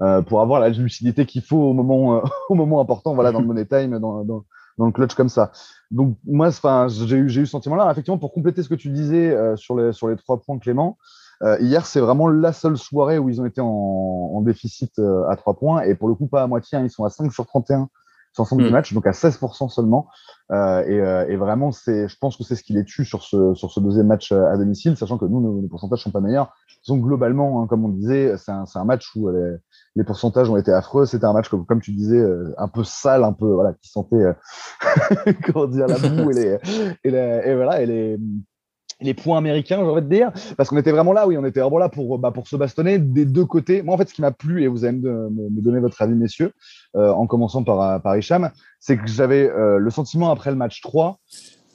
euh, 0.00 0.22
pour 0.22 0.40
avoir 0.40 0.60
la 0.60 0.68
lucidité 0.68 1.26
qu'il 1.26 1.42
faut 1.42 1.56
au 1.56 1.72
moment, 1.72 2.16
euh, 2.16 2.20
au 2.48 2.54
moment 2.54 2.80
important, 2.80 3.14
voilà, 3.14 3.32
dans 3.32 3.40
le 3.40 3.46
money 3.46 3.66
time, 3.66 3.98
dans, 3.98 4.24
dans, 4.24 4.44
dans 4.78 4.86
le 4.86 4.92
clutch 4.92 5.14
comme 5.14 5.28
ça. 5.28 5.50
Donc 5.90 6.16
moi, 6.24 6.50
j'ai 6.88 7.16
eu, 7.16 7.28
j'ai 7.28 7.40
eu 7.42 7.46
ce 7.46 7.52
sentiment-là. 7.52 7.90
Effectivement, 7.90 8.18
pour 8.18 8.32
compléter 8.32 8.62
ce 8.62 8.68
que 8.68 8.74
tu 8.74 8.90
disais 8.90 9.36
sur, 9.56 9.76
les, 9.76 9.92
sur 9.92 10.08
les 10.08 10.16
trois 10.16 10.40
points, 10.40 10.58
Clément, 10.58 10.98
hier, 11.60 11.86
c'est 11.86 12.00
vraiment 12.00 12.28
la 12.28 12.52
seule 12.52 12.76
soirée 12.76 13.18
où 13.18 13.28
ils 13.28 13.40
ont 13.40 13.46
été 13.46 13.60
en, 13.60 14.40
déficit 14.42 15.00
à 15.28 15.34
trois 15.36 15.54
points. 15.54 15.82
Et 15.82 15.94
pour 15.94 16.08
le 16.08 16.14
coup, 16.14 16.28
pas 16.28 16.42
à 16.42 16.46
moitié. 16.46 16.78
Hein. 16.78 16.84
ils 16.84 16.90
sont 16.90 17.04
à 17.04 17.10
5 17.10 17.32
sur 17.32 17.46
31 17.46 17.88
ensemble 18.40 18.62
du 18.62 18.68
mm. 18.68 18.72
match, 18.72 18.92
donc 18.92 19.06
à 19.06 19.10
16% 19.10 19.68
seulement. 19.68 20.08
Euh, 20.50 20.82
et, 20.86 21.00
euh, 21.00 21.26
et, 21.28 21.36
vraiment, 21.36 21.72
c'est, 21.72 22.08
je 22.08 22.16
pense 22.18 22.36
que 22.36 22.44
c'est 22.44 22.56
ce 22.56 22.62
qui 22.62 22.72
les 22.72 22.84
tue 22.84 23.04
sur 23.04 23.22
ce, 23.22 23.54
sur 23.54 23.70
ce 23.70 23.80
deuxième 23.80 24.06
match 24.06 24.32
euh, 24.32 24.46
à 24.46 24.56
domicile, 24.56 24.96
sachant 24.96 25.18
que 25.18 25.26
nous, 25.26 25.40
nos, 25.40 25.68
pourcentages 25.68 26.02
sont 26.02 26.10
pas 26.10 26.20
meilleurs. 26.20 26.54
Donc 26.86 27.02
globalement, 27.02 27.62
hein, 27.62 27.66
comme 27.66 27.84
on 27.84 27.90
disait, 27.90 28.36
c'est 28.38 28.52
un, 28.52 28.64
un, 28.74 28.84
match 28.84 29.14
où 29.14 29.28
les, 29.28 29.56
les, 29.96 30.04
pourcentages 30.04 30.48
ont 30.48 30.56
été 30.56 30.72
affreux. 30.72 31.04
C'était 31.04 31.26
un 31.26 31.32
match 31.32 31.48
comme, 31.48 31.66
comme 31.66 31.80
tu 31.80 31.92
disais, 31.92 32.24
un 32.56 32.68
peu 32.68 32.84
sale, 32.84 33.24
un 33.24 33.32
peu 33.32 33.46
voilà, 33.52 33.74
qui 33.74 33.90
sentait 33.90 34.24
comment 35.44 35.66
dire 35.66 35.86
la 35.86 35.98
boue 35.98 36.30
et 36.30 36.34
les, 36.34 36.58
et, 37.04 37.08
et 37.10 37.54
voilà 37.54 37.82
et 37.82 37.86
les 37.86 38.18
les 39.00 39.14
points 39.14 39.38
américains, 39.38 39.78
j'ai 39.78 39.90
envie 39.90 40.02
de 40.02 40.08
dire, 40.08 40.32
parce 40.56 40.68
qu'on 40.68 40.76
était 40.76 40.90
vraiment 40.90 41.12
là, 41.12 41.26
oui, 41.26 41.38
on 41.38 41.44
était 41.44 41.60
vraiment 41.60 41.78
là 41.78 41.88
pour, 41.88 42.18
bah, 42.18 42.32
se 42.44 42.56
bastonner 42.56 42.98
des 42.98 43.24
deux 43.24 43.44
côtés. 43.44 43.82
Moi, 43.82 43.94
en 43.94 43.98
fait, 43.98 44.08
ce 44.08 44.14
qui 44.14 44.22
m'a 44.22 44.32
plu, 44.32 44.62
et 44.62 44.68
vous 44.68 44.84
allez 44.84 44.98
me, 44.98 45.28
donner 45.62 45.80
votre 45.80 46.00
avis, 46.02 46.14
messieurs, 46.14 46.52
euh, 46.96 47.10
en 47.10 47.26
commençant 47.26 47.62
par, 47.62 48.02
par 48.02 48.16
Hicham, 48.16 48.50
c'est 48.80 48.96
que 48.96 49.06
j'avais 49.06 49.48
euh, 49.48 49.78
le 49.78 49.90
sentiment 49.90 50.30
après 50.30 50.50
le 50.50 50.56
match 50.56 50.80
3 50.80 51.20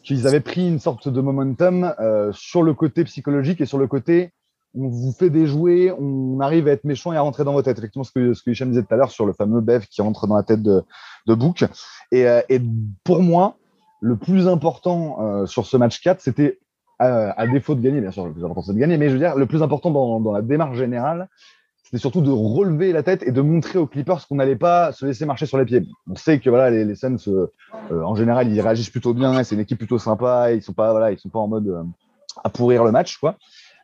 qu'ils 0.03 0.27
avaient 0.27 0.41
pris 0.41 0.67
une 0.67 0.79
sorte 0.79 1.07
de 1.07 1.21
momentum 1.21 1.93
euh, 1.99 2.31
sur 2.33 2.61
le 2.61 2.73
côté 2.73 3.05
psychologique 3.05 3.61
et 3.61 3.65
sur 3.65 3.77
le 3.77 3.87
côté 3.87 4.33
on 4.75 4.89
vous 4.89 5.11
fait 5.11 5.29
des 5.29 5.45
jouets, 5.45 5.91
on 5.91 6.39
arrive 6.39 6.67
à 6.67 6.71
être 6.71 6.83
méchant 6.83 7.13
et 7.13 7.15
à 7.15 7.21
rentrer 7.21 7.43
dans 7.43 7.53
votre 7.53 7.65
tête. 7.65 7.77
Effectivement, 7.77 8.03
ce 8.03 8.11
que, 8.11 8.33
ce 8.33 8.49
Hicham 8.49 8.69
disait 8.69 8.81
tout 8.81 8.91
à 8.91 8.97
l'heure 8.97 9.11
sur 9.11 9.27
le 9.27 9.31
fameux 9.31 9.61
Bev 9.61 9.85
qui 9.85 10.01
rentre 10.01 10.25
dans 10.25 10.35
la 10.35 10.41
tête 10.41 10.63
de, 10.63 10.83
Book. 11.27 11.63
Et 12.11 12.25
pour 13.03 13.21
moi, 13.21 13.57
le 14.01 14.17
plus 14.17 14.47
important 14.47 15.45
sur 15.45 15.67
ce 15.67 15.77
match 15.77 16.01
4, 16.01 16.21
c'était 16.21 16.57
à, 16.99 17.47
défaut 17.47 17.75
de 17.75 17.81
gagner, 17.81 18.01
bien 18.01 18.11
sûr, 18.11 18.25
le 18.25 18.33
plus 18.33 18.43
important 18.43 18.61
c'est 18.61 18.73
de 18.73 18.79
gagner, 18.79 18.97
mais 18.97 19.09
je 19.09 19.13
veux 19.13 19.19
dire, 19.19 19.35
le 19.35 19.45
plus 19.45 19.61
important 19.61 19.91
dans, 19.91 20.19
dans 20.19 20.31
la 20.31 20.41
démarche 20.41 20.77
générale, 20.77 21.27
c'était 21.83 22.01
surtout 22.01 22.21
de 22.21 22.31
relever 22.31 22.91
la 22.91 23.03
tête 23.03 23.23
et 23.23 23.31
de 23.31 23.41
montrer 23.41 23.77
aux 23.77 23.87
Clippers 23.87 24.27
qu'on 24.27 24.35
n'allait 24.35 24.55
pas 24.55 24.91
se 24.93 25.05
laisser 25.05 25.25
marcher 25.25 25.45
sur 25.45 25.57
les 25.57 25.65
pieds. 25.65 25.85
On 26.09 26.15
sait 26.15 26.39
que 26.39 26.49
voilà, 26.49 26.69
les, 26.71 26.85
les 26.85 26.95
Suns, 26.95 27.17
euh, 27.27 27.47
en 27.91 28.15
général, 28.15 28.51
ils 28.51 28.61
réagissent 28.61 28.89
plutôt 28.89 29.13
bien, 29.13 29.43
c'est 29.43 29.55
une 29.55 29.61
équipe 29.61 29.77
plutôt 29.77 29.99
sympa, 29.99 30.51
ils 30.53 30.61
sont 30.61 30.73
pas, 30.73 30.91
voilà, 30.91 31.11
ils 31.11 31.19
sont 31.19 31.29
pas 31.29 31.39
en 31.39 31.47
mode 31.47 31.67
euh, 31.67 31.83
à 32.43 32.49
pourrir 32.49 32.83
le 32.83 32.91
match, 32.91 33.17
quoi. 33.17 33.35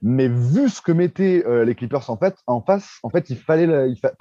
Mais 0.02 0.30
vu 0.30 0.70
ce 0.70 0.82
que 0.82 0.94
mettaient 0.94 1.44
euh, 1.46 1.66
les 1.66 1.76
Clippers 1.76 2.10
en 2.10 2.16
fait, 2.16 2.36
en 2.48 2.62
face, 2.62 3.00
en 3.04 3.10
fait, 3.10 3.30
il 3.30 3.36
fallait, 3.36 3.92
il 3.92 3.98
fa... 3.98 4.14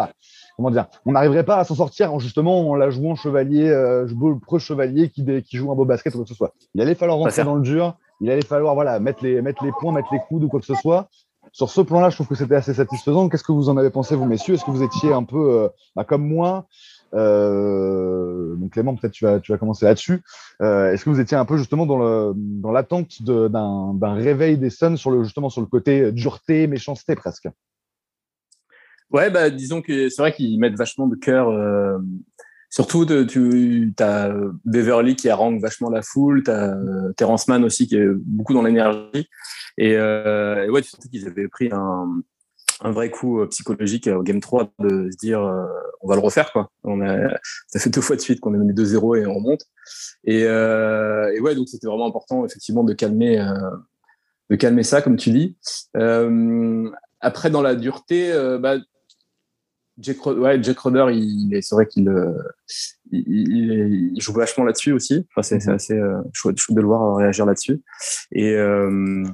comment 0.57 0.71
dire, 0.71 0.87
on 1.07 1.13
n'arriverait 1.13 1.45
pas 1.45 1.59
à 1.59 1.65
s'en 1.65 1.77
sortir 1.77 2.13
en 2.13 2.19
justement 2.19 2.69
en 2.69 2.75
la 2.75 2.91
jouant 2.91 3.15
chevalier, 3.15 3.69
euh, 3.71 4.07
pro 4.43 4.59
chevalier 4.59 5.09
qui, 5.09 5.25
qui 5.43 5.57
joue 5.57 5.71
un 5.71 5.77
beau 5.77 5.85
basket 5.85 6.13
ou 6.15 6.19
quoi 6.19 6.25
que 6.25 6.31
ce 6.31 6.35
soit. 6.35 6.53
Il 6.75 6.81
allait 6.81 6.97
falloir 6.97 7.19
rentrer 7.19 7.45
dans 7.45 7.55
le 7.55 7.63
dur, 7.63 7.97
il 8.21 8.31
allait 8.31 8.43
falloir 8.43 8.75
voilà, 8.75 8.99
mettre, 9.01 9.25
les, 9.25 9.41
mettre 9.43 9.65
les 9.65 9.73
points, 9.81 9.93
mettre 9.93 10.13
les 10.13 10.21
coudes 10.29 10.45
ou 10.45 10.49
quoi 10.49 10.61
que 10.61 10.67
ce 10.67 10.75
soit. 10.75 11.09
Sur 11.53 11.71
ce 11.71 11.81
plan-là, 11.81 12.11
je 12.11 12.17
trouve 12.17 12.29
que 12.29 12.35
c'était 12.35 12.57
assez 12.57 12.75
satisfaisant. 12.75 13.29
Qu'est-ce 13.29 13.45
que 13.45 13.53
vous 13.53 13.69
en 13.69 13.77
avez 13.77 13.91
pensé, 13.91 14.15
vous, 14.17 14.27
messieurs? 14.27 14.55
Est-ce 14.55 14.65
que 14.65 14.71
vous 14.71 14.83
étiez 14.83 15.13
un 15.13 15.25
peu 15.25 15.63
euh, 15.63 15.69
bah, 15.97 16.05
comme 16.05 16.27
moi 16.27 16.67
euh, 17.15 18.55
donc 18.57 18.73
Clément, 18.73 18.95
peut-être 18.97 19.15
tu 19.15 19.25
vas, 19.25 19.41
tu 19.41 19.53
vas 19.53 19.59
commencer 19.59 19.87
là-dessus. 19.87 20.21
Euh, 20.61 20.93
Est-ce 20.93 21.05
que 21.05 21.11
vous 21.11 21.21
étiez 21.21 21.37
un 21.37 21.47
peu 21.47 21.57
justement 21.57 21.87
dans 21.87 22.71
l'attente 22.71 23.23
dans 23.23 23.95
d'un 23.95 24.15
réveil 24.15 24.59
des 24.59 24.69
Suns 24.69 24.97
sur 24.97 25.11
le, 25.11 25.23
justement 25.23 25.49
sur 25.49 25.63
le 25.63 25.67
côté 25.67 26.13
dureté, 26.13 26.67
méchanceté 26.67 27.15
presque? 27.15 27.49
Ouais, 29.11 29.31
bah, 29.31 29.49
disons 29.49 29.81
que 29.81 30.11
c'est 30.11 30.21
vrai 30.21 30.33
qu'ils 30.33 30.61
mettent 30.61 30.77
vachement 30.77 31.07
de 31.07 31.17
cœur 31.17 31.51
Surtout, 32.71 33.07
tu 33.07 33.95
as 33.99 34.33
Beverly 34.65 35.17
qui 35.17 35.31
harangue 35.31 35.61
vachement 35.61 35.89
la 35.91 36.03
foule, 36.03 36.43
tu 36.45 36.51
as 36.51 36.75
euh, 36.75 37.13
Terrence 37.17 37.49
Mann 37.49 37.65
aussi 37.65 37.87
qui 37.87 37.97
est 37.97 38.07
beaucoup 38.15 38.53
dans 38.53 38.63
l'énergie. 38.63 39.29
Et, 39.79 39.97
euh, 39.97 40.69
ouais, 40.71 40.83
tu 40.83 40.91
sais 40.91 41.09
qu'ils 41.09 41.27
avaient 41.27 41.49
pris 41.49 41.71
un, 41.73 42.23
vrai 42.85 43.11
coup 43.11 43.41
euh, 43.41 43.47
psychologique 43.47 44.09
au 44.09 44.23
Game 44.23 44.41
3 44.41 44.71
de 44.81 45.11
se 45.11 45.17
dire 45.17 45.41
euh, 45.43 45.65
on 46.03 46.09
va 46.09 46.17
le 46.17 46.21
refaire. 46.21 46.53
quoi. 46.53 46.71
On 46.85 47.01
a, 47.01 47.29
ça 47.69 47.79
fait 47.79 47.91
deux 47.91 48.01
fois 48.01 48.17
de 48.17 48.21
suite 48.21 48.41
qu'on 48.41 48.55
est 48.55 48.59
mené 48.59 48.73
2-0 48.73 49.21
et 49.21 49.27
on 49.27 49.35
remonte. 49.35 49.63
Et, 50.25 50.45
euh, 50.45 51.41
ouais, 51.41 51.55
donc 51.55 51.69
c'était 51.69 51.87
vraiment 51.87 52.07
important 52.07 52.45
effectivement 52.45 52.85
de 52.85 52.93
calmer, 52.93 53.43
de 54.51 54.57
calmer 54.57 54.83
ça, 54.83 55.01
comme 55.01 55.17
tu 55.17 55.31
dis. 55.31 55.57
après, 57.21 57.51
dans 57.51 57.63
la 57.63 57.75
dureté, 57.75 58.33
bah, 58.61 58.77
Jack, 60.01 60.25
ouais, 60.27 60.63
Jack 60.63 60.79
Roder, 60.79 61.07
il, 61.13 61.59
c'est 61.61 61.75
vrai 61.75 61.87
qu'il 61.87 62.09
euh, 62.09 62.33
il, 63.11 64.13
il, 64.15 64.21
joue 64.21 64.33
vachement 64.33 64.65
là-dessus 64.65 64.93
aussi. 64.93 65.27
Enfin, 65.31 65.43
c'est, 65.43 65.67
mhm. 65.67 65.75
assez 65.75 65.95
euh, 65.95 66.21
chouette, 66.33 66.57
de 66.71 66.81
le 66.81 66.87
voir 66.87 67.17
réagir 67.17 67.45
là-dessus. 67.47 67.83
Et, 68.31 68.53
euh, 68.53 69.25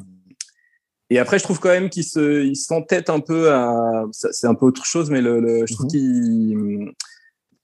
et 1.11 1.18
après, 1.18 1.38
je 1.38 1.44
trouve 1.44 1.61
quand 1.61 1.68
même 1.68 1.90
qu'il 1.90 2.05
se, 2.05 2.44
il 2.44 2.57
s'entête 2.57 3.11
un 3.11 3.20
peu 3.20 3.53
à. 3.53 4.05
C'est 4.12 4.46
un 4.46 4.55
peu 4.55 4.64
autre 4.64 4.87
chose, 4.87 5.11
mais 5.11 5.20
le, 5.20 5.40
le 5.40 5.66
je 5.66 5.74
trouve 5.74 5.87
qu'il. 5.87 6.92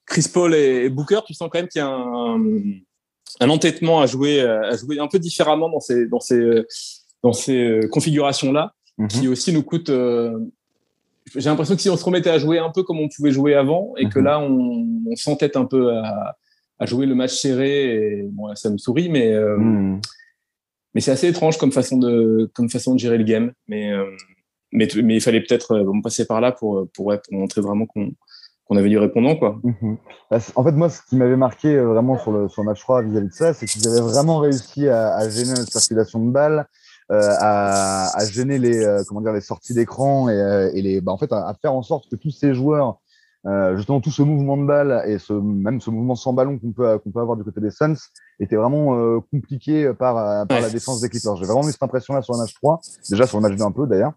Chris 0.05 0.27
Paul 0.33 0.55
et, 0.55 0.91
Booker, 0.91 1.21
tu 1.25 1.35
sens 1.35 1.49
quand 1.51 1.59
même 1.59 1.69
qu'il 1.69 1.81
y 1.81 1.85
a 1.85 1.89
un, 1.89 2.43
un 3.41 3.49
entêtement 3.49 4.01
à 4.01 4.07
jouer, 4.07 4.41
à 4.41 4.77
jouer 4.77 4.99
un 4.99 5.07
peu 5.07 5.21
différemment 5.21 5.71
dans 5.71 5.79
ces, 5.79 6.07
dans 6.07 6.19
ces, 6.19 6.65
dans 7.23 7.33
ces 7.33 7.81
configurations-là, 7.93 8.75
mhm. 8.99 9.09
qui 9.09 9.29
aussi 9.29 9.53
nous 9.53 9.63
coûte 9.63 9.89
j'ai 11.35 11.49
l'impression 11.49 11.77
que 11.77 11.83
si 11.83 11.91
on 11.91 11.97
se 11.97 12.05
remettait 12.05 12.31
à 12.31 12.39
jouer 12.39 12.59
un 12.59 12.71
peu 12.71 12.83
comme 12.83 12.99
on 12.99 13.09
pouvait 13.09 13.31
jouer 13.31 13.55
avant 13.55 13.93
et 13.97 14.09
que 14.09 14.19
mhm. 14.19 14.25
là 14.25 14.41
on, 14.41 14.87
on 15.07 15.17
s'entête 15.17 15.57
un 15.57 15.65
peu 15.65 15.93
à, 15.93 16.37
à, 16.79 16.87
jouer 16.87 17.07
le 17.07 17.15
match 17.15 17.35
serré 17.35 17.95
et 17.95 18.23
bon 18.23 18.55
ça 18.55 18.71
me 18.71 18.79
sourit 18.79 19.09
mais 19.09 19.33
euh, 19.33 19.57
mhm. 19.57 20.01
mais 20.95 21.01
c'est 21.01 21.11
assez 21.11 21.29
étrange 21.29 21.59
comme 21.59 21.73
façon 21.73 21.99
de 21.99 22.51
comme 22.55 22.71
façon 22.71 22.95
de 22.95 22.99
gérer 22.99 23.19
le 23.19 23.25
game 23.25 23.53
mais 23.69 23.93
euh, 23.93 24.05
mais, 24.73 24.89
mais 25.03 25.17
il 25.17 25.21
fallait 25.21 25.41
peut-être 25.41 25.73
euh, 25.73 26.01
passer 26.03 26.27
par 26.27 26.41
là 26.41 26.53
pour 26.53 26.89
pour, 26.95 27.13
pour 27.13 27.39
montrer 27.39 27.61
vraiment 27.61 27.87
qu'on 27.87 28.13
qu'on 28.65 28.77
avait 28.77 28.89
du 28.89 28.99
répondant 28.99 29.35
quoi. 29.35 29.61
Mhm. 29.65 29.99
Bah, 30.31 30.39
en 30.55 30.65
fait 30.65 30.73
moi 30.73 30.89
ce 30.89 31.01
qui 31.09 31.17
m'avait 31.17 31.37
marqué 31.37 31.77
vraiment 31.77 32.19
sur 32.19 32.33
le 32.33 32.49
sur 32.49 32.63
le 32.63 32.67
match 32.67 32.81
3 32.81 33.03
vis-à-vis 33.03 33.29
de 33.29 33.33
ça 33.33 33.53
c'est 33.53 33.67
qu'ils 33.67 33.87
avaient 33.89 34.01
vraiment 34.01 34.39
réussi 34.39 34.89
à, 34.89 35.15
à 35.17 35.29
gêner 35.29 35.55
la 35.55 35.67
circulation 35.67 36.25
de 36.25 36.31
balles 36.31 36.67
à, 37.11 38.17
à, 38.17 38.25
gêner 38.27 38.59
les, 38.59 38.85
euh, 38.85 39.03
comment 39.07 39.21
dire, 39.21 39.33
les 39.33 39.41
sorties 39.41 39.75
d'écran 39.75 40.29
et, 40.29 40.41
euh, 40.41 40.71
et, 40.75 40.83
les, 40.83 41.01
bah, 41.01 41.13
en 41.13 41.19
fait, 41.19 41.33
à, 41.33 41.55
faire 41.61 41.75
en 41.75 41.83
sorte 41.83 42.09
que 42.09 42.17
tous 42.17 42.31
ces 42.31 42.55
joueurs, 42.55 42.99
justement, 43.75 44.01
tout 44.01 44.11
ce 44.11 44.23
mouvement 44.23 44.57
de 44.57 44.67
balle 44.67 45.03
et 45.07 45.19
ce, 45.19 45.33
même 45.33 45.81
ce 45.81 45.91
mouvement 45.91 46.15
sans 46.15 46.33
ballon 46.33 46.59
qu'on 46.59 46.73
peut, 46.73 46.99
qu'on 46.99 47.11
peut 47.11 47.21
avoir 47.21 47.39
du 47.39 47.45
côté 47.45 47.61
des 47.61 47.71
Suns 47.71 47.97
était 48.39 48.57
vraiment 48.57 49.21
compliqué 49.33 49.93
par, 49.99 50.47
par 50.47 50.61
la 50.61 50.69
défense 50.69 51.01
des 51.01 51.09
Clippers. 51.09 51.37
J'ai 51.37 51.47
vraiment 51.47 51.67
eu 51.67 51.73
cette 51.73 51.83
impression-là 51.83 52.21
sur 52.21 52.35
le 52.35 52.41
match 52.41 52.53
3, 52.55 52.81
déjà 53.09 53.27
sur 53.27 53.39
le 53.39 53.43
match 53.49 53.57
2 53.57 53.65
un 53.65 53.73
peu 53.73 53.87
d'ailleurs. 53.87 54.13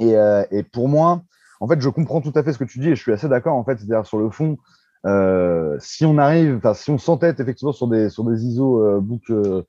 Et, 0.00 0.14
et 0.50 0.64
pour 0.64 0.88
moi, 0.88 1.22
en 1.60 1.68
fait, 1.68 1.80
je 1.80 1.88
comprends 1.88 2.20
tout 2.20 2.32
à 2.34 2.42
fait 2.42 2.52
ce 2.52 2.58
que 2.58 2.64
tu 2.64 2.80
dis 2.80 2.88
et 2.88 2.96
je 2.96 3.00
suis 3.00 3.12
assez 3.12 3.28
d'accord. 3.28 3.54
En 3.54 3.64
fait, 3.64 3.78
c'est-à-dire 3.78 4.04
sur 4.04 4.18
le 4.18 4.28
fond, 4.28 4.58
euh, 5.06 5.76
si 5.80 6.04
on 6.04 6.18
arrive, 6.18 6.56
enfin, 6.56 6.74
si 6.74 6.90
on 6.90 6.98
s'entête 6.98 7.40
effectivement 7.40 7.72
sur 7.72 7.88
des 7.88 8.08
sur 8.08 8.24
des 8.24 8.44
ISO 8.44 8.84
euh, 8.84 9.00
book 9.00 9.22
euh, 9.30 9.62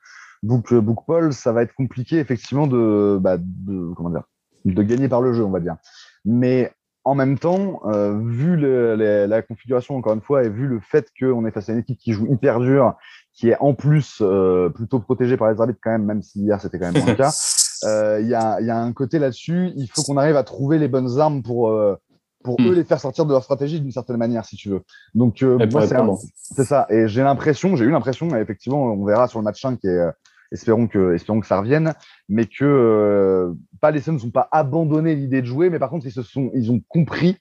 Book, 0.43 0.73
Book 0.73 0.99
Paul, 1.07 1.33
ça 1.33 1.51
va 1.51 1.63
être 1.63 1.73
compliqué 1.73 2.19
effectivement 2.19 2.67
de, 2.67 3.17
bah, 3.19 3.37
de, 3.39 3.93
comment 3.95 4.09
dire, 4.09 4.23
de 4.65 4.83
gagner 4.83 5.09
par 5.09 5.21
le 5.21 5.33
jeu, 5.33 5.43
on 5.43 5.49
va 5.49 5.59
dire. 5.59 5.77
Mais 6.25 6.71
en 7.05 7.15
même 7.15 7.37
temps, 7.37 7.81
euh, 7.85 8.17
vu 8.23 8.55
le, 8.55 8.95
la 9.25 9.41
configuration, 9.41 9.95
encore 9.95 10.13
une 10.13 10.21
fois, 10.21 10.43
et 10.43 10.49
vu 10.49 10.67
le 10.67 10.79
fait 10.79 11.09
qu'on 11.19 11.45
est 11.45 11.51
face 11.51 11.69
à 11.69 11.73
une 11.73 11.79
équipe 11.79 11.97
qui 11.97 12.13
joue 12.13 12.27
hyper 12.31 12.59
dur, 12.59 12.95
qui 13.33 13.49
est 13.49 13.57
en 13.59 13.73
plus 13.73 14.19
euh, 14.21 14.69
plutôt 14.69 14.99
protégée 14.99 15.35
par 15.35 15.51
les 15.51 15.59
arbitres 15.59 15.79
quand 15.83 15.91
même, 15.91 16.05
même 16.05 16.21
si 16.21 16.39
hier 16.39 16.61
c'était 16.61 16.79
quand 16.79 16.91
même 16.91 17.05
le 17.05 17.15
cas, 17.15 17.31
euh, 17.83 18.19
il 18.21 18.27
y, 18.27 18.35
a, 18.35 18.61
y, 18.61 18.69
a, 18.69 18.77
un 18.77 18.93
côté 18.93 19.19
là-dessus, 19.19 19.71
il 19.75 19.87
faut 19.87 20.03
qu'on 20.03 20.17
arrive 20.17 20.37
à 20.37 20.43
trouver 20.43 20.77
les 20.77 20.87
bonnes 20.87 21.19
armes 21.19 21.41
pour, 21.41 21.69
euh, 21.69 21.95
pour 22.43 22.59
hmm. 22.61 22.67
eux 22.67 22.73
les 22.75 22.83
faire 22.85 23.01
sortir 23.01 23.25
de 23.25 23.31
leur 23.31 23.43
stratégie 23.43 23.81
d'une 23.81 23.91
certaine 23.91 24.17
manière, 24.17 24.45
si 24.45 24.55
tu 24.55 24.69
veux. 24.69 24.83
Donc, 25.13 25.41
euh, 25.43 25.57
moi, 25.71 25.85
c'est 26.35 26.63
ça. 26.63 26.85
Et 26.89 27.07
j'ai 27.07 27.23
l'impression, 27.23 27.75
j'ai 27.75 27.85
eu 27.85 27.91
l'impression, 27.91 28.33
effectivement, 28.37 28.83
on 28.83 29.03
verra 29.03 29.27
sur 29.27 29.39
le 29.39 29.43
match 29.43 29.61
5 29.61 29.79
qui 29.79 29.87
est 29.87 29.99
espérons 30.53 30.87
que, 30.87 31.13
espérons 31.13 31.41
que 31.41 31.47
ça 31.47 31.59
revienne, 31.59 31.93
mais 32.29 32.45
que 32.45 32.63
euh, 32.63 33.53
pas 33.81 33.91
les 33.91 33.99
Suns 33.99 34.19
n'ont 34.23 34.31
pas 34.31 34.47
abandonné 34.51 35.15
l'idée 35.15 35.41
de 35.41 35.47
jouer, 35.47 35.69
mais 35.69 35.79
par 35.79 35.89
contre 35.89 36.05
ils 36.05 36.11
se 36.11 36.21
sont, 36.21 36.51
ils 36.53 36.71
ont 36.71 36.81
compris 36.87 37.37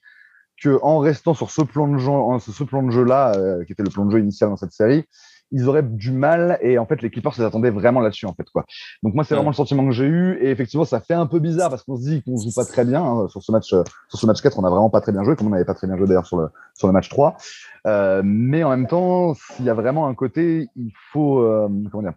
que 0.61 0.79
en 0.81 0.99
restant 0.99 1.33
sur 1.33 1.51
ce 1.51 1.61
plan 1.61 1.87
de 1.87 1.97
jeu, 1.97 2.11
ce 2.39 2.63
plan 2.63 2.83
de 2.83 2.91
jeu 2.91 3.03
là, 3.03 3.33
euh, 3.35 3.63
qui 3.65 3.71
était 3.71 3.83
le 3.83 3.89
plan 3.89 4.05
de 4.05 4.11
jeu 4.11 4.19
initial 4.19 4.49
dans 4.49 4.57
cette 4.57 4.71
série, 4.71 5.05
ils 5.51 5.67
auraient 5.69 5.83
du 5.83 6.11
mal 6.11 6.57
et 6.61 6.79
en 6.79 6.85
fait 6.85 7.01
les 7.01 7.11
Clippers 7.11 7.35
s'attendaient 7.35 7.69
vraiment 7.69 7.99
là-dessus 7.99 8.25
en 8.25 8.33
fait 8.33 8.49
quoi. 8.51 8.65
Donc 9.03 9.13
moi 9.13 9.23
c'est 9.23 9.35
vraiment 9.35 9.51
le 9.51 9.55
sentiment 9.55 9.85
que 9.85 9.91
j'ai 9.91 10.05
eu 10.05 10.37
et 10.41 10.49
effectivement 10.49 10.85
ça 10.85 10.99
fait 10.99 11.13
un 11.13 11.27
peu 11.27 11.39
bizarre 11.39 11.69
parce 11.69 11.83
qu'on 11.83 11.95
se 11.95 12.01
dit 12.01 12.23
qu'on 12.23 12.37
joue 12.37 12.51
pas 12.55 12.65
très 12.65 12.85
bien 12.85 13.03
hein, 13.03 13.27
sur 13.27 13.43
ce 13.43 13.51
match 13.51 13.67
sur 13.67 13.85
ce 14.19 14.25
match 14.25 14.41
4 14.41 14.57
on 14.57 14.63
a 14.63 14.69
vraiment 14.69 14.89
pas 14.89 15.01
très 15.01 15.11
bien 15.11 15.23
joué 15.23 15.35
comme 15.35 15.47
on 15.47 15.51
n'avait 15.51 15.65
pas 15.65 15.75
très 15.75 15.85
bien 15.85 15.95
joué 15.95 16.07
d'ailleurs 16.07 16.25
sur 16.25 16.37
le 16.37 16.49
sur 16.73 16.87
le 16.87 16.93
match 16.93 17.09
3 17.09 17.37
euh, 17.85 18.21
mais 18.25 18.63
en 18.63 18.71
même 18.71 18.87
temps 18.87 19.35
s'il 19.35 19.65
y 19.65 19.69
a 19.69 19.75
vraiment 19.75 20.07
un 20.07 20.15
côté 20.15 20.69
il 20.75 20.91
faut 21.11 21.39
euh, 21.39 21.69
comment 21.91 22.01
dire 22.01 22.13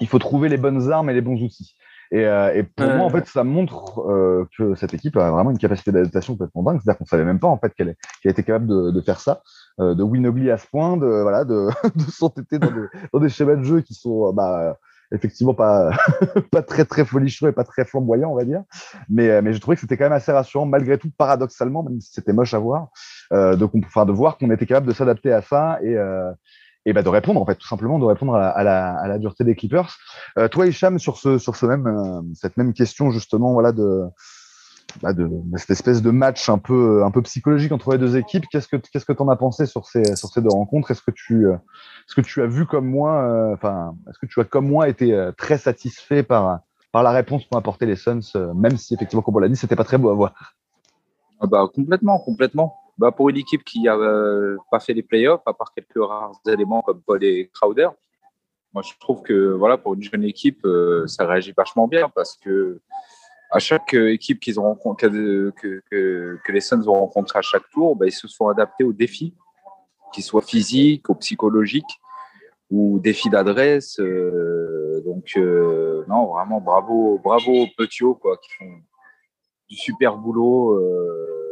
il 0.00 0.08
faut 0.08 0.18
trouver 0.18 0.48
les 0.48 0.56
bonnes 0.56 0.90
armes 0.90 1.10
et 1.10 1.14
les 1.14 1.20
bons 1.20 1.42
outils. 1.42 1.74
Et, 2.10 2.24
euh, 2.24 2.54
et 2.54 2.62
pour 2.62 2.86
moi, 2.86 3.04
en 3.04 3.10
fait, 3.10 3.26
ça 3.26 3.44
montre 3.44 4.00
euh, 4.08 4.48
que 4.56 4.74
cette 4.74 4.94
équipe 4.94 5.16
a 5.18 5.30
vraiment 5.30 5.50
une 5.50 5.58
capacité 5.58 5.92
d'adaptation 5.92 6.34
complètement 6.34 6.62
dingue. 6.62 6.80
C'est-à-dire 6.82 6.98
qu'on 6.98 7.04
savait 7.04 7.24
même 7.24 7.38
pas 7.38 7.48
en 7.48 7.58
fait 7.58 7.74
qu'elle 7.74 7.96
qu 8.22 8.28
était 8.28 8.42
capable 8.42 8.66
de, 8.66 8.90
de, 8.90 9.00
faire 9.02 9.20
ça. 9.20 9.42
de 9.78 10.02
Winogly 10.02 10.50
à 10.50 10.56
ce 10.56 10.66
point, 10.66 10.96
de, 10.96 11.06
voilà, 11.06 11.44
de, 11.44 11.68
de 11.94 12.10
s'entêter 12.10 12.58
dans 12.58 12.70
des, 12.70 12.86
dans 13.12 13.20
des 13.20 13.28
schémas 13.28 13.56
de 13.56 13.64
jeu 13.64 13.80
qui 13.82 13.92
sont 13.92 14.32
bah, 14.32 14.78
effectivement 15.12 15.54
pas, 15.54 15.90
pas 16.50 16.62
très 16.62 16.84
très 16.84 17.04
folichon 17.04 17.48
et 17.48 17.52
pas 17.52 17.64
très 17.64 17.84
flamboyant, 17.84 18.30
on 18.30 18.36
va 18.36 18.44
dire. 18.44 18.62
Mais, 19.08 19.42
mais 19.42 19.52
je 19.52 19.60
trouvais 19.60 19.76
que 19.76 19.80
c'était 19.80 19.96
quand 19.96 20.04
même 20.04 20.12
assez 20.12 20.32
rassurant, 20.32 20.66
malgré 20.66 20.98
tout, 20.98 21.10
paradoxalement, 21.16 21.82
même 21.82 22.00
si 22.00 22.12
c'était 22.12 22.32
moche 22.32 22.54
à 22.54 22.58
voir, 22.58 22.88
euh, 23.32 23.56
de, 23.56 23.68
enfin, 23.84 24.06
de 24.06 24.12
voir 24.12 24.38
qu'on 24.38 24.50
était 24.50 24.66
capable 24.66 24.86
de 24.86 24.92
s'adapter 24.92 25.32
à 25.32 25.42
ça 25.42 25.78
et, 25.82 25.96
euh, 25.96 26.32
et 26.88 26.92
bah, 26.92 27.02
de 27.02 27.08
répondre, 27.08 27.40
en 27.40 27.44
fait, 27.44 27.56
tout 27.56 27.66
simplement, 27.68 27.98
de 27.98 28.04
répondre 28.04 28.34
à 28.34 28.62
la, 28.64 29.18
dureté 29.18 29.44
des 29.44 29.54
Clippers. 29.54 29.98
Euh, 30.38 30.48
toi, 30.48 30.66
Hicham, 30.66 30.98
sur, 30.98 31.18
ce, 31.18 31.38
sur 31.38 31.54
ce 31.54 31.66
même, 31.66 31.86
euh, 31.86 32.22
cette 32.34 32.56
même 32.56 32.72
question, 32.72 33.10
justement, 33.10 33.52
voilà, 33.52 33.72
de, 33.72 34.04
bah 35.02 35.12
de, 35.12 35.28
cette 35.56 35.70
espèce 35.70 36.02
de 36.02 36.10
match 36.10 36.48
un 36.48 36.58
peu, 36.58 37.04
un 37.04 37.10
peu 37.10 37.20
psychologique 37.22 37.72
entre 37.72 37.92
les 37.92 37.98
deux 37.98 38.16
équipes. 38.16 38.46
Qu'est-ce 38.50 38.68
que 38.68 38.76
qu'est-ce 38.76 39.04
que 39.04 39.12
en 39.20 39.28
as 39.28 39.36
pensé 39.36 39.66
sur 39.66 39.86
ces, 39.86 40.16
sur 40.16 40.30
ces 40.30 40.40
deux 40.40 40.48
rencontres? 40.50 40.90
Est-ce 40.90 41.02
que 41.02 41.10
tu 41.10 41.46
est-ce 41.46 42.14
que 42.14 42.20
tu 42.20 42.42
as 42.42 42.46
vu 42.46 42.66
comme 42.66 42.88
moi, 42.88 43.22
euh, 43.22 43.54
enfin, 43.54 43.94
est-ce 44.08 44.18
que 44.18 44.26
tu 44.26 44.40
as 44.40 44.44
comme 44.44 44.66
moi 44.66 44.88
été 44.88 45.12
euh, 45.12 45.30
très 45.32 45.58
satisfait 45.58 46.22
par 46.22 46.60
par 46.90 47.02
la 47.02 47.10
réponse 47.10 47.44
qu'ont 47.44 47.58
apporté 47.58 47.84
les 47.84 47.96
Suns, 47.96 48.20
euh, 48.34 48.54
même 48.54 48.78
si 48.78 48.94
effectivement, 48.94 49.22
comme 49.22 49.36
on 49.36 49.40
l'a 49.40 49.48
dit, 49.48 49.56
c'était 49.56 49.76
pas 49.76 49.84
très 49.84 49.98
beau 49.98 50.08
à 50.08 50.14
voir? 50.14 50.32
Ah 51.40 51.46
bah 51.46 51.68
complètement, 51.72 52.18
complètement. 52.18 52.77
Bah 52.98 53.12
pour 53.12 53.28
une 53.28 53.36
équipe 53.36 53.64
qui 53.64 53.86
a 53.88 53.96
pas 54.70 54.80
fait 54.80 54.92
les 54.92 55.02
playoffs, 55.04 55.42
à 55.46 55.54
part 55.54 55.72
quelques 55.72 55.96
rares 55.96 56.40
éléments 56.46 56.82
comme 56.82 57.00
Paul 57.00 57.22
et 57.22 57.48
Crowder, 57.54 57.88
moi 58.72 58.82
je 58.82 58.92
trouve 58.98 59.22
que 59.22 59.52
voilà 59.52 59.78
pour 59.78 59.94
une 59.94 60.02
jeune 60.02 60.24
équipe, 60.24 60.66
ça 61.06 61.24
réagit 61.24 61.54
vachement 61.56 61.86
bien 61.86 62.08
parce 62.08 62.36
que 62.36 62.80
à 63.50 63.60
chaque 63.60 63.94
équipe 63.94 64.40
qu'ils 64.40 64.58
ont 64.60 64.74
que, 64.74 65.82
que, 65.90 66.52
les 66.52 66.60
Suns 66.60 66.86
ont 66.88 66.92
rencontré 66.92 67.38
à 67.38 67.42
chaque 67.42 67.70
tour, 67.70 67.96
bah, 67.96 68.06
ils 68.06 68.12
se 68.12 68.28
sont 68.28 68.48
adaptés 68.48 68.84
aux 68.84 68.92
défis 68.92 69.32
qu'ils 70.12 70.24
soient 70.24 70.42
physiques 70.42 71.08
ou 71.08 71.14
psychologiques 71.14 72.00
ou 72.70 72.98
défis 72.98 73.30
d'adresse. 73.30 73.98
Euh, 74.00 75.00
donc, 75.04 75.32
euh, 75.36 76.04
non, 76.08 76.26
vraiment 76.26 76.60
bravo, 76.60 77.18
bravo 77.22 77.62
aux 77.62 77.68
Petio, 77.76 78.14
quoi, 78.14 78.36
qui 78.36 78.50
font 78.58 78.70
du 79.68 79.76
super 79.76 80.16
boulot. 80.16 80.74
Euh, 80.74 81.47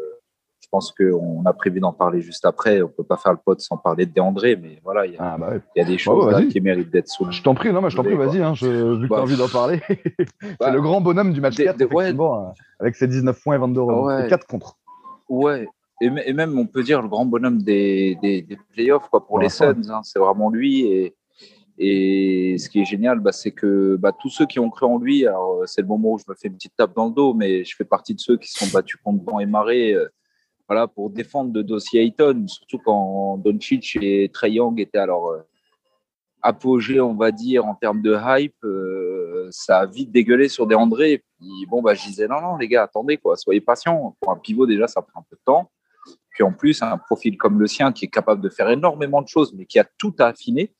je 0.66 0.70
pense 0.70 0.92
qu'on 0.92 1.44
a 1.46 1.52
prévu 1.52 1.78
d'en 1.78 1.92
parler 1.92 2.20
juste 2.20 2.44
après. 2.44 2.82
On 2.82 2.88
peut 2.88 3.04
pas 3.04 3.16
faire 3.16 3.30
le 3.30 3.38
pod 3.38 3.60
sans 3.60 3.76
parler 3.76 4.04
de 4.04 4.20
André, 4.20 4.56
mais 4.56 4.80
voilà, 4.82 5.06
il 5.06 5.12
y, 5.12 5.16
a, 5.16 5.34
ah, 5.34 5.38
bah 5.38 5.52
y 5.76 5.80
a 5.80 5.84
des 5.84 5.96
choses 5.96 6.48
qui 6.48 6.60
méritent 6.60 6.90
d'être 6.90 7.06
soulignées. 7.06 7.36
Je 7.36 7.42
t'en 7.44 7.54
prie, 7.54 7.72
non, 7.72 7.80
mais 7.80 7.88
je 7.88 7.96
t'en 7.96 8.02
prie, 8.02 8.16
vas-y, 8.16 8.42
hein, 8.42 8.52
vu 8.52 8.58
que 8.58 8.98
tu 8.98 9.04
as 9.04 9.08
bah, 9.08 9.22
envie 9.22 9.36
d'en 9.36 9.48
parler. 9.48 9.80
c'est 9.88 10.58
bah, 10.58 10.72
le 10.72 10.80
grand 10.80 11.00
bonhomme 11.00 11.32
du 11.32 11.40
match 11.40 11.56
4, 11.56 11.80
effectivement, 11.80 12.52
avec 12.80 12.96
ses 12.96 13.06
19 13.06 13.40
points 13.40 13.54
et 13.54 13.58
22 13.58 13.80
euros. 13.80 14.08
4 14.28 14.46
contre. 14.48 14.76
Ouais, 15.28 15.68
et, 16.00 16.32
même, 16.32 16.58
on 16.58 16.66
peut 16.66 16.82
dire, 16.82 17.00
le 17.00 17.08
grand 17.08 17.26
bonhomme 17.26 17.62
des, 17.62 18.18
des, 18.20 18.44
playoffs 18.72 19.08
quoi, 19.08 19.24
pour 19.24 19.38
les 19.38 19.48
Suns. 19.48 19.88
Hein, 19.88 20.00
c'est 20.02 20.18
vraiment 20.18 20.50
lui. 20.50 20.84
Et, 20.86 21.14
et 21.78 22.56
ce 22.58 22.68
qui 22.68 22.80
est 22.80 22.84
génial, 22.84 23.20
bah, 23.20 23.32
c'est 23.32 23.52
que 23.52 23.96
bah, 23.96 24.10
tous 24.18 24.30
ceux 24.30 24.46
qui 24.46 24.58
ont 24.58 24.70
cru 24.70 24.86
en 24.86 24.98
lui, 24.98 25.26
alors 25.26 25.62
c'est 25.66 25.82
le 25.82 25.86
moment 25.86 26.12
où 26.12 26.18
je 26.18 26.24
me 26.28 26.34
fais 26.34 26.48
une 26.48 26.54
petite 26.54 26.74
tape 26.76 26.94
dans 26.96 27.06
le 27.06 27.12
dos, 27.12 27.34
mais 27.34 27.64
je 27.64 27.76
fais 27.76 27.84
partie 27.84 28.14
de 28.14 28.20
ceux 28.20 28.36
qui 28.36 28.50
se 28.50 28.64
sont 28.64 28.72
battus 28.72 28.98
contre 29.04 29.24
vent 29.24 29.40
et 29.40 29.46
marée 29.46 29.92
euh, 29.92 30.08
voilà, 30.68 30.86
pour 30.88 31.10
défendre 31.10 31.52
le 31.54 31.62
dossier 31.62 32.02
Ayton, 32.02 32.46
surtout 32.48 32.78
quand 32.78 33.38
Doncic 33.38 33.96
et 34.00 34.28
Trey 34.32 34.52
Young 34.52 34.80
étaient 34.80 34.98
alors 34.98 35.30
euh, 35.30 35.42
apogée, 36.42 37.00
on 37.00 37.14
va 37.14 37.32
dire, 37.32 37.66
en 37.66 37.74
termes 37.74 38.02
de 38.02 38.16
hype. 38.16 38.64
Euh, 38.64 39.48
ça 39.50 39.80
a 39.80 39.86
vite 39.86 40.10
dégueulé 40.10 40.48
sur 40.48 40.66
des 40.66 40.74
André. 40.74 41.12
Et 41.12 41.18
puis, 41.18 41.66
bon, 41.68 41.82
bah, 41.82 41.94
je 41.94 42.04
disais, 42.04 42.26
non, 42.28 42.40
non, 42.40 42.56
les 42.56 42.68
gars, 42.68 42.84
attendez, 42.84 43.16
quoi, 43.16 43.36
soyez 43.36 43.60
patients. 43.60 44.16
Pour 44.20 44.32
un 44.32 44.36
pivot, 44.36 44.66
déjà, 44.66 44.86
ça 44.86 45.02
prend 45.02 45.20
un 45.20 45.24
peu 45.28 45.36
de 45.36 45.42
temps. 45.44 45.70
Puis 46.30 46.44
en 46.44 46.52
plus, 46.52 46.82
un 46.82 46.98
profil 46.98 47.36
comme 47.36 47.58
le 47.58 47.66
sien 47.66 47.92
qui 47.92 48.04
est 48.04 48.08
capable 48.08 48.42
de 48.42 48.48
faire 48.48 48.68
énormément 48.68 49.22
de 49.22 49.28
choses, 49.28 49.54
mais 49.54 49.66
qui 49.66 49.78
a 49.78 49.86
tout 49.98 50.14
à 50.18 50.26
affiner, 50.26 50.74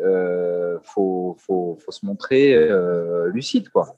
euh, 0.00 0.78
faut, 0.82 1.36
faut, 1.38 1.76
faut, 1.84 1.90
se 1.90 2.06
montrer 2.06 2.54
euh, 2.54 3.28
lucide. 3.28 3.68
Quoi. 3.70 3.96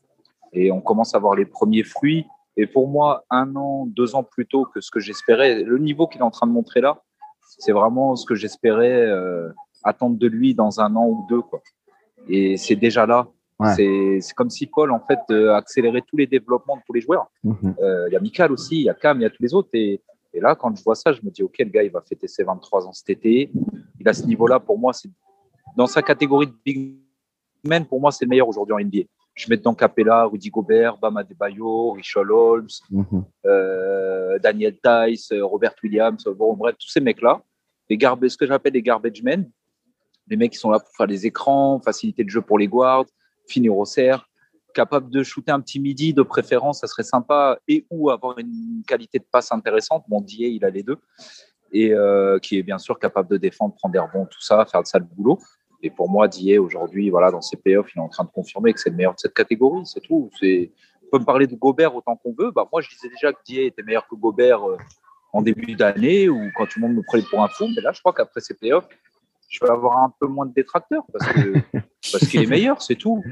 Et 0.52 0.72
on 0.72 0.80
commence 0.80 1.14
à 1.14 1.18
voir 1.18 1.34
les 1.34 1.46
premiers 1.46 1.82
fruits. 1.82 2.26
Et 2.56 2.66
pour 2.66 2.88
moi, 2.88 3.24
un 3.30 3.54
an, 3.56 3.86
deux 3.86 4.14
ans 4.14 4.22
plus 4.22 4.46
tôt 4.46 4.64
que 4.64 4.80
ce 4.80 4.90
que 4.90 5.00
j'espérais, 5.00 5.62
le 5.62 5.78
niveau 5.78 6.06
qu'il 6.06 6.20
est 6.20 6.24
en 6.24 6.30
train 6.30 6.46
de 6.46 6.52
montrer 6.52 6.80
là, 6.80 7.02
c'est 7.58 7.72
vraiment 7.72 8.16
ce 8.16 8.26
que 8.26 8.34
j'espérais 8.34 9.06
euh, 9.06 9.50
attendre 9.84 10.18
de 10.18 10.26
lui 10.26 10.54
dans 10.54 10.80
un 10.80 10.94
an 10.96 11.06
ou 11.06 11.26
deux. 11.28 11.42
Quoi. 11.42 11.60
Et 12.28 12.56
c'est 12.56 12.76
déjà 12.76 13.06
là. 13.06 13.28
C'est 13.74 14.20
comme 14.36 14.50
si 14.50 14.66
Paul, 14.66 14.90
en 14.90 15.00
fait, 15.00 15.18
euh, 15.30 15.54
accélérait 15.54 16.02
tous 16.06 16.18
les 16.18 16.26
développements 16.26 16.76
de 16.76 16.82
tous 16.86 16.92
les 16.92 17.00
joueurs. 17.00 17.26
Mhm. 17.42 17.74
Euh, 17.80 18.06
il 18.08 18.12
y 18.12 18.16
a 18.16 18.20
Michael 18.20 18.52
aussi, 18.52 18.76
il 18.76 18.82
y 18.82 18.90
a 18.90 18.94
Cam, 18.94 19.18
il 19.18 19.22
y 19.22 19.26
a 19.26 19.30
tous 19.30 19.42
les 19.42 19.54
autres. 19.54 19.70
Et, 19.72 20.02
et 20.34 20.40
là, 20.40 20.54
quand 20.54 20.76
je 20.76 20.82
vois 20.82 20.94
ça, 20.94 21.12
je 21.12 21.22
me 21.22 21.30
dis, 21.30 21.42
OK, 21.42 21.56
le 21.58 21.64
gars, 21.66 21.82
il 21.82 21.90
va 21.90 22.02
fêter 22.02 22.28
ses 22.28 22.44
23 22.44 22.86
ans 22.86 22.92
cet 22.92 23.08
été. 23.08 23.50
Il 23.98 24.06
a 24.06 24.12
ce 24.12 24.26
niveau-là, 24.26 24.60
pour 24.60 24.78
moi, 24.78 24.92
c'est 24.92 25.08
dans 25.74 25.86
sa 25.86 26.02
catégorie 26.02 26.48
de 26.48 26.54
big 26.64 26.96
men, 27.64 27.86
pour 27.86 28.00
moi, 28.00 28.12
c'est 28.12 28.26
le 28.26 28.28
meilleur 28.28 28.48
aujourd'hui 28.48 28.74
en 28.74 28.78
NBA. 28.78 29.04
Je 29.36 29.48
mets 29.50 29.56
dedans 29.58 29.74
Capella, 29.74 30.24
Rudy 30.24 30.50
Gobert, 30.50 30.96
Bama 30.96 31.22
Debayo, 31.22 31.92
Richard 31.92 32.30
Holmes, 32.30 32.68
mhm. 32.90 33.24
euh, 33.44 34.38
Daniel 34.38 34.76
Tice, 34.82 35.32
Robert 35.40 35.74
Williams, 35.82 36.24
bon, 36.36 36.54
bref, 36.54 36.74
tous 36.78 36.88
ces 36.88 37.00
mecs-là, 37.00 37.42
les 37.88 37.98
ce 37.98 38.36
que 38.36 38.46
j'appelle 38.46 38.72
les 38.72 38.82
garbage 38.82 39.22
men, 39.22 39.48
les 40.26 40.36
mecs 40.36 40.52
qui 40.52 40.58
sont 40.58 40.70
là 40.70 40.80
pour 40.80 40.88
faire 40.96 41.06
des 41.06 41.26
écrans, 41.26 41.80
faciliter 41.84 42.24
le 42.24 42.30
jeu 42.30 42.40
pour 42.40 42.58
les 42.58 42.66
guards, 42.66 43.04
finir 43.46 43.76
au 43.76 43.84
cerf, 43.84 44.26
capable 44.74 45.10
de 45.10 45.22
shooter 45.22 45.52
un 45.52 45.60
petit 45.60 45.80
midi 45.80 46.12
de 46.12 46.22
préférence, 46.22 46.80
ça 46.80 46.86
serait 46.86 47.02
sympa, 47.02 47.58
et 47.68 47.86
ou 47.90 48.10
avoir 48.10 48.38
une 48.38 48.82
qualité 48.86 49.18
de 49.18 49.24
passe 49.24 49.52
intéressante. 49.52 50.04
Bon, 50.08 50.20
Dier, 50.20 50.48
il 50.48 50.64
a 50.64 50.70
les 50.70 50.82
deux. 50.82 50.98
Et 51.72 51.92
euh, 51.92 52.38
qui 52.38 52.58
est 52.58 52.62
bien 52.62 52.78
sûr 52.78 52.98
capable 52.98 53.28
de 53.28 53.38
défendre, 53.38 53.74
prendre 53.74 53.92
des 53.92 53.98
rebonds, 53.98 54.26
tout 54.26 54.40
ça, 54.40 54.64
faire 54.66 54.82
de 54.82 54.86
ça 54.86 54.98
le 54.98 55.04
boulot. 55.04 55.38
Et 55.86 55.90
pour 55.90 56.10
moi, 56.10 56.26
Dier, 56.26 56.58
aujourd'hui, 56.58 57.10
voilà, 57.10 57.30
dans 57.30 57.40
ses 57.40 57.56
playoffs, 57.56 57.94
il 57.94 57.98
est 57.98 58.02
en 58.02 58.08
train 58.08 58.24
de 58.24 58.30
confirmer 58.30 58.72
que 58.72 58.80
c'est 58.80 58.90
le 58.90 58.96
meilleur 58.96 59.14
de 59.14 59.20
cette 59.20 59.34
catégorie, 59.34 59.86
c'est 59.86 60.00
tout. 60.00 60.30
C'est... 60.40 60.72
On 61.04 61.10
peut 61.10 61.18
me 61.20 61.24
parler 61.24 61.46
de 61.46 61.54
Gobert 61.54 61.94
autant 61.94 62.16
qu'on 62.16 62.34
veut. 62.36 62.50
Bah, 62.50 62.66
moi, 62.72 62.80
je 62.82 62.88
disais 62.88 63.08
déjà 63.08 63.32
que 63.32 63.38
Dier 63.46 63.66
était 63.66 63.84
meilleur 63.84 64.08
que 64.08 64.16
Gobert 64.16 64.68
euh, 64.68 64.76
en 65.32 65.42
début 65.42 65.76
d'année 65.76 66.28
ou 66.28 66.50
quand 66.56 66.66
tout 66.66 66.80
le 66.80 66.88
monde 66.88 66.96
me 66.96 67.02
prenait 67.02 67.22
pour 67.30 67.40
un 67.44 67.46
fou. 67.46 67.68
Mais 67.76 67.82
là, 67.82 67.92
je 67.92 68.00
crois 68.00 68.12
qu'après 68.12 68.40
ces 68.40 68.54
playoffs, 68.54 68.88
je 69.48 69.64
vais 69.64 69.70
avoir 69.70 69.98
un 69.98 70.12
peu 70.18 70.26
moins 70.26 70.46
de 70.46 70.52
détracteurs 70.52 71.04
parce, 71.12 71.32
que, 71.32 71.52
parce 72.12 72.26
qu'il 72.26 72.42
est 72.42 72.46
meilleur, 72.46 72.82
c'est 72.82 72.96
tout. 72.96 73.22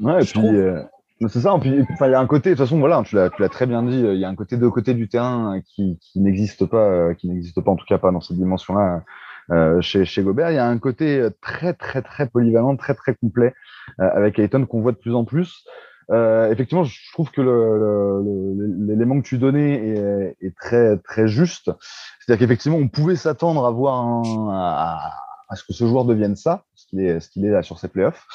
Ouais, 0.00 0.22
et 0.22 0.24
puis, 0.24 0.46
euh, 0.46 0.82
c'est 1.28 1.40
ça. 1.40 1.54
Puis, 1.60 1.68
il 1.68 2.10
y 2.10 2.14
a 2.14 2.20
un 2.20 2.26
côté, 2.26 2.48
de 2.48 2.54
toute 2.54 2.64
façon, 2.64 2.78
voilà, 2.78 3.02
tu 3.04 3.16
l'as, 3.16 3.28
tu 3.28 3.42
l'as 3.42 3.50
très 3.50 3.66
bien 3.66 3.82
dit, 3.82 4.00
il 4.00 4.18
y 4.18 4.24
a 4.24 4.28
un 4.30 4.34
côté 4.34 4.56
de 4.56 4.68
côté 4.68 4.94
du 4.94 5.08
terrain 5.10 5.60
qui, 5.60 5.98
qui 6.00 6.20
n'existe 6.20 6.64
pas, 6.64 6.78
euh, 6.78 7.12
qui 7.12 7.28
n'existe 7.28 7.60
pas, 7.60 7.70
en 7.70 7.76
tout 7.76 7.86
cas 7.86 7.98
pas 7.98 8.10
dans 8.10 8.22
cette 8.22 8.38
dimension-là. 8.38 9.04
Euh, 9.50 9.80
chez, 9.80 10.04
chez 10.04 10.22
Gobert, 10.22 10.50
il 10.50 10.56
y 10.56 10.58
a 10.58 10.66
un 10.66 10.78
côté 10.78 11.26
très 11.40 11.72
très 11.72 12.02
très 12.02 12.28
polyvalent, 12.28 12.76
très 12.76 12.94
très 12.94 13.14
complet 13.14 13.54
euh, 14.00 14.08
avec 14.12 14.38
Ayton 14.38 14.66
qu'on 14.66 14.80
voit 14.80 14.92
de 14.92 14.98
plus 14.98 15.14
en 15.14 15.24
plus. 15.24 15.64
Euh, 16.10 16.50
effectivement, 16.50 16.84
je 16.84 17.12
trouve 17.12 17.30
que 17.30 17.42
l'élément 17.42 19.14
le, 19.16 19.20
que 19.20 19.26
tu 19.26 19.38
donnais 19.38 19.74
est, 19.88 20.36
est, 20.40 20.56
très 20.56 20.96
très 20.98 21.28
juste. 21.28 21.70
C'est-à-dire 22.20 22.40
qu'effectivement, 22.40 22.78
on 22.78 22.88
pouvait 22.88 23.16
s'attendre 23.16 23.66
à 23.66 23.70
voir 23.70 24.02
un, 24.02 24.48
à, 24.50 25.12
à 25.48 25.56
ce 25.56 25.64
que 25.64 25.72
ce 25.72 25.86
joueur 25.86 26.04
devienne 26.04 26.36
ça, 26.36 26.64
ce 26.74 26.86
qu'il 26.86 27.00
est, 27.00 27.16
est 27.16 27.50
là 27.50 27.62
sur 27.62 27.78
ses 27.78 27.88
playoffs. 27.88 28.26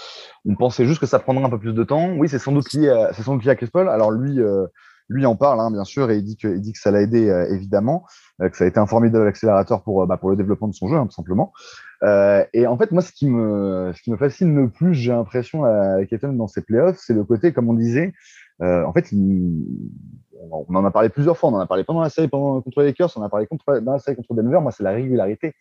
On 0.45 0.55
pensait 0.55 0.85
juste 0.85 0.99
que 0.99 1.05
ça 1.05 1.19
prendrait 1.19 1.43
un 1.43 1.49
peu 1.49 1.59
plus 1.59 1.73
de 1.73 1.83
temps. 1.83 2.11
Oui, 2.13 2.27
c'est 2.27 2.39
sans 2.39 2.51
doute 2.51 2.71
lié 2.73 2.89
à, 2.89 3.13
c'est 3.13 3.23
sans 3.23 3.35
doute 3.35 3.45
lié 3.45 3.51
à 3.51 3.55
Chris. 3.55 3.69
Alors 3.73 4.11
lui, 4.11 4.39
euh, 4.39 4.65
lui 5.09 5.25
en 5.25 5.35
parle, 5.35 5.59
hein, 5.59 5.71
bien 5.71 5.83
sûr, 5.83 6.09
et 6.11 6.17
il 6.17 6.23
dit 6.23 6.37
que, 6.37 6.79
ça 6.79 6.91
l'a 6.91 7.01
aidé 7.01 7.29
euh, 7.29 7.53
évidemment, 7.53 8.05
euh, 8.41 8.49
que 8.49 8.57
ça 8.57 8.63
a 8.63 8.67
été 8.67 8.79
un 8.79 8.85
formidable 8.85 9.27
accélérateur 9.27 9.83
pour, 9.83 10.05
bah, 10.07 10.17
pour 10.17 10.29
le 10.29 10.35
développement 10.35 10.67
de 10.67 10.73
son 10.73 10.87
jeu, 10.87 10.95
hein, 10.95 11.05
tout 11.05 11.13
simplement. 11.13 11.53
et 12.53 12.67
en 12.67 12.77
fait, 12.77 12.91
moi, 12.91 13.01
ce 13.01 13.11
qui 13.11 13.27
me, 13.27 13.93
fascine 14.17 14.55
le 14.55 14.69
plus, 14.69 14.93
j'ai 14.93 15.11
l'impression 15.11 15.63
avec 15.63 16.11
Ethan 16.11 16.33
dans 16.33 16.47
ses 16.47 16.61
playoffs, 16.61 16.97
c'est 16.99 17.13
le 17.13 17.23
côté, 17.23 17.53
comme 17.53 17.69
on 17.69 17.73
disait, 17.73 18.13
en 18.59 18.93
fait, 18.93 19.09
on 19.13 20.75
en 20.75 20.85
a 20.85 20.91
parlé 20.91 21.09
plusieurs 21.09 21.37
fois. 21.37 21.49
On 21.49 21.55
en 21.55 21.59
a 21.59 21.67
parlé 21.67 21.83
pendant 21.83 22.01
la 22.01 22.09
série 22.09 22.27
pendant, 22.27 22.61
contre 22.61 22.81
les 22.81 22.87
Lakers, 22.87 23.11
on 23.15 23.21
en 23.21 23.25
a 23.25 23.29
parlé 23.29 23.47
contre, 23.47 23.79
dans 23.79 23.93
la 23.93 23.99
série 23.99 24.15
contre 24.15 24.33
Denver. 24.33 24.59
Moi, 24.61 24.71
c'est 24.71 24.83
la 24.83 24.91
régularité 24.91 25.53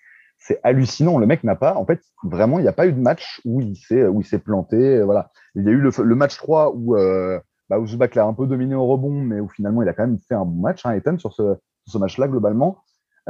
c'est 0.43 0.61
hallucinant. 0.65 1.19
Le 1.19 1.27
mec 1.27 1.45
n'a 1.45 1.55
pas, 1.55 1.77
en 1.77 1.87
fait, 1.87 2.03
vraiment, 2.25 2.59
il 2.59 2.63
n'y 2.63 2.69
a 2.69 2.73
pas 2.73 2.87
eu 2.87 2.93
de 2.93 3.01
match 3.01 3.41
où 3.45 3.61
il 3.61 3.77
s'est, 3.77 4.07
où 4.07 4.21
il 4.21 4.27
s'est 4.27 4.41
planté. 4.41 5.01
Voilà. 5.03 5.31
Il 5.55 5.65
y 5.65 5.69
a 5.69 5.71
eu 5.71 5.81
le, 5.81 6.15
match 6.15 6.37
3 6.37 6.73
où, 6.75 6.97
euh, 6.97 7.39
bah, 7.73 7.87
Zubac 7.87 8.15
l'a 8.15 8.27
un 8.27 8.35
peu 8.35 8.47
dominé 8.47 8.75
au 8.75 8.87
rebond, 8.87 9.23
mais 9.23 9.41
où 9.41 9.49
finalement, 9.49 9.83
il 9.83 9.89
a 9.89 9.95
quand 9.95 10.07
même 10.07 10.19
fait 10.29 10.35
un 10.35 10.45
bon 10.45 10.61
match, 10.61 10.85
hein, 10.85 10.93
Ethan, 10.93 11.19
sur 11.19 11.33
ce, 11.33 11.99
match-là, 11.99 12.29
globalement. 12.29 12.77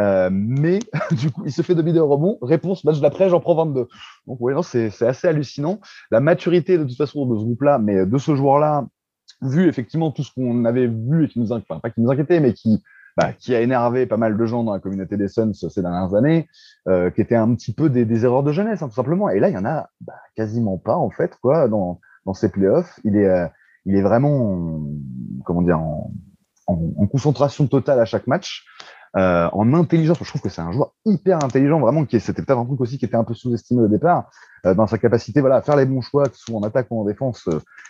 Euh, 0.00 0.30
mais 0.32 0.80
du 1.12 1.30
coup, 1.30 1.42
il 1.44 1.52
se 1.52 1.62
fait 1.62 1.76
dominer 1.76 2.00
au 2.00 2.08
rebond. 2.08 2.38
Réponse, 2.42 2.82
match 2.82 3.00
d'après, 3.00 3.28
j'en 3.28 3.38
prends 3.38 3.54
22. 3.54 3.86
Donc, 4.26 4.38
oui, 4.40 4.52
non, 4.52 4.62
c'est, 4.62 4.90
assez 5.02 5.28
hallucinant. 5.28 5.78
La 6.10 6.18
maturité, 6.18 6.76
de 6.76 6.82
toute 6.82 6.96
façon, 6.96 7.24
de 7.26 7.38
ce 7.38 7.44
groupe-là, 7.44 7.78
mais 7.78 8.04
de 8.04 8.18
ce 8.18 8.34
joueur-là, 8.34 8.86
vu 9.42 9.68
effectivement 9.68 10.10
tout 10.10 10.24
ce 10.24 10.34
qu'on 10.34 10.64
avait 10.64 10.88
vu 10.88 11.24
et 11.24 11.28
qui 11.28 11.38
nous, 11.38 11.52
enfin, 11.52 11.78
pas 11.78 11.90
qui 11.90 12.00
nous 12.00 12.10
inquiétait, 12.10 12.40
mais 12.40 12.52
qui, 12.52 12.82
bah, 13.16 13.32
qui 13.32 13.54
a 13.54 13.60
énervé 13.60 14.06
pas 14.06 14.16
mal 14.16 14.36
de 14.36 14.44
gens 14.44 14.64
dans 14.64 14.72
la 14.72 14.80
communauté 14.80 15.16
des 15.16 15.28
Suns 15.28 15.52
ces 15.52 15.82
dernières 15.82 16.16
années, 16.16 16.48
euh, 16.88 17.10
qui 17.10 17.20
étaient 17.20 17.36
un 17.36 17.54
petit 17.54 17.72
peu 17.72 17.90
des, 17.90 18.24
erreurs 18.24 18.42
de 18.42 18.50
jeunesse, 18.50 18.82
hein, 18.82 18.88
tout 18.88 18.94
simplement. 18.94 19.30
Et 19.30 19.38
là, 19.38 19.50
il 19.50 19.54
y 19.54 19.58
en 19.58 19.64
a 19.64 19.88
bah, 20.00 20.14
quasiment 20.34 20.78
pas, 20.78 20.96
en 20.96 21.10
fait, 21.10 21.36
quoi, 21.40 21.68
dans, 21.68 22.00
dans 22.26 22.34
ces 22.34 22.50
playoffs. 22.50 22.98
Il 23.04 23.16
est, 23.16 23.28
euh, 23.28 23.46
il 23.86 23.96
est 23.96 24.02
vraiment, 24.02 24.80
comment 25.44 25.62
dire, 25.62 25.78
en, 25.78 26.12
en, 26.66 26.92
en, 26.96 27.06
concentration 27.06 27.66
totale 27.66 28.00
à 28.00 28.04
chaque 28.04 28.26
match. 28.26 28.64
en 29.14 29.74
intelligence. 29.74 30.18
Je 30.20 30.28
trouve 30.28 30.40
que 30.40 30.48
c'est 30.48 30.62
un 30.62 30.72
joueur 30.72 30.94
hyper 31.04 31.44
intelligent, 31.44 31.80
vraiment. 31.80 32.04
Qui 32.04 32.20
c'était 32.20 32.42
peut-être 32.42 32.58
un 32.58 32.64
truc 32.64 32.80
aussi 32.80 32.98
qui 32.98 33.04
était 33.04 33.16
un 33.16 33.24
peu 33.24 33.34
sous-estimé 33.34 33.82
au 33.82 33.88
départ 33.88 34.30
dans 34.64 34.86
sa 34.86 34.96
capacité, 34.98 35.40
voilà, 35.40 35.56
à 35.56 35.62
faire 35.62 35.76
les 35.76 35.86
bons 35.86 36.00
choix, 36.00 36.24
que 36.28 36.36
ce 36.36 36.44
soit 36.44 36.56
en 36.56 36.62
attaque 36.62 36.86
ou 36.90 37.00
en 37.00 37.04
défense. 37.04 37.48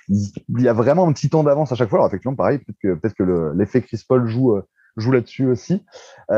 il, 0.09 0.33
y 0.59 0.69
a 0.69 0.73
vraiment 0.73 1.07
un 1.07 1.13
petit 1.13 1.31
temps 1.31 1.45
d'avance 1.45 1.71
à 1.71 1.75
chaque 1.77 1.91
fois. 1.91 1.99
Alors 1.99 2.09
effectivement, 2.09 2.35
pareil, 2.35 2.59
peut-être 2.59 2.79
que 2.83 2.95
peut-être 2.95 3.15
que 3.15 3.53
l'effet 3.57 3.83
Chris 3.83 4.03
Paul 4.09 4.27
joue 4.27 4.59
joue 4.97 5.13
là-dessus 5.13 5.47
aussi. 5.47 5.85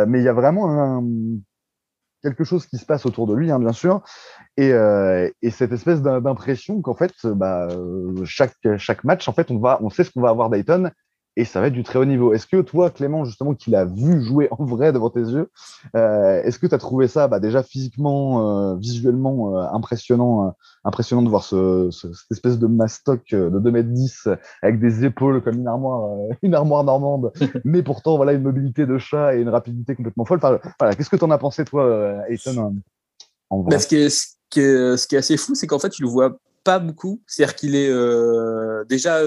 mais 0.07 0.21
il 0.21 0.25
y 0.25 0.29
a 0.29 0.35
vraiment 0.35 0.71
un, 0.71 1.03
quelque 2.25 2.43
chose 2.43 2.67
qui 2.67 2.79
se 2.79 2.87
passe 2.87 3.07
autour 3.07 3.27
de 3.27 3.35
lui, 3.35 3.51
hein, 3.53 3.59
bien 3.61 3.73
sûr, 3.73 4.03
et, 4.57 4.73
euh, 4.73 5.31
et 5.43 5.51
cette 5.51 5.73
espèce 5.73 6.03
d'impression 6.03 6.81
qu'en 6.81 6.95
fait, 6.95 7.13
bah, 7.25 7.69
euh, 7.71 8.25
chaque, 8.25 8.57
chaque 8.79 9.05
match, 9.05 9.29
en 9.29 9.33
fait, 9.33 9.51
on, 9.51 9.59
va, 9.59 9.79
on 9.83 9.91
sait 9.91 10.05
ce 10.05 10.11
qu'on 10.11 10.23
va 10.23 10.31
avoir 10.31 10.51
Dayton 10.51 10.91
et 11.37 11.45
ça 11.45 11.61
va 11.61 11.67
être 11.67 11.73
du 11.73 11.83
très 11.83 11.99
haut 11.99 12.05
niveau. 12.05 12.33
Est-ce 12.33 12.47
que 12.47 12.61
toi, 12.61 12.91
Clément, 12.91 13.25
justement, 13.25 13.55
qui 13.55 13.71
l'as 13.71 13.85
vu 13.85 14.23
jouer 14.23 14.49
en 14.53 14.65
vrai 14.65 14.93
devant 14.93 15.11
tes 15.11 15.21
yeux, 15.21 15.51
euh, 15.97 16.43
est-ce 16.43 16.59
que 16.59 16.67
tu 16.67 16.75
as 16.75 16.79
trouvé 16.79 17.09
ça 17.09 17.27
bah, 17.27 17.41
déjà 17.41 17.63
physiquement, 17.63 18.73
euh, 18.73 18.77
visuellement 18.77 19.57
euh, 19.57 19.67
impressionnant, 19.73 20.55
impressionnant 20.85 21.23
de 21.23 21.29
voir 21.29 21.43
ce, 21.43 21.89
ce, 21.91 22.13
cette 22.13 22.31
espèce 22.31 22.59
de 22.59 22.67
mastoc 22.67 23.23
de 23.31 23.59
2m10 23.59 24.37
avec 24.63 24.79
des 24.79 25.05
épaules 25.05 25.43
comme 25.43 25.59
une 25.59 25.67
armoire, 25.67 26.17
une 26.43 26.55
armoire 26.55 26.85
normande, 26.85 27.33
mais 27.65 27.83
pourtant 27.83 28.17
voilà 28.17 28.33
une 28.33 28.43
mobilité 28.43 28.87
de 28.87 28.99
chat 28.99 29.35
et 29.35 29.41
une 29.41 29.49
rapidité 29.49 29.97
complètement 29.97 30.25
folle. 30.25 30.39
Enfin, 30.39 30.61
voilà, 30.79 30.95
qu'est-ce 30.95 31.11
que 31.11 31.17
tu 31.17 31.25
en 31.25 31.31
as 31.31 31.39
pensé 31.39 31.65
toi, 31.65 32.15
Ayton 32.29 32.81
en 33.51 33.63
vrai? 33.63 33.71
Bah, 33.71 33.79
ce, 33.81 33.89
qui 33.89 33.97
est, 33.97 34.09
ce, 34.09 34.27
qui 34.51 34.61
est, 34.61 34.97
ce 34.97 35.07
qui 35.09 35.17
est 35.17 35.19
assez 35.19 35.37
fou, 35.37 35.57
c'est 35.57 35.67
qu'en 35.67 35.81
fait, 35.81 35.91
tu 35.91 36.03
le 36.03 36.09
vois 36.09 36.37
pas 36.63 36.79
beaucoup. 36.79 37.21
C'est-à-dire 37.27 37.57
qu'il 37.57 37.75
est, 37.75 37.93
déjà 38.89 39.21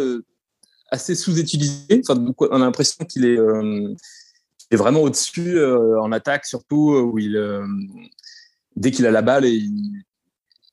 assez 0.89 1.15
sous-utilisé. 1.15 2.01
Enfin, 2.07 2.23
on 2.39 2.55
a 2.55 2.65
l'impression 2.65 3.05
qu'il 3.05 3.25
est, 3.25 3.37
euh, 3.37 3.93
est, 4.71 4.75
vraiment 4.75 5.01
au-dessus 5.01 5.57
euh, 5.57 5.99
en 6.01 6.11
attaque, 6.11 6.45
surtout 6.45 6.93
euh, 6.93 7.01
où 7.01 7.19
il, 7.19 7.39
dès 8.75 8.91
qu'il 8.91 9.05
a 9.05 9.11
la 9.11 9.21
balle, 9.21 9.45
et 9.45 9.51
il, 9.51 10.03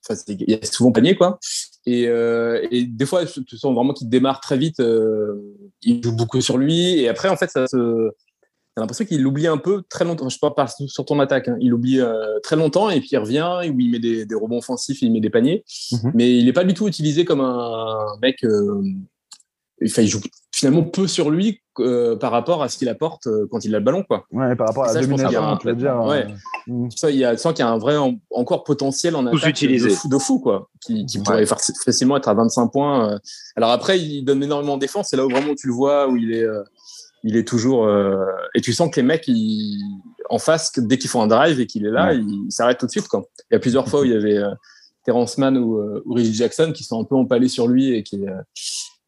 enfin, 0.09 0.21
il 0.29 0.51
y 0.51 0.55
a 0.55 0.65
souvent 0.67 0.93
panier 0.93 1.17
quoi. 1.17 1.39
Et, 1.87 2.05
et, 2.05 2.85
des 2.87 3.07
fois, 3.07 3.27
tu 3.27 3.59
sens 3.59 3.75
vraiment 3.75 3.93
qu'il 3.93 4.09
démarre 4.09 4.41
très 4.41 4.57
vite. 4.57 4.83
il 5.83 6.03
joue 6.03 6.17
beaucoup 6.17 6.41
sur 6.41 6.59
lui, 6.59 7.01
et 7.01 7.09
après, 7.09 7.29
en 7.29 7.37
fait, 7.37 7.51
ça 7.51 7.67
se 7.67 8.11
T'as 8.77 8.81
l'impression 8.81 9.05
qu'il 9.05 9.23
l'oublie 9.23 9.47
un 9.47 9.57
peu 9.57 9.85
très 9.89 10.05
longtemps. 10.05 10.29
Je 10.29 10.37
parle 10.37 10.55
pas 10.55 10.67
sur 10.67 11.05
ton 11.05 11.21
attaque. 11.21 11.47
Hein. 11.47 11.57
Il 11.61 11.73
oublie 11.73 12.01
très 12.43 12.57
longtemps 12.57 12.91
et 12.91 12.99
puis 12.99 13.11
il 13.13 13.19
revient 13.19 13.49
où 13.71 13.79
il 13.79 13.89
met 13.89 14.01
des, 14.01 14.27
des 14.27 14.35
rebonds 14.35 14.59
offensifs, 14.59 15.01
il 15.01 15.13
met 15.13 15.21
des 15.21 15.31
paniers. 15.31 15.63
Mm-hmm. 15.93 16.11
Mais 16.13 16.37
il 16.37 16.47
n'est 16.47 16.53
pas 16.53 16.65
du 16.65 16.75
tout 16.75 16.89
utilisé 16.89 17.25
comme 17.25 17.41
un 17.41 18.17
mec 18.21 18.45
il 19.81 20.07
joue 20.07 20.21
finalement 20.53 20.83
peu 20.83 21.07
sur 21.07 21.31
lui 21.31 21.61
euh, 21.81 22.15
par 22.15 22.31
rapport 22.31 22.63
à 22.63 22.69
ce 22.69 22.79
qu'il 22.79 22.89
apporte 22.89 23.27
euh, 23.27 23.47
quand 23.51 23.65
il 23.65 23.75
a 23.75 23.79
le 23.79 23.85
ballon. 23.85 24.05
Quoi. 24.05 24.25
Ouais, 24.31 24.55
par 24.55 24.69
rapport 24.69 24.85
à 24.85 24.93
la 24.93 25.01
domination, 25.01 25.57
tu 25.57 25.67
veux 25.67 25.75
dire. 25.75 26.01
Ouais. 26.05 26.27
Euh, 26.69 26.89
ça, 26.95 27.11
il 27.11 27.17
y 27.17 27.25
a, 27.25 27.35
qu'il 27.35 27.59
y 27.59 27.63
a 27.63 27.69
un 27.69 27.79
vrai 27.79 27.97
encore 28.31 28.63
potentiel 28.63 29.17
en 29.17 29.27
attaque 29.27 29.61
de 29.61 29.89
fou, 29.89 30.09
de 30.09 30.19
fou, 30.19 30.39
quoi, 30.39 30.71
qui, 30.81 31.05
qui 31.07 31.19
pourrait 31.19 31.47
facilement 31.47 32.17
être 32.17 32.29
à 32.29 32.35
25 32.35 32.69
points. 32.69 33.19
Alors 33.57 33.71
après, 33.71 33.99
il 34.01 34.25
donne 34.25 34.43
énormément 34.43 34.77
de 34.77 34.81
défense. 34.81 35.09
C'est 35.11 35.17
là 35.17 35.27
où 35.27 35.31
vraiment 35.31 35.55
tu 35.57 35.67
le 35.67 35.73
vois, 35.73 36.09
où 36.09 36.17
il 36.17 36.33
est, 36.33 36.47
il 37.25 37.37
est 37.37 37.47
toujours. 37.47 37.91
et 38.55 38.61
tu 38.61 38.73
sens 38.73 38.91
que 38.91 39.01
les 39.01 39.07
mecs, 39.07 39.29
en 40.31 40.39
face, 40.39 40.73
dès 40.77 40.99
qu'ils 40.99 41.11
font 41.11 41.23
un 41.23 41.27
drive 41.27 41.59
et 41.59 41.67
qu'il 41.67 41.85
est 41.87 41.91
là, 41.91 42.15
il, 42.15 42.47
s'arrête 42.51 42.79
tout 42.79 42.87
de 42.87 42.93
suite. 42.93 43.09
Quoi. 43.09 43.25
Il 43.51 43.55
y 43.55 43.57
a 43.57 43.61
plusieurs 43.61 43.89
fois 43.89 44.03
où 44.03 44.05
il 44.05 44.13
y 44.13 44.17
avait 44.17 44.41
Terrence 45.05 45.37
Mann 45.39 45.59
ou, 45.59 45.81
ou 46.05 46.15
Reggie 46.15 46.35
Jackson 46.35 46.71
qui 46.73 46.85
sont 46.85 47.01
un 47.01 47.05
peu 47.05 47.17
empalés 47.17 47.49
sur 47.49 47.67
lui 47.67 47.95
et 47.95 48.05
qui 48.05 48.21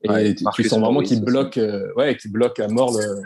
et 0.07 0.35
tu, 0.35 0.65
sens 0.65 0.81
vraiment 0.81 1.01
qu'il 1.01 1.25
bloque, 1.25 1.59
euh, 1.59 1.93
ouais, 1.97 2.17
qu'il 2.17 2.33
bloque 2.33 2.59
à 2.61 2.69
mort 2.69 2.93
le, 2.93 3.23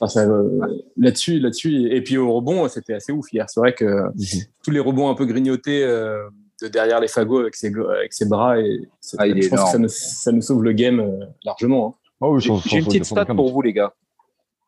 enfin, 0.00 0.28
euh, 0.28 0.82
là-dessus, 0.96 1.38
là-dessus. 1.38 1.92
Et 1.92 2.02
puis 2.02 2.16
au 2.16 2.32
rebond, 2.32 2.68
c'était 2.68 2.94
assez 2.94 3.12
ouf 3.12 3.32
hier. 3.32 3.46
C'est 3.48 3.60
vrai 3.60 3.74
que 3.74 3.84
mhm. 3.84 4.42
tous 4.62 4.70
les 4.70 4.80
rebonds 4.80 5.10
un 5.10 5.14
peu 5.14 5.26
grignotés 5.26 5.82
euh, 5.84 6.28
de 6.62 6.68
derrière 6.68 7.00
les 7.00 7.08
fagots 7.08 7.40
avec 7.40 7.54
ses, 7.54 7.72
avec 7.90 8.12
ses 8.12 8.26
bras, 8.26 8.58
et 8.58 8.88
ah, 9.18 9.26
je 9.28 9.48
pense 9.48 9.64
que 9.64 9.70
ça 9.70 9.78
nous, 9.78 9.88
ça 9.88 10.32
nous, 10.32 10.42
sauve 10.42 10.64
le 10.64 10.72
game 10.72 11.26
largement. 11.44 11.88
Hein. 11.88 12.08
Oh 12.20 12.38
J'ai 12.38 12.50
une 12.50 12.84
petite 12.84 13.04
stat 13.04 13.26
pour 13.26 13.52
vous, 13.52 13.62
les 13.62 13.72
gars. 13.72 13.92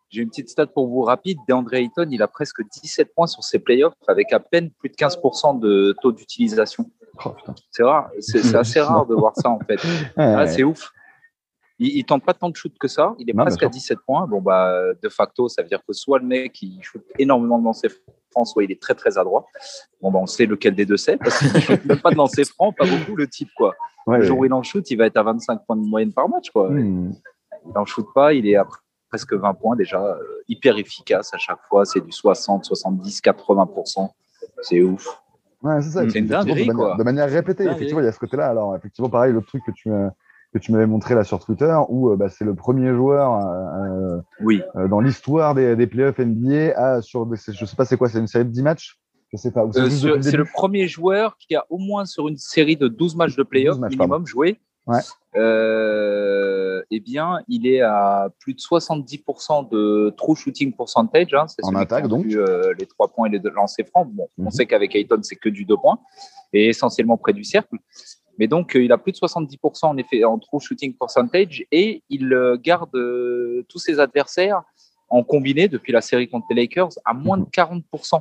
J'ai 0.09 0.23
une 0.23 0.29
petite 0.29 0.49
stat 0.49 0.67
pour 0.67 0.89
vous 0.89 1.03
rapide. 1.03 1.39
DeAndre 1.49 1.75
Ayton, 1.75 2.09
il 2.11 2.21
a 2.23 2.29
presque 2.29 2.63
17 2.83 3.15
points 3.15 3.29
sur 3.29 3.45
ses 3.45 3.61
playoffs 3.61 3.95
avec 4.09 4.33
à 4.33 4.41
peine 4.41 4.71
plus 4.71 4.89
de 4.89 4.95
15% 4.95 5.61
de 5.61 5.95
taux 6.03 6.13
d'utilisation. 6.13 6.91
Oh, 7.25 7.35
c'est 7.71 7.83
rare, 7.83 8.11
c'est 8.19 8.55
assez 8.55 8.81
rare 8.81 9.07
de 9.07 9.15
voir 9.15 9.33
ça 9.37 9.51
en 9.51 9.61
fait. 9.61 9.81
Ah, 10.17 10.47
c'est 10.47 10.65
ouf. 10.65 10.93
Il, 11.81 11.97
il, 11.97 12.05
tente 12.05 12.25
pas 12.25 12.35
tant 12.35 12.49
de 12.49 12.57
shoot 12.57 12.73
que 12.79 12.87
ça. 12.87 13.15
Il 13.19 13.29
est 13.29 13.35
presque 13.35 13.63
à 13.63 13.69
17 13.69 13.99
points. 14.07 14.27
Bon, 14.27 14.41
bah, 14.41 14.73
de 15.03 15.09
facto, 15.09 15.49
ça 15.49 15.63
veut 15.63 15.69
dire 15.69 15.81
que 15.87 15.93
soit 15.93 16.19
le 16.19 16.27
mec, 16.27 16.63
il 16.63 16.81
shoot 16.83 17.03
énormément 17.19 17.59
de 17.59 17.65
lancers 17.65 17.91
francs, 18.31 18.47
soit 18.47 18.65
il 18.65 18.71
est 18.71 18.81
très, 18.81 18.95
très 18.95 19.19
adroit. 19.19 19.47
Bon, 20.01 20.13
bah, 20.13 20.21
on 20.23 20.27
sait 20.27 20.47
lequel 20.47 20.75
des 20.75 20.87
deux 20.87 20.97
c'est, 20.97 21.17
parce 21.17 21.39
qu'il 21.39 21.53
ne 21.53 21.59
shoot 21.59 21.85
même 21.85 22.01
pas 22.01 22.11
de 22.11 22.17
lancers 22.17 22.47
francs, 22.47 22.77
pas 22.77 22.87
beaucoup 22.87 23.17
le 23.17 23.27
type, 23.27 23.51
quoi. 23.57 23.75
le 24.07 24.23
jour 24.23 24.39
où 24.39 24.45
il 24.45 24.53
en 24.53 24.63
shoot, 24.63 24.89
il 24.91 24.97
va 24.97 25.07
être 25.07 25.17
à 25.17 25.23
25 25.23 25.65
points 25.67 25.77
de 25.77 25.87
moyenne 25.87 26.13
par 26.13 26.29
match, 26.29 26.51
quoi. 26.51 26.71
Hmm. 26.71 27.13
Il 27.67 27.73
n'en 27.75 27.85
shoot 27.85 28.07
pas, 28.15 28.33
il 28.33 28.47
est 28.47 28.57
à 28.57 28.67
presque 29.09 29.33
20 29.33 29.55
points 29.55 29.77
déjà, 29.77 30.03
euh, 30.03 30.17
hyper 30.49 30.79
efficace 30.79 31.35
à 31.35 31.39
chaque 31.39 31.61
fois. 31.69 31.85
C'est 31.85 32.01
du 32.01 32.13
60, 32.13 32.65
70, 32.65 33.21
80%. 33.21 34.09
C'est 34.63 34.83
ouf. 34.83 35.21
Ouais, 35.63 35.83
c'est 35.83 35.91
ça. 35.91 36.09
C'est 36.09 36.21
une 36.21 36.27
dinguerie, 36.27 36.67
de, 36.67 36.73
quoi. 36.73 36.97
de 36.97 37.03
manière 37.03 37.29
répétée, 37.29 37.65
effectivement, 37.65 38.01
il 38.01 38.05
y 38.05 38.09
a 38.09 38.13
ce 38.13 38.19
côté-là. 38.19 38.49
Alors, 38.49 38.75
effectivement, 38.77 39.11
pareil, 39.11 39.33
le 39.33 39.43
truc 39.43 39.63
que 39.65 39.73
tu, 39.73 39.91
que 40.53 40.59
tu 40.59 40.73
m'avais 40.73 40.87
montré 40.87 41.15
là 41.15 41.25
sur 41.25 41.39
Twitter, 41.45 41.75
où 41.89 42.11
euh, 42.11 42.17
bah, 42.17 42.29
c'est 42.29 42.45
le 42.45 42.55
premier 42.55 42.93
joueur 42.95 43.35
euh, 43.35 44.21
oui. 44.41 44.63
Euh, 44.77 44.89
dans 44.89 45.01
l'histoire 45.01 45.55
des, 45.55 45.77
des 45.77 45.87
playoffs 45.87 46.19
NBA 46.19 46.73
à, 46.77 47.03
sur, 47.03 47.29
je 47.33 47.65
sais 47.65 47.77
pas 47.77 47.85
c'est 47.85 47.97
quoi, 47.97 48.09
c'est 48.09 48.19
une 48.19 48.27
série 48.27 48.45
de 48.45 48.51
10 48.51 48.63
matchs? 48.63 48.99
Je 49.33 49.37
sais 49.37 49.53
pas. 49.53 49.65
c'est 49.73 50.37
le 50.37 50.45
premier 50.45 50.89
joueur 50.89 51.37
qui 51.39 51.55
a 51.55 51.65
au 51.71 51.79
moins 51.79 52.05
sur 52.05 52.27
une 52.27 52.37
série 52.37 52.77
de 52.77 52.89
12 52.89 53.15
matchs 53.15 53.37
de 53.37 53.45
playoffs 53.45 53.79
minimum 53.79 54.27
joué. 54.27 54.59
Ouais. 54.87 54.99
Euh, 55.37 56.83
eh 56.91 56.99
bien, 56.99 57.39
il 57.47 57.65
est 57.69 57.81
à 57.81 58.31
plus 58.41 58.55
de 58.55 58.59
70% 58.59 59.71
de 59.71 60.13
true 60.17 60.35
shooting 60.35 60.73
percentage. 60.73 61.33
Hein, 61.33 61.47
en 61.63 61.77
attaque, 61.77 62.09
donc. 62.09 62.27
les 62.27 62.87
trois 62.87 63.07
points 63.07 63.29
et 63.29 63.39
les 63.39 63.51
lancers 63.55 63.87
francs. 63.87 64.09
Bon, 64.11 64.27
on 64.37 64.45
mhm. 64.45 64.51
sait 64.51 64.67
qu'avec 64.67 64.97
Ayton, 64.97 65.21
c'est 65.23 65.37
que 65.37 65.49
du 65.49 65.65
deux 65.65 65.77
points 65.77 66.01
et 66.53 66.69
essentiellement 66.69 67.17
près 67.17 67.33
du 67.33 67.45
cercle. 67.45 67.77
Mais 68.39 68.47
donc, 68.47 68.75
euh, 68.75 68.83
il 68.83 68.93
a 68.93 68.99
plus 68.99 69.13
de 69.13 69.19
70% 69.19 69.87
en 69.87 69.97
effet 69.97 70.25
en 70.25 70.39
true 70.39 70.61
shooting 70.61 70.95
percentage 70.95 71.65
et 71.71 72.03
il 72.09 72.33
euh, 72.33 72.57
garde 72.57 72.95
euh, 72.95 73.65
tous 73.69 73.79
ses 73.79 74.01
adversaires 74.01 74.63
en 75.09 75.23
combiné 75.23 75.69
depuis 75.69 75.93
la 75.93 76.01
série 76.01 76.29
contre 76.29 76.47
les 76.51 76.63
Lakers 76.63 76.91
à 77.05 77.13
moins 77.13 77.39
de 77.39 77.45
40% 77.45 77.83
mhm. 77.83 78.21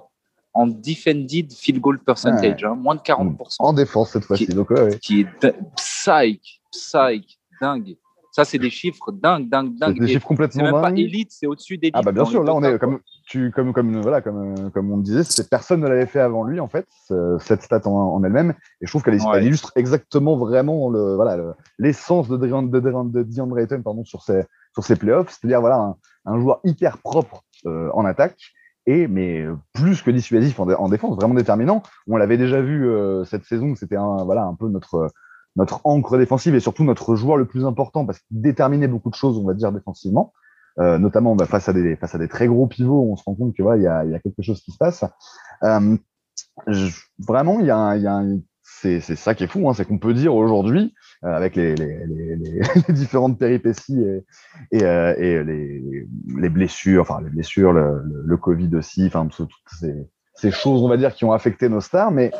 en 0.53 0.67
defended 0.67 1.53
field 1.53 1.79
goal 1.79 1.99
percentage, 1.99 2.63
hein, 2.63 2.75
moins 2.75 2.95
de 2.95 3.01
40%. 3.01 3.55
En 3.59 3.73
défense 3.73 4.11
cette 4.11 4.25
fois-ci. 4.25 4.47
Donc, 4.47 4.71
ouais, 4.71 4.97
Qui 4.99 5.21
est 5.21 5.55
psych, 5.75 6.61
psych, 6.71 7.39
dingue. 7.61 7.95
Ça, 8.39 8.51
c'est 8.51 8.57
des 8.57 8.69
chiffres 8.69 9.11
dingues, 9.11 9.49
dingues, 9.49 9.77
dingues. 9.77 9.99
Des 9.99 10.07
chiffres 10.07 10.27
complètement 10.27 10.65
C'est 10.65 10.71
même 10.71 10.81
pas 10.81 10.91
élite, 10.91 11.31
c'est 11.31 11.47
au-dessus 11.47 11.77
d'élite. 11.77 11.95
Ah 11.97 12.01
bah 12.01 12.11
bien 12.11 12.25
sûr, 12.25 12.43
là 12.43 12.53
on 12.53 12.63
est 12.63 12.79
comme 12.79 12.99
tu 13.27 13.51
comme 13.51 13.73
comme 13.73 14.01
voilà 14.01 14.21
comme 14.21 14.71
comme 14.71 14.91
on 14.91 14.97
disait, 14.97 15.23
c'est 15.23 15.49
personne 15.49 15.81
ne 15.81 15.87
l'avait 15.87 16.05
fait 16.05 16.19
avant 16.19 16.43
lui 16.43 16.59
en 16.59 16.67
fait 16.67 16.87
cette 17.39 17.61
stat 17.61 17.81
en, 17.85 18.23
elle-même 18.23 18.55
et 18.81 18.85
je 18.85 18.91
trouve 18.91 19.03
qu'elle 19.03 19.19
illustre 19.43 19.71
exactement 19.75 20.35
vraiment 20.37 20.89
le 20.89 21.15
voilà 21.15 21.37
l'essence 21.77 22.27
de 22.27 22.37
de, 22.37 22.47
de, 22.47 22.79
de 22.79 23.23
DeAndre 23.23 23.59
Ayton 23.59 23.81
pardon 23.83 24.03
sur 24.03 24.23
ses 24.23 24.43
sur 24.73 24.83
ses 24.83 24.95
playoffs, 24.95 25.29
c'est-à-dire 25.29 25.61
voilà 25.61 25.95
un, 26.25 26.39
joueur 26.39 26.59
hyper 26.63 26.97
propre 26.99 27.43
euh, 27.65 27.89
en 27.93 28.05
attaque 28.05 28.53
et 28.85 29.07
mais 29.07 29.45
plus 29.73 30.01
que 30.01 30.11
dissuasif 30.11 30.59
en, 30.59 30.89
défense, 30.89 31.15
vraiment 31.15 31.33
déterminant. 31.33 31.83
On 32.07 32.17
l'avait 32.17 32.37
déjà 32.37 32.61
vu 32.61 32.87
euh, 32.87 33.23
cette 33.25 33.45
saison, 33.45 33.75
c'était 33.75 33.97
un 33.97 34.23
voilà 34.23 34.43
un 34.43 34.55
peu 34.55 34.67
notre 34.69 35.09
notre 35.59 35.81
encre 35.83 36.17
défensive 36.17 36.55
et 36.55 36.61
surtout 36.61 36.85
notre 36.85 37.15
joueur 37.15 37.35
le 37.37 37.45
plus 37.45 37.65
important 37.65 38.05
parce 38.05 38.19
qu'il 38.19 38.41
déterminait 38.41 38.87
beaucoup 38.87 39.09
de 39.09 39.15
choses, 39.15 39.37
on 39.37 39.45
va 39.45 39.53
dire, 39.53 39.71
défensivement. 39.71 40.33
Euh, 40.79 40.97
notamment 40.97 41.35
bah, 41.35 41.45
face 41.45 41.67
à 41.67 41.73
des 41.73 41.97
face 41.97 42.15
à 42.15 42.17
des 42.17 42.29
très 42.29 42.47
gros 42.47 42.65
pivots, 42.65 43.11
on 43.11 43.17
se 43.17 43.23
rend 43.25 43.35
compte 43.35 43.53
que 43.53 43.61
voilà, 43.61 43.77
il 43.77 43.83
y 43.83 43.87
a, 43.87 44.05
y 44.05 44.15
a 44.15 44.19
quelque 44.19 44.41
chose 44.41 44.61
qui 44.61 44.71
se 44.71 44.77
passe. 44.77 45.03
Euh, 45.63 45.97
vraiment, 47.17 47.59
y 47.59 47.69
a, 47.69 47.97
y 47.97 48.07
a 48.07 48.23
c'est 48.63 49.01
ça 49.01 49.35
qui 49.35 49.43
est 49.43 49.47
fou, 49.47 49.67
hein, 49.67 49.73
c'est 49.73 49.83
qu'on 49.83 49.97
peut 49.97 50.13
dire 50.13 50.33
aujourd'hui, 50.33 50.93
euh, 51.25 51.33
avec 51.35 51.57
les, 51.57 51.75
les, 51.75 52.05
les, 52.05 52.61
différentes 52.93 53.37
péripéties 53.37 53.99
et, 53.99 54.23
et, 54.71 54.83
et 54.83 55.43
les, 55.43 56.07
les, 56.37 56.49
blessures, 56.49 57.01
enfin 57.01 57.19
les 57.21 57.29
blessures, 57.29 57.73
le, 57.73 58.01
le, 58.05 58.21
le 58.25 58.37
Covid 58.37 58.73
aussi, 58.75 59.05
enfin 59.07 59.27
toutes 59.27 59.49
ces, 59.77 60.07
ces 60.35 60.51
choses, 60.51 60.81
on 60.81 60.87
va 60.87 60.95
dire, 60.95 61.13
qui 61.13 61.25
ont 61.25 61.33
affecté 61.33 61.67
nos 61.67 61.81
stars, 61.81 62.11
mais 62.11 62.31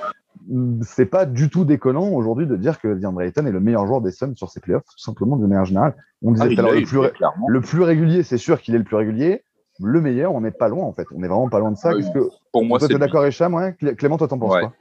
c'est 0.84 1.06
pas 1.06 1.26
du 1.26 1.50
tout 1.50 1.66
déconnant 1.66 2.10
aujourd'hui 2.10 2.48
de 2.48 2.56
dire 2.56 2.80
que 2.80 2.88
DeAndre 2.88 3.22
Ayton 3.22 3.46
est 3.46 3.52
le 3.52 3.60
meilleur 3.60 3.86
joueur 3.86 4.02
des 4.02 4.12
Suns 4.12 4.36
sur 4.36 4.50
ses 4.50 4.60
playoffs, 4.60 4.84
tout 4.84 4.98
simplement 4.98 5.38
de 5.38 5.46
manière 5.46 5.66
générale. 5.66 5.96
On 6.24 6.32
disait 6.32 6.56
ah, 6.58 6.62
le, 6.74 6.84
plus, 6.84 7.00
le 7.48 7.62
plus 7.62 7.82
régulier, 7.82 8.24
c'est 8.24 8.38
sûr 8.38 8.62
qu'il 8.62 8.76
est 8.76 8.80
le 8.80 8.84
plus 8.84 8.96
régulier. 8.96 9.44
Le 9.82 10.02
meilleur, 10.02 10.34
on 10.34 10.42
n'est 10.42 10.52
pas 10.52 10.68
loin 10.68 10.86
en 10.86 10.94
fait. 10.94 11.06
On 11.16 11.24
est 11.24 11.28
vraiment 11.28 11.50
pas 11.50 11.60
loin 11.60 11.72
de 11.72 11.78
ça. 11.78 11.92
Ah 11.94 12.14
que 12.14 12.30
pour 12.52 12.66
moi, 12.66 12.80
es 12.84 12.98
d'accord, 12.98 13.26
Echam 13.26 13.54
ouais? 13.54 13.76
Clément, 13.96 14.18
toi, 14.18 14.28
t'en 14.28 14.38
penses 14.38 14.60
quoi? 14.60 14.74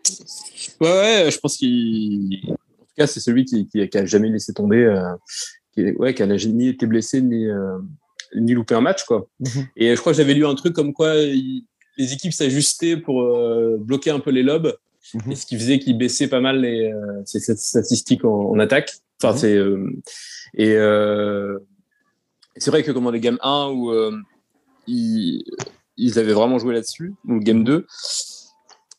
Ouais, 0.80 0.88
ouais, 0.88 1.30
je 1.30 1.38
pense 1.38 1.56
qu'il. 1.56 2.40
En 2.48 2.54
tout 2.54 2.94
cas, 2.96 3.06
c'est 3.06 3.20
celui 3.20 3.44
qui, 3.44 3.68
qui, 3.68 3.80
a 3.80 4.06
jamais 4.06 4.28
laissé 4.28 4.52
tomber, 4.52 4.84
euh, 4.84 5.14
qui, 5.72 5.92
ouais, 5.92 6.14
qui 6.14 6.22
a 6.22 6.26
ni 6.26 6.68
été 6.68 6.86
blessé 6.86 7.22
ni, 7.22 7.46
euh, 7.46 7.78
ni 8.34 8.54
loupé 8.54 8.74
un 8.74 8.80
match. 8.80 9.04
Quoi. 9.04 9.28
Mhm. 9.38 9.66
Et 9.76 9.94
je 9.94 10.00
crois 10.00 10.12
que 10.12 10.18
j'avais 10.18 10.34
lu 10.34 10.44
un 10.44 10.54
truc 10.56 10.72
comme 10.72 10.92
quoi 10.92 11.14
les 11.14 12.12
équipes 12.12 12.32
s'ajustaient 12.32 12.96
pour 12.96 13.22
bloquer 13.78 14.10
un 14.10 14.18
peu 14.18 14.30
les 14.30 14.42
lobes, 14.42 14.76
mhm. 15.14 15.32
et 15.32 15.36
ce 15.36 15.46
qui 15.46 15.56
faisait 15.56 15.78
qu'ils 15.78 15.98
baissaient 15.98 16.28
pas 16.28 16.40
mal 16.40 16.60
les, 16.60 16.92
ces 17.24 17.40
statistiques 17.40 18.24
en, 18.24 18.58
attaque. 18.58 18.92
Enfin, 19.22 19.32
mhm. 19.32 19.38
c'est 19.38 20.62
et 20.62 22.60
c'est 22.60 22.70
vrai 22.70 22.82
que 22.82 22.90
comme 22.90 23.04
dans 23.04 23.10
les 23.10 23.20
Game 23.20 23.38
1 23.42 23.70
où 23.70 23.92
ils, 24.86 25.44
ils, 25.96 26.18
avaient 26.18 26.32
vraiment 26.32 26.58
joué 26.58 26.74
là-dessus, 26.74 27.14
ou 27.26 27.38
Game 27.38 27.62
2, 27.62 27.86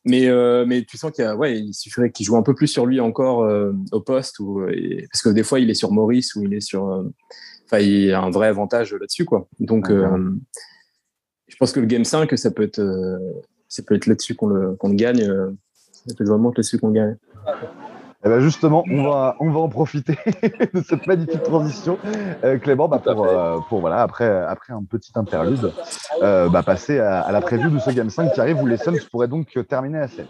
mais, 0.05 0.27
euh, 0.27 0.65
mais 0.65 0.83
tu 0.85 0.97
sens 0.97 1.11
qu'il 1.11 1.27
ouais, 1.33 1.59
il 1.59 1.73
suffirait 1.73 2.11
qu'il 2.11 2.25
joue 2.25 2.37
un 2.37 2.41
peu 2.41 2.55
plus 2.55 2.67
sur 2.67 2.85
lui 2.85 2.99
encore 2.99 3.43
euh, 3.43 3.73
au 3.91 3.99
poste, 3.99 4.39
ou, 4.39 4.65
parce 5.11 5.21
que 5.21 5.29
des 5.29 5.43
fois 5.43 5.59
il 5.59 5.69
est 5.69 5.75
sur 5.75 5.91
Maurice 5.91 6.35
ou 6.35 6.43
il 6.43 6.53
est 6.53 6.61
sur. 6.61 6.89
Euh, 6.89 7.03
enfin, 7.65 7.79
il 7.79 8.05
y 8.05 8.11
a 8.11 8.21
un 8.21 8.29
vrai 8.29 8.47
avantage 8.47 8.93
là-dessus, 8.93 9.25
quoi. 9.25 9.47
Donc, 9.59 9.89
je 9.89 11.55
pense 11.57 11.71
que 11.71 11.79
le 11.79 11.87
Game 11.87 12.05
5, 12.05 12.37
ça 12.37 12.51
peut 12.51 12.63
être, 12.63 12.81
ça 13.67 13.83
peut 13.83 13.95
être 13.95 14.07
là-dessus 14.07 14.35
qu'on 14.35 14.47
le, 14.47 14.75
qu'on 14.75 14.89
le 14.89 14.95
gagne. 14.95 15.27
Ça 16.07 16.13
être 16.13 16.27
vraiment 16.27 16.49
là-dessus 16.49 16.79
qu'on 16.79 16.91
gagne. 16.91 17.15
Eh 18.25 18.27
ben 18.27 18.41
justement, 18.41 18.83
on 18.91 19.03
va, 19.03 19.37
on 19.39 19.49
va 19.49 19.59
en 19.61 19.69
profiter 19.69 20.17
de 20.73 20.81
cette 20.81 21.07
magnifique 21.07 21.43
transition, 21.43 21.97
euh, 22.43 22.57
Clément, 22.57 22.89
bah 22.89 22.99
pour, 22.99 23.25
euh, 23.25 23.59
pour, 23.69 23.79
voilà, 23.79 24.01
après, 24.01 24.27
après 24.27 24.73
un 24.73 24.83
petit 24.83 25.13
interlude, 25.15 25.71
euh, 26.21 26.49
bah 26.49 26.61
passer 26.61 26.99
à, 26.99 27.21
à, 27.21 27.31
la 27.31 27.39
preview 27.39 27.69
de 27.69 27.79
ce 27.79 27.91
Game 27.91 28.09
5 28.09 28.33
qui 28.33 28.41
arrive 28.41 28.61
où 28.61 28.67
les 28.67 28.75
Suns 28.75 28.97
pourraient 29.09 29.29
donc 29.29 29.57
terminer 29.69 29.99
la 29.99 30.07
série. 30.09 30.27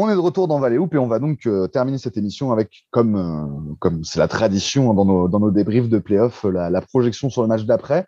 On 0.00 0.08
est 0.08 0.14
de 0.14 0.20
retour 0.20 0.46
dans 0.46 0.60
Valley 0.60 0.78
Hoop 0.78 0.94
et 0.94 0.98
on 0.98 1.08
va 1.08 1.18
donc 1.18 1.44
euh, 1.44 1.66
terminer 1.66 1.98
cette 1.98 2.16
émission 2.16 2.52
avec, 2.52 2.86
comme 2.92 3.16
euh, 3.16 3.90
c'est 4.04 4.20
la 4.20 4.28
tradition 4.28 4.92
hein, 4.92 4.94
dans, 4.94 5.40
nos, 5.40 5.50
débriefs 5.50 5.88
de 5.88 5.98
playoff, 5.98 6.44
la, 6.44 6.70
la 6.70 6.80
projection 6.80 7.30
sur 7.30 7.42
le 7.42 7.48
match 7.48 7.64
d'après. 7.64 8.06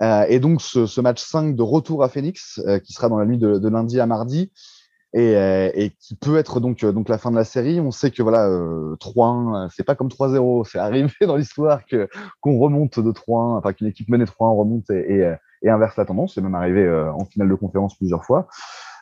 Euh, 0.00 0.24
et 0.30 0.40
donc 0.40 0.62
ce, 0.62 0.98
match 1.02 1.22
5 1.22 1.54
de 1.54 1.62
retour 1.62 2.02
à 2.02 2.08
Phoenix, 2.08 2.58
qui 2.82 2.94
sera 2.94 3.10
dans 3.10 3.18
la 3.18 3.26
nuit 3.26 3.36
de, 3.36 3.68
lundi 3.68 4.00
à 4.00 4.06
mardi, 4.06 4.50
et, 5.12 5.92
qui 6.00 6.16
peut 6.16 6.38
être 6.38 6.58
donc, 6.58 6.80
la 6.80 7.18
fin 7.18 7.30
de 7.30 7.36
la 7.36 7.44
série. 7.44 7.80
On 7.80 7.90
sait 7.90 8.10
que 8.10 8.22
voilà, 8.22 8.48
3-1, 8.96 9.68
c'est 9.76 9.84
pas 9.84 9.94
comme 9.94 10.08
3-0, 10.08 10.66
c'est 10.72 10.78
arrivé 10.78 11.12
dans 11.20 11.36
l'histoire 11.36 11.82
qu'on 12.40 12.58
remonte 12.58 12.98
de 12.98 13.12
3-1, 13.12 13.58
enfin 13.58 13.74
qu'une 13.74 13.88
équipe 13.88 14.08
menée 14.08 14.24
3-1 14.24 14.56
remonte 14.56 14.88
et, 14.88 15.36
inverse 15.68 15.98
la 15.98 16.06
tendance. 16.06 16.32
C'est 16.34 16.40
même 16.40 16.54
arrivé 16.54 16.88
en 16.88 17.26
finale 17.26 17.50
de 17.50 17.54
conférence 17.56 17.94
plusieurs 17.94 18.24
fois. 18.24 18.48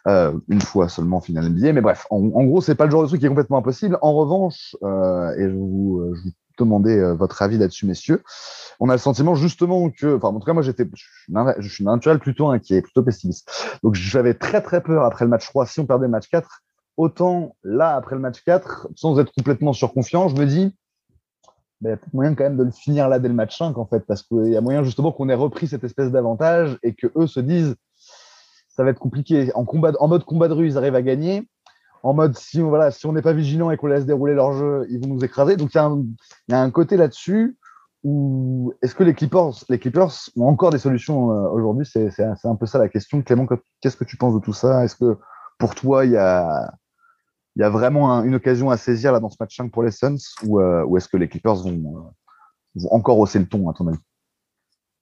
Euh, 0.07 0.39
une 0.49 0.61
fois 0.61 0.91
seulement 0.91 1.17
en 1.17 1.21
finale 1.21 1.49
NBA. 1.49 1.73
Mais 1.73 1.81
bref, 1.81 2.07
en, 2.11 2.21
gros, 2.21 2.61
c'est 2.61 2.75
pas 2.75 2.85
le 2.85 2.91
genre 2.91 3.03
de 3.03 3.09
truc 3.09 3.21
qui 3.21 3.27
est 3.27 3.31
complètement 3.31 3.57
impossible. 3.57 3.99
En 4.03 4.13
revanche, 4.13 4.77
euh, 4.83 5.35
et 5.39 5.49
je 5.49 5.55
vous, 5.57 6.01
euh, 6.01 6.15
je 6.15 6.31
demander 6.59 7.03
votre 7.15 7.43
avis 7.43 7.59
là-dessus, 7.59 7.85
messieurs, 7.85 8.23
on 8.79 8.89
a 8.89 8.93
le 8.93 8.99
sentiment 8.99 9.35
justement 9.35 9.91
que, 9.91 10.17
enfin, 10.17 10.29
en 10.29 10.39
tout 10.39 10.47
cas, 10.47 10.53
moi, 10.53 10.63
j'étais, 10.63 10.85
je 11.59 11.69
suis 11.69 11.85
naturel 11.85 12.21
plutôt 12.21 12.49
inquiet, 12.49 12.81
plutôt 12.81 13.03
pessimiste. 13.03 13.51
Donc, 13.83 13.95
j'avais 13.95 14.35
très 14.35 14.63
très 14.63 14.81
peur 14.81 15.05
après 15.05 15.25
le 15.25 15.31
match 15.31 15.49
3 15.49 15.67
si 15.67 15.81
on 15.81 15.87
perdait 15.87 16.07
le 16.07 16.13
match 16.13 16.29
4. 16.29 16.63
Autant 16.97 17.57
là, 17.65 17.97
après 17.97 18.15
le 18.15 18.21
match 18.21 18.45
4, 18.45 18.89
sans 18.95 19.19
être 19.19 19.33
complètement 19.37 19.73
surconfiant, 19.73 20.29
je 20.29 20.37
me 20.37 20.47
dis, 20.47 20.73
ben, 21.81 21.89
il 21.89 21.91
y 21.91 21.95
a 21.95 21.99
moyen 22.13 22.35
quand 22.37 22.45
même 22.45 22.57
de 22.57 22.63
le 22.63 22.71
finir 22.71 23.09
là 23.09 23.19
dès 23.19 23.29
le 23.29 23.35
match 23.35 23.59
5, 23.59 23.77
en 23.77 23.87
fait, 23.87 24.07
parce 24.07 24.23
qu'il 24.23 24.47
y 24.47 24.57
a 24.57 24.61
moyen 24.61 24.85
justement 24.85 25.11
qu'on 25.11 25.29
ait 25.29 25.35
repris 25.35 25.67
cette 25.67 25.83
espèce 25.83 26.13
d'avantage 26.13 26.79
et 26.85 26.95
que 26.95 27.09
eux 27.17 27.27
se 27.27 27.41
disent, 27.41 27.75
ça 28.75 28.85
va 28.85 28.91
être 28.91 28.99
compliqué. 28.99 29.53
En, 29.55 29.65
combat, 29.65 29.93
en 30.01 30.09
mode 30.09 30.25
combat 30.25 30.49
de 30.49 30.55
rue, 30.55 30.67
ils 30.67 30.79
arrivent 30.79 30.95
à 30.95 31.03
gagner. 31.03 31.49
En 32.03 32.13
mode, 32.13 32.37
si 32.37 32.61
on 32.61 32.69
voilà, 32.69 32.91
si 32.91 33.09
n'est 33.09 33.23
pas 33.23 33.33
vigilant 33.33 33.71
et 33.71 33.77
qu'on 33.77 33.87
laisse 33.87 34.05
dérouler 34.05 34.35
leur 34.35 34.53
jeu, 34.53 34.87
ils 34.91 35.01
vont 35.01 35.15
nous 35.15 35.25
écraser. 35.25 35.57
Donc, 35.57 35.75
il 35.75 35.79
y, 35.79 36.53
y, 36.53 36.55
a 36.55 36.61
un 36.61 36.71
côté 36.71 36.97
là-dessus 36.97 37.57
où 38.03 38.75
est-ce 38.83 38.95
que 38.95 39.03
les 39.03 39.15
Clippers, 39.15 39.53
les 39.71 39.79
Clippers 39.79 40.11
ont 40.37 40.47
encore 40.47 40.71
des 40.71 40.79
solutions 40.79 41.31
euh, 41.31 41.49
aujourd'hui? 41.49 41.87
C'est 41.87 42.11
un 42.21 42.57
peu 42.57 42.67
ça 42.67 42.79
la 42.79 42.89
question. 42.91 43.23
Clément, 43.23 43.47
qu'est-ce 43.81 43.97
que 43.97 44.05
tu 44.05 44.19
penses 44.19 44.35
de 44.35 44.41
tout 44.41 44.53
ça? 44.53 44.85
Est-ce 44.85 44.97
que 44.97 45.17
pour 45.59 45.75
toi, 45.75 46.05
il 46.05 46.13
y 46.13 46.17
a, 46.19 46.75
y 47.57 47.63
a 47.63 47.71
vraiment 47.71 48.23
une 48.23 48.35
occasion 48.35 48.69
à 48.69 48.77
saisir 48.77 49.13
là 49.13 49.21
dans 49.21 49.31
ce 49.31 49.37
match 49.41 49.57
5 49.57 49.73
pour 49.73 49.83
les 49.83 49.91
Suns? 49.91 50.19
Ou, 50.45 50.61
euh, 50.61 50.85
ou 50.85 50.99
est-ce 50.99 51.09
que 51.09 51.17
les 51.17 51.29
Clippers 51.29 51.57
vont, 51.57 51.71
euh, 51.71 52.11
vont 52.75 52.93
encore 52.93 53.19
hausser 53.19 53.39
le 53.39 53.47
ton, 53.47 53.71
à 53.71 53.73
ton 53.73 53.89
avis? 53.89 53.99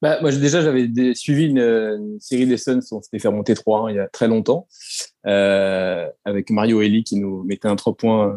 Bah, 0.03 0.19
moi, 0.21 0.31
déjà, 0.33 0.61
j'avais 0.61 1.15
suivi 1.15 1.47
une, 1.47 2.19
série 2.21 2.47
des 2.47 2.59
Suns 2.59 2.81
où 2.91 2.97
on 2.97 3.03
s'était 3.03 3.19
fait 3.19 3.29
remonter 3.29 3.55
3-1 3.55 3.91
il 3.91 3.97
y 3.97 4.01
a 4.01 4.09
très 4.09 4.29
longtemps, 4.29 4.67
euh, 5.27 6.07
avec 6.25 6.51
Mario 6.51 6.83
Eli 6.83 7.05
qui 7.05 7.17
nous 7.17 7.45
mettait 7.45 7.69
un 7.69 7.77
3 7.77 7.95
points 7.95 8.37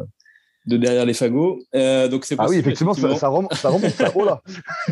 de 0.67 0.77
derrière 0.77 1.05
les 1.05 1.13
fagots. 1.13 1.59
Euh, 1.75 2.07
donc 2.07 2.25
c'est 2.25 2.35
ah 2.37 2.47
oui, 2.47 2.57
effectivement, 2.57 2.93
Ça, 2.93 3.15
ça, 3.15 3.27
remonte, 3.27 3.53
ça 3.55 3.69
remonte. 3.69 3.93
oh 4.15 4.25
là 4.25 4.41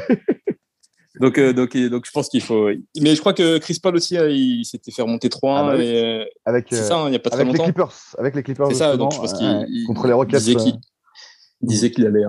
donc, 1.20 1.38
euh, 1.38 1.54
donc, 1.54 1.78
donc, 1.78 2.06
je 2.06 2.12
pense 2.12 2.30
qu'il 2.30 2.42
faut. 2.42 2.70
Mais 3.00 3.16
je 3.16 3.20
crois 3.20 3.34
que 3.34 3.58
Chris 3.60 3.80
Paul 3.82 3.96
aussi, 3.96 4.18
euh, 4.18 4.32
il 4.32 4.66
s'était 4.66 4.92
fait 4.92 5.02
remonter 5.02 5.30
3-1. 5.30 5.38
Ah 5.44 5.64
bah 5.64 5.74
euh, 5.76 6.26
avec, 6.46 6.68
c'est 6.70 6.84
ça, 6.84 6.98
hein, 6.98 7.08
il 7.08 7.12
n'y 7.12 7.16
a 7.16 7.20
pas 7.20 7.30
très 7.30 7.42
avec 7.42 7.54
longtemps. 7.54 7.66
Les 7.66 7.74
Clippers, 7.74 7.94
avec 8.18 8.36
les 8.36 8.44
Clippers. 8.44 8.68
C'est 8.68 8.76
ça, 8.76 8.98
donc 8.98 9.14
je 9.14 9.18
pense 9.18 9.34
qu'il. 9.34 9.86
contre 9.88 10.08
les 10.08 10.14
Rockets. 10.14 10.42
Il 10.46 11.68
disait 11.68 11.92
qu'il 11.92 12.06
allait, 12.06 12.26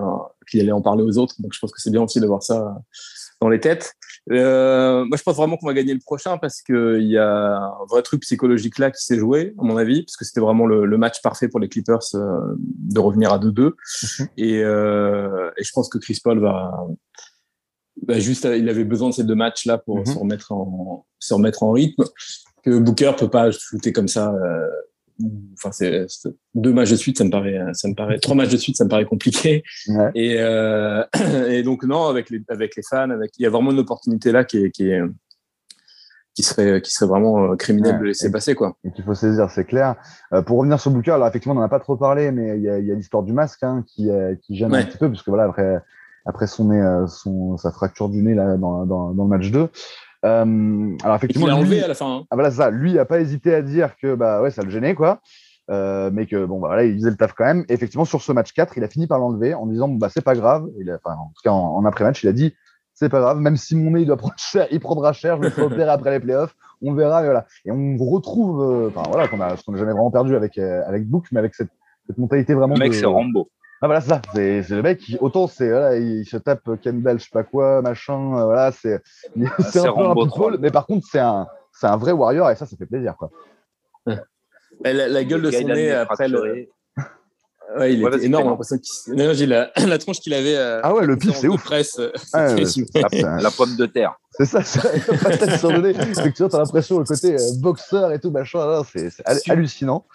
qu'il 0.48 0.60
allait 0.60 0.70
en 0.70 0.82
parler 0.82 1.02
aux 1.02 1.18
autres. 1.18 1.34
Donc 1.40 1.52
je 1.52 1.58
pense 1.58 1.72
que 1.72 1.80
c'est 1.80 1.90
bien 1.90 2.02
aussi 2.02 2.20
de 2.20 2.26
voir 2.26 2.42
ça 2.42 2.76
dans 3.40 3.48
les 3.48 3.58
têtes. 3.58 3.94
Euh, 4.30 5.04
moi, 5.04 5.16
je 5.16 5.22
pense 5.22 5.36
vraiment 5.36 5.56
qu'on 5.56 5.66
va 5.66 5.74
gagner 5.74 5.92
le 5.92 6.00
prochain 6.00 6.38
parce 6.38 6.62
qu'il 6.62 7.02
y 7.02 7.18
a 7.18 7.56
un 7.56 7.84
vrai 7.90 8.02
truc 8.02 8.22
psychologique 8.22 8.78
là 8.78 8.90
qui 8.90 9.04
s'est 9.04 9.18
joué, 9.18 9.54
à 9.58 9.64
mon 9.64 9.76
avis, 9.76 10.02
parce 10.02 10.16
que 10.16 10.24
c'était 10.24 10.40
vraiment 10.40 10.66
le, 10.66 10.86
le, 10.86 10.98
match 10.98 11.20
parfait 11.22 11.48
pour 11.48 11.60
les 11.60 11.68
Clippers 11.68 12.00
euh, 12.14 12.54
de 12.58 13.00
revenir 13.00 13.32
à 13.32 13.38
2-2. 13.38 13.72
Mhm. 14.18 14.28
Et, 14.38 14.62
euh, 14.62 15.50
et, 15.58 15.64
je 15.64 15.70
pense 15.72 15.88
que 15.88 15.98
Chris 15.98 16.20
Paul 16.22 16.40
va, 16.40 16.72
bah, 18.02 18.18
juste, 18.18 18.44
il 18.44 18.68
avait 18.68 18.84
besoin 18.84 19.10
de 19.10 19.14
ces 19.14 19.24
deux 19.24 19.34
matchs 19.34 19.66
là 19.66 19.78
pour 19.78 19.98
mhm. 19.98 20.06
se 20.06 20.18
remettre 20.18 20.52
en 20.52 21.06
se 21.18 21.34
remettre 21.34 21.62
en 21.62 21.72
rythme. 21.72 22.04
Que 22.62 22.78
Booker 22.78 23.12
peut 23.18 23.28
pas 23.28 23.50
shooter 23.50 23.92
comme 23.92 24.08
ça 24.08 24.32
euh, 24.32 24.68
enfin 25.54 25.70
c'est 25.72 26.06
deux 26.54 26.72
matchs 26.72 26.90
de 26.90 26.96
suite 26.96 27.18
ça 27.18 27.24
me 27.24 27.30
paraît 27.30 27.60
ça 27.72 27.88
me 27.88 27.94
paraît 27.94 28.18
trois 28.18 28.34
matchs 28.34 28.50
de 28.50 28.56
suite 28.56 28.76
ça 28.76 28.84
me 28.84 28.88
paraît 28.88 29.04
compliqué. 29.04 29.62
Et, 30.14 30.36
euh, 30.38 31.04
et 31.48 31.62
donc 31.62 31.84
non 31.84 32.06
avec 32.06 32.30
les 32.30 32.42
avec 32.48 32.76
les 32.76 32.82
fans 32.88 33.10
avec 33.10 33.32
il 33.38 33.42
y 33.42 33.46
a 33.46 33.50
vraiment 33.50 33.70
une 33.70 33.78
opportunité 33.78 34.32
là 34.32 34.44
qui 34.44 34.64
est, 34.64 34.70
qui 34.70 34.88
est 34.88 35.00
qui 36.34 36.42
serait 36.42 36.82
qui 36.82 36.90
serait 36.90 37.06
vraiment 37.06 37.52
euh, 37.52 37.56
criminel 37.56 37.98
de 38.00 38.04
laisser 38.06 38.30
passer 38.30 38.54
quoi. 38.54 38.76
et 38.84 38.90
qu'il 38.90 39.04
faut 39.04 39.14
saisir 39.14 39.50
c'est 39.50 39.64
clair. 39.64 39.94
Euh, 40.32 40.42
pour 40.42 40.58
revenir 40.58 40.80
sur 40.80 40.90
Booker 40.90 41.12
alors 41.12 41.28
effectivement 41.28 41.54
on 41.54 41.58
n'en 41.58 41.66
a 41.66 41.68
pas 41.68 41.80
trop 41.80 41.96
parlé 41.96 42.32
mais 42.32 42.56
il 42.56 42.62
y 42.62 42.68
a, 42.68 42.78
il 42.78 42.86
y 42.86 42.90
a 42.90 42.94
l'histoire 42.94 43.22
du 43.22 43.32
masque 43.32 43.62
hein, 43.62 43.84
qui 43.86 44.08
qui 44.42 44.56
gêne 44.56 44.74
un 44.74 44.84
petit 44.84 44.98
peu 44.98 45.08
parce 45.08 45.22
que 45.22 45.30
voilà 45.30 45.44
après 45.44 45.78
après 46.26 46.48
son 46.48 46.64
nez 46.70 47.04
son 47.06 47.56
sa 47.56 47.70
fracture 47.70 48.08
du 48.08 48.20
nez 48.22 48.34
là 48.34 48.56
dans 48.56 48.84
dans, 48.84 49.12
dans 49.12 49.24
le 49.24 49.30
match 49.30 49.50
2 49.50 49.68
euh, 50.24 50.96
alors 51.02 51.16
effectivement, 51.16 51.46
il 51.46 51.52
a 51.52 51.56
enlevé 51.56 51.82
à 51.82 51.88
la 51.88 51.94
fin. 51.94 52.16
Hein. 52.16 52.24
Ah 52.30 52.36
voilà 52.36 52.50
ça. 52.50 52.70
Lui, 52.70 52.92
il 52.92 52.98
a 52.98 53.04
pas 53.04 53.20
hésité 53.20 53.54
à 53.54 53.62
dire 53.62 53.96
que 53.96 54.14
bah 54.14 54.40
ouais, 54.40 54.50
ça 54.50 54.62
le 54.62 54.70
gênait 54.70 54.94
quoi. 54.94 55.20
Euh, 55.70 56.10
mais 56.12 56.26
que 56.26 56.44
bon 56.44 56.60
bah, 56.60 56.68
voilà, 56.68 56.84
il 56.84 56.94
faisait 56.94 57.10
le 57.10 57.16
taf 57.16 57.32
quand 57.34 57.44
même. 57.44 57.64
Et 57.68 57.74
effectivement, 57.74 58.04
sur 58.04 58.22
ce 58.22 58.32
match 58.32 58.52
4, 58.52 58.76
il 58.78 58.84
a 58.84 58.88
fini 58.88 59.06
par 59.06 59.18
l'enlever 59.18 59.54
en 59.54 59.66
disant 59.66 59.88
bah 59.88 60.08
c'est 60.08 60.24
pas 60.24 60.34
grave. 60.34 60.66
Il 60.78 60.90
a, 60.90 60.96
enfin, 60.96 61.16
en 61.16 61.28
tout 61.28 61.42
cas 61.42 61.50
en, 61.50 61.84
après-match, 61.84 62.22
il 62.22 62.28
a 62.28 62.32
dit 62.32 62.54
c'est 62.94 63.08
pas 63.08 63.20
grave, 63.20 63.38
même 63.38 63.56
si 63.56 63.76
mon 63.76 63.90
nez 63.90 64.02
il 64.02 64.06
doit 64.06 64.16
prendre 64.16 64.34
cher, 64.36 64.66
il 64.70 64.80
prendra 64.80 65.12
cher, 65.12 65.36
je 65.38 65.42
le 65.42 65.50
ferai 65.50 65.66
opérer 65.66 65.90
après 65.90 66.12
les 66.12 66.20
playoffs, 66.20 66.54
on 66.80 66.94
verra. 66.94 67.22
Et 67.22 67.24
voilà. 67.24 67.46
Et 67.64 67.70
on 67.70 67.96
retrouve, 67.98 68.62
euh, 68.62 68.88
enfin 68.88 69.02
voilà, 69.10 69.28
qu'on 69.28 69.40
a, 69.40 69.56
ce 69.56 69.64
qu'on 69.64 69.72
n'a 69.72 69.78
jamais 69.78 69.92
vraiment 69.92 70.10
perdu 70.10 70.36
avec 70.36 70.56
avec 70.58 71.06
Book, 71.06 71.26
mais 71.32 71.40
avec 71.40 71.54
cette, 71.54 71.70
cette 72.06 72.18
mentalité 72.18 72.54
vraiment. 72.54 72.74
Le 72.74 72.80
mec, 72.80 72.94
c'est 72.94 73.06
Rambo. 73.06 73.50
Ah 73.84 73.86
voilà, 73.86 74.00
ça, 74.00 74.22
c'est 74.32 74.66
le 74.70 74.80
mec, 74.80 74.98
qui, 74.98 75.18
autant 75.20 75.46
c'est, 75.46 75.68
voilà, 75.68 75.98
il 75.98 76.24
se 76.24 76.38
tape 76.38 76.70
Kendall, 76.82 77.18
je 77.18 77.24
sais 77.24 77.30
pas 77.30 77.44
quoi, 77.44 77.82
machin, 77.82 78.34
euh, 78.34 78.46
voilà, 78.46 78.72
c'est 78.72 78.94
ah, 78.94 79.50
c'est 79.70 79.80
un 79.80 79.92
peu 79.92 80.06
un 80.06 80.14
pitbull, 80.14 80.56
mais 80.58 80.70
par 80.70 80.86
contre, 80.86 81.06
c'est 81.12 81.18
un, 81.18 81.46
c'est 81.70 81.86
un 81.86 81.98
vrai 81.98 82.12
warrior 82.12 82.50
et 82.50 82.56
ça, 82.56 82.64
ça 82.64 82.78
fait 82.78 82.86
plaisir, 82.86 83.14
quoi. 83.18 83.30
La, 84.06 85.08
la, 85.08 85.24
gueule 85.24 85.42
de 85.42 85.50
son 85.50 85.68
nez 85.68 85.92
après 85.92 86.28
le. 86.28 86.66
Ouais, 87.78 87.94
il 87.94 88.06
est 88.06 88.24
énorme. 88.24 88.58
Non, 89.08 89.32
j'ai 89.32 89.46
la, 89.46 89.70
la 89.86 89.98
tronche 89.98 90.20
qu'il 90.20 90.32
avait. 90.32 90.56
Euh, 90.56 90.80
ah 90.82 90.94
ouais, 90.94 91.06
le 91.06 91.16
pif, 91.16 91.34
c'est 91.34 91.48
ouf. 91.48 91.64
Presse, 91.64 92.00
ah, 92.32 92.54
la 92.54 93.50
pomme 93.50 93.74
de 93.76 93.86
terre. 93.86 94.14
C'est 94.30 94.44
ça, 94.44 94.62
c'est 94.62 95.22
pas 95.22 95.36
tête 95.36 95.58
sur 95.58 95.72
le 95.72 95.80
nez. 95.80 95.94
tu 96.34 96.44
as 96.44 96.58
l'impression 96.58 96.98
le 96.98 97.04
côté 97.04 97.34
euh, 97.34 97.60
boxeur 97.60 98.12
et 98.12 98.20
tout, 98.20 98.30
machin, 98.30 98.82
c'est 98.84 99.50
hallucinant. 99.50 100.06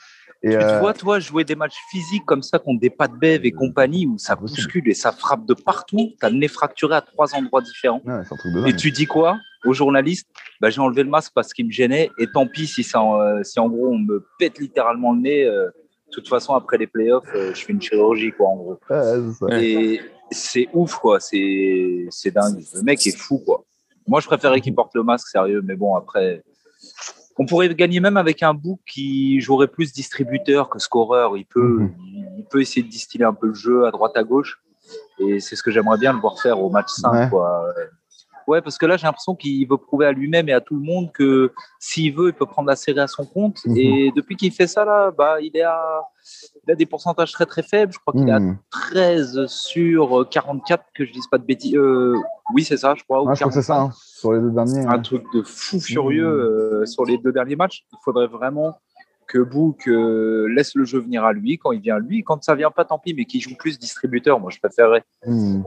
Et 0.42 0.52
tu 0.52 0.56
euh... 0.56 0.80
vois, 0.80 0.94
toi, 0.94 1.20
jouer 1.20 1.44
des 1.44 1.56
matchs 1.56 1.78
physiques 1.92 2.26
comme 2.26 2.44
ça 2.44 2.60
contre 2.60 2.80
des 2.80 2.90
pattes 2.90 3.16
bèves 3.20 3.46
et 3.46 3.52
compagnie 3.52 4.08
où 4.08 4.18
ça 4.18 4.36
bouscule 4.36 4.90
et 4.90 4.94
ça 4.94 5.12
frappe 5.12 5.46
de 5.46 5.54
partout, 5.54 6.14
t'as 6.20 6.30
le 6.30 6.38
nez 6.38 6.48
fracturé 6.48 6.96
à 6.96 7.02
trois 7.02 7.36
endroits 7.36 7.62
différents. 7.62 8.02
Ouais, 8.06 8.70
et 8.70 8.76
tu 8.76 8.92
dis 8.92 9.06
quoi 9.06 9.38
aux 9.66 9.74
journalistes? 9.74 10.28
Bah, 10.62 10.70
J'ai 10.70 10.80
enlevé 10.80 11.04
le 11.04 11.10
masque 11.10 11.34
parce 11.36 11.54
qu'il 11.54 11.66
me 11.66 11.72
gênait 11.72 12.10
et 12.18 12.28
tant 12.28 12.48
pis 12.48 12.68
si, 12.68 12.84
ça, 12.84 13.02
euh, 13.02 13.44
si 13.44 13.60
en 13.60 13.68
gros 13.68 13.90
on 13.90 13.98
me 13.98 14.26
pète 14.38 14.60
littéralement 14.60 15.14
le 15.14 15.20
nez. 15.20 15.44
Euh, 15.46 15.70
De 16.10 16.16
toute 16.16 16.28
façon, 16.28 16.56
après 16.56 16.80
les 16.80 16.88
playoffs, 16.88 17.30
je 17.36 17.54
fais 17.54 17.72
une 17.72 17.82
chirurgie, 17.82 18.32
quoi, 18.32 18.48
en 18.48 18.56
gros. 18.56 18.80
Et 19.52 20.02
c'est 20.32 20.68
ouf, 20.74 20.96
quoi. 20.96 21.20
C'est 21.20 22.32
dingue. 22.34 22.64
Le 22.74 22.82
mec 22.82 23.06
est 23.06 23.16
fou, 23.16 23.38
quoi. 23.46 23.64
Moi, 24.08 24.20
je 24.20 24.26
préférais 24.26 24.60
qu'il 24.60 24.74
porte 24.74 24.96
le 24.96 25.04
masque, 25.04 25.28
sérieux, 25.28 25.62
mais 25.64 25.76
bon, 25.76 25.94
après. 25.96 26.42
On 27.40 27.46
pourrait 27.46 27.74
gagner 27.74 28.02
même 28.02 28.18
avec 28.18 28.44
un 28.44 28.54
book 28.54 28.80
qui 28.86 29.40
jouerait 29.40 29.70
plus 29.70 29.94
distributeur 29.94 30.70
que 30.70 30.78
scoreur. 30.78 31.38
Il 31.38 31.46
peut, 31.46 31.80
mhm. 31.80 31.96
il 32.38 32.46
peut 32.46 32.62
essayer 32.62 32.84
de 32.84 32.90
distiller 32.90 33.24
un 33.26 33.34
peu 33.34 33.48
le 33.48 33.54
jeu 33.54 33.88
à 33.88 33.92
droite, 33.92 34.16
à 34.16 34.24
gauche. 34.24 34.62
Et 35.20 35.40
c'est 35.40 35.56
ce 35.56 35.64
que 35.64 35.72
j'aimerais 35.72 35.98
bien 35.98 36.14
le 36.14 36.20
voir 36.20 36.40
faire 36.40 36.62
au 36.62 36.70
match 36.70 36.90
5. 36.90 37.30
Quoi. 37.30 37.74
Ouais, 38.50 38.64
parce 38.64 38.80
que 38.80 38.88
là, 38.88 38.98
j'ai 38.98 39.06
l'impression 39.06 39.36
qu'il 39.36 39.68
veut 39.70 39.78
prouver 39.78 40.08
à 40.08 40.12
lui-même 40.12 40.50
et 40.50 40.54
à 40.54 40.60
tout 40.60 40.74
le 40.74 40.82
monde 40.82 41.12
que 41.12 41.54
s'il 41.78 42.16
veut, 42.16 42.30
il 42.30 42.34
peut 42.34 42.48
prendre 42.48 42.68
la 42.68 42.76
série 42.76 43.00
à 43.00 43.06
son 43.06 43.24
compte. 43.24 43.60
Mhm. 43.64 43.78
Et 43.78 44.12
depuis 44.16 44.36
qu'il 44.38 44.52
fait 44.52 44.66
ça, 44.66 44.84
là, 44.84 45.12
bah, 45.12 45.40
il, 45.40 45.56
est 45.56 45.62
à, 45.62 46.02
il 46.68 46.72
a 46.72 46.76
des 46.76 46.88
pourcentages 46.88 47.32
très 47.32 47.46
très 47.46 47.62
faibles. 47.62 47.94
Je 47.94 48.00
crois 48.00 48.12
qu'il 48.12 48.28
est 48.28 48.32
à 48.32 48.40
13 48.72 49.38
mhm. 49.38 49.48
sur 49.48 50.28
44, 50.32 50.84
que 50.96 51.06
je 51.06 51.12
dise 51.12 51.28
pas 51.28 51.38
de 51.38 51.44
bêtises. 51.44 51.76
Euh, 51.76 52.16
oui, 52.56 52.64
c'est 52.64 52.78
ça, 52.78 52.96
je 52.98 53.04
crois. 53.04 53.20
je 53.20 53.40
crois 53.40 53.50
que 53.50 53.54
c'est 53.54 53.62
ça, 53.62 53.82
hein, 53.82 53.92
sur 53.94 54.34
les 54.34 54.42
deux 54.42 54.50
derniers. 54.50 54.84
Un 54.88 55.00
truc 55.00 55.24
de 55.32 55.44
fou 55.44 55.80
furieux 55.80 56.26
mhm. 56.26 56.82
euh, 56.82 56.86
sur 56.88 57.06
les 57.06 57.20
deux 57.20 57.32
derniers 57.32 57.56
matchs. 57.56 57.86
Il 57.94 58.00
faudrait 58.04 58.26
vraiment 58.26 58.80
que 59.30 59.38
Book 59.38 59.88
euh, 59.88 60.48
laisse 60.54 60.76
le 60.76 60.84
jeu 60.84 61.00
venir 61.00 61.24
à 61.24 61.32
lui 61.32 61.58
quand 61.58 61.72
il 61.72 61.80
vient 61.80 61.96
à 61.96 62.00
lui. 62.00 62.24
Quand 62.24 62.44
ça 62.44 62.56
vient 62.56 62.72
pas, 62.72 62.84
tant 62.84 62.98
pis, 62.98 63.14
mais 63.14 63.26
qu'il 63.26 63.40
joue 63.40 63.56
plus 63.56 63.80
distributeur, 63.80 64.40
moi 64.40 64.50
je 64.50 64.60
préférerais. 64.60 65.04
Hmm. 65.26 65.62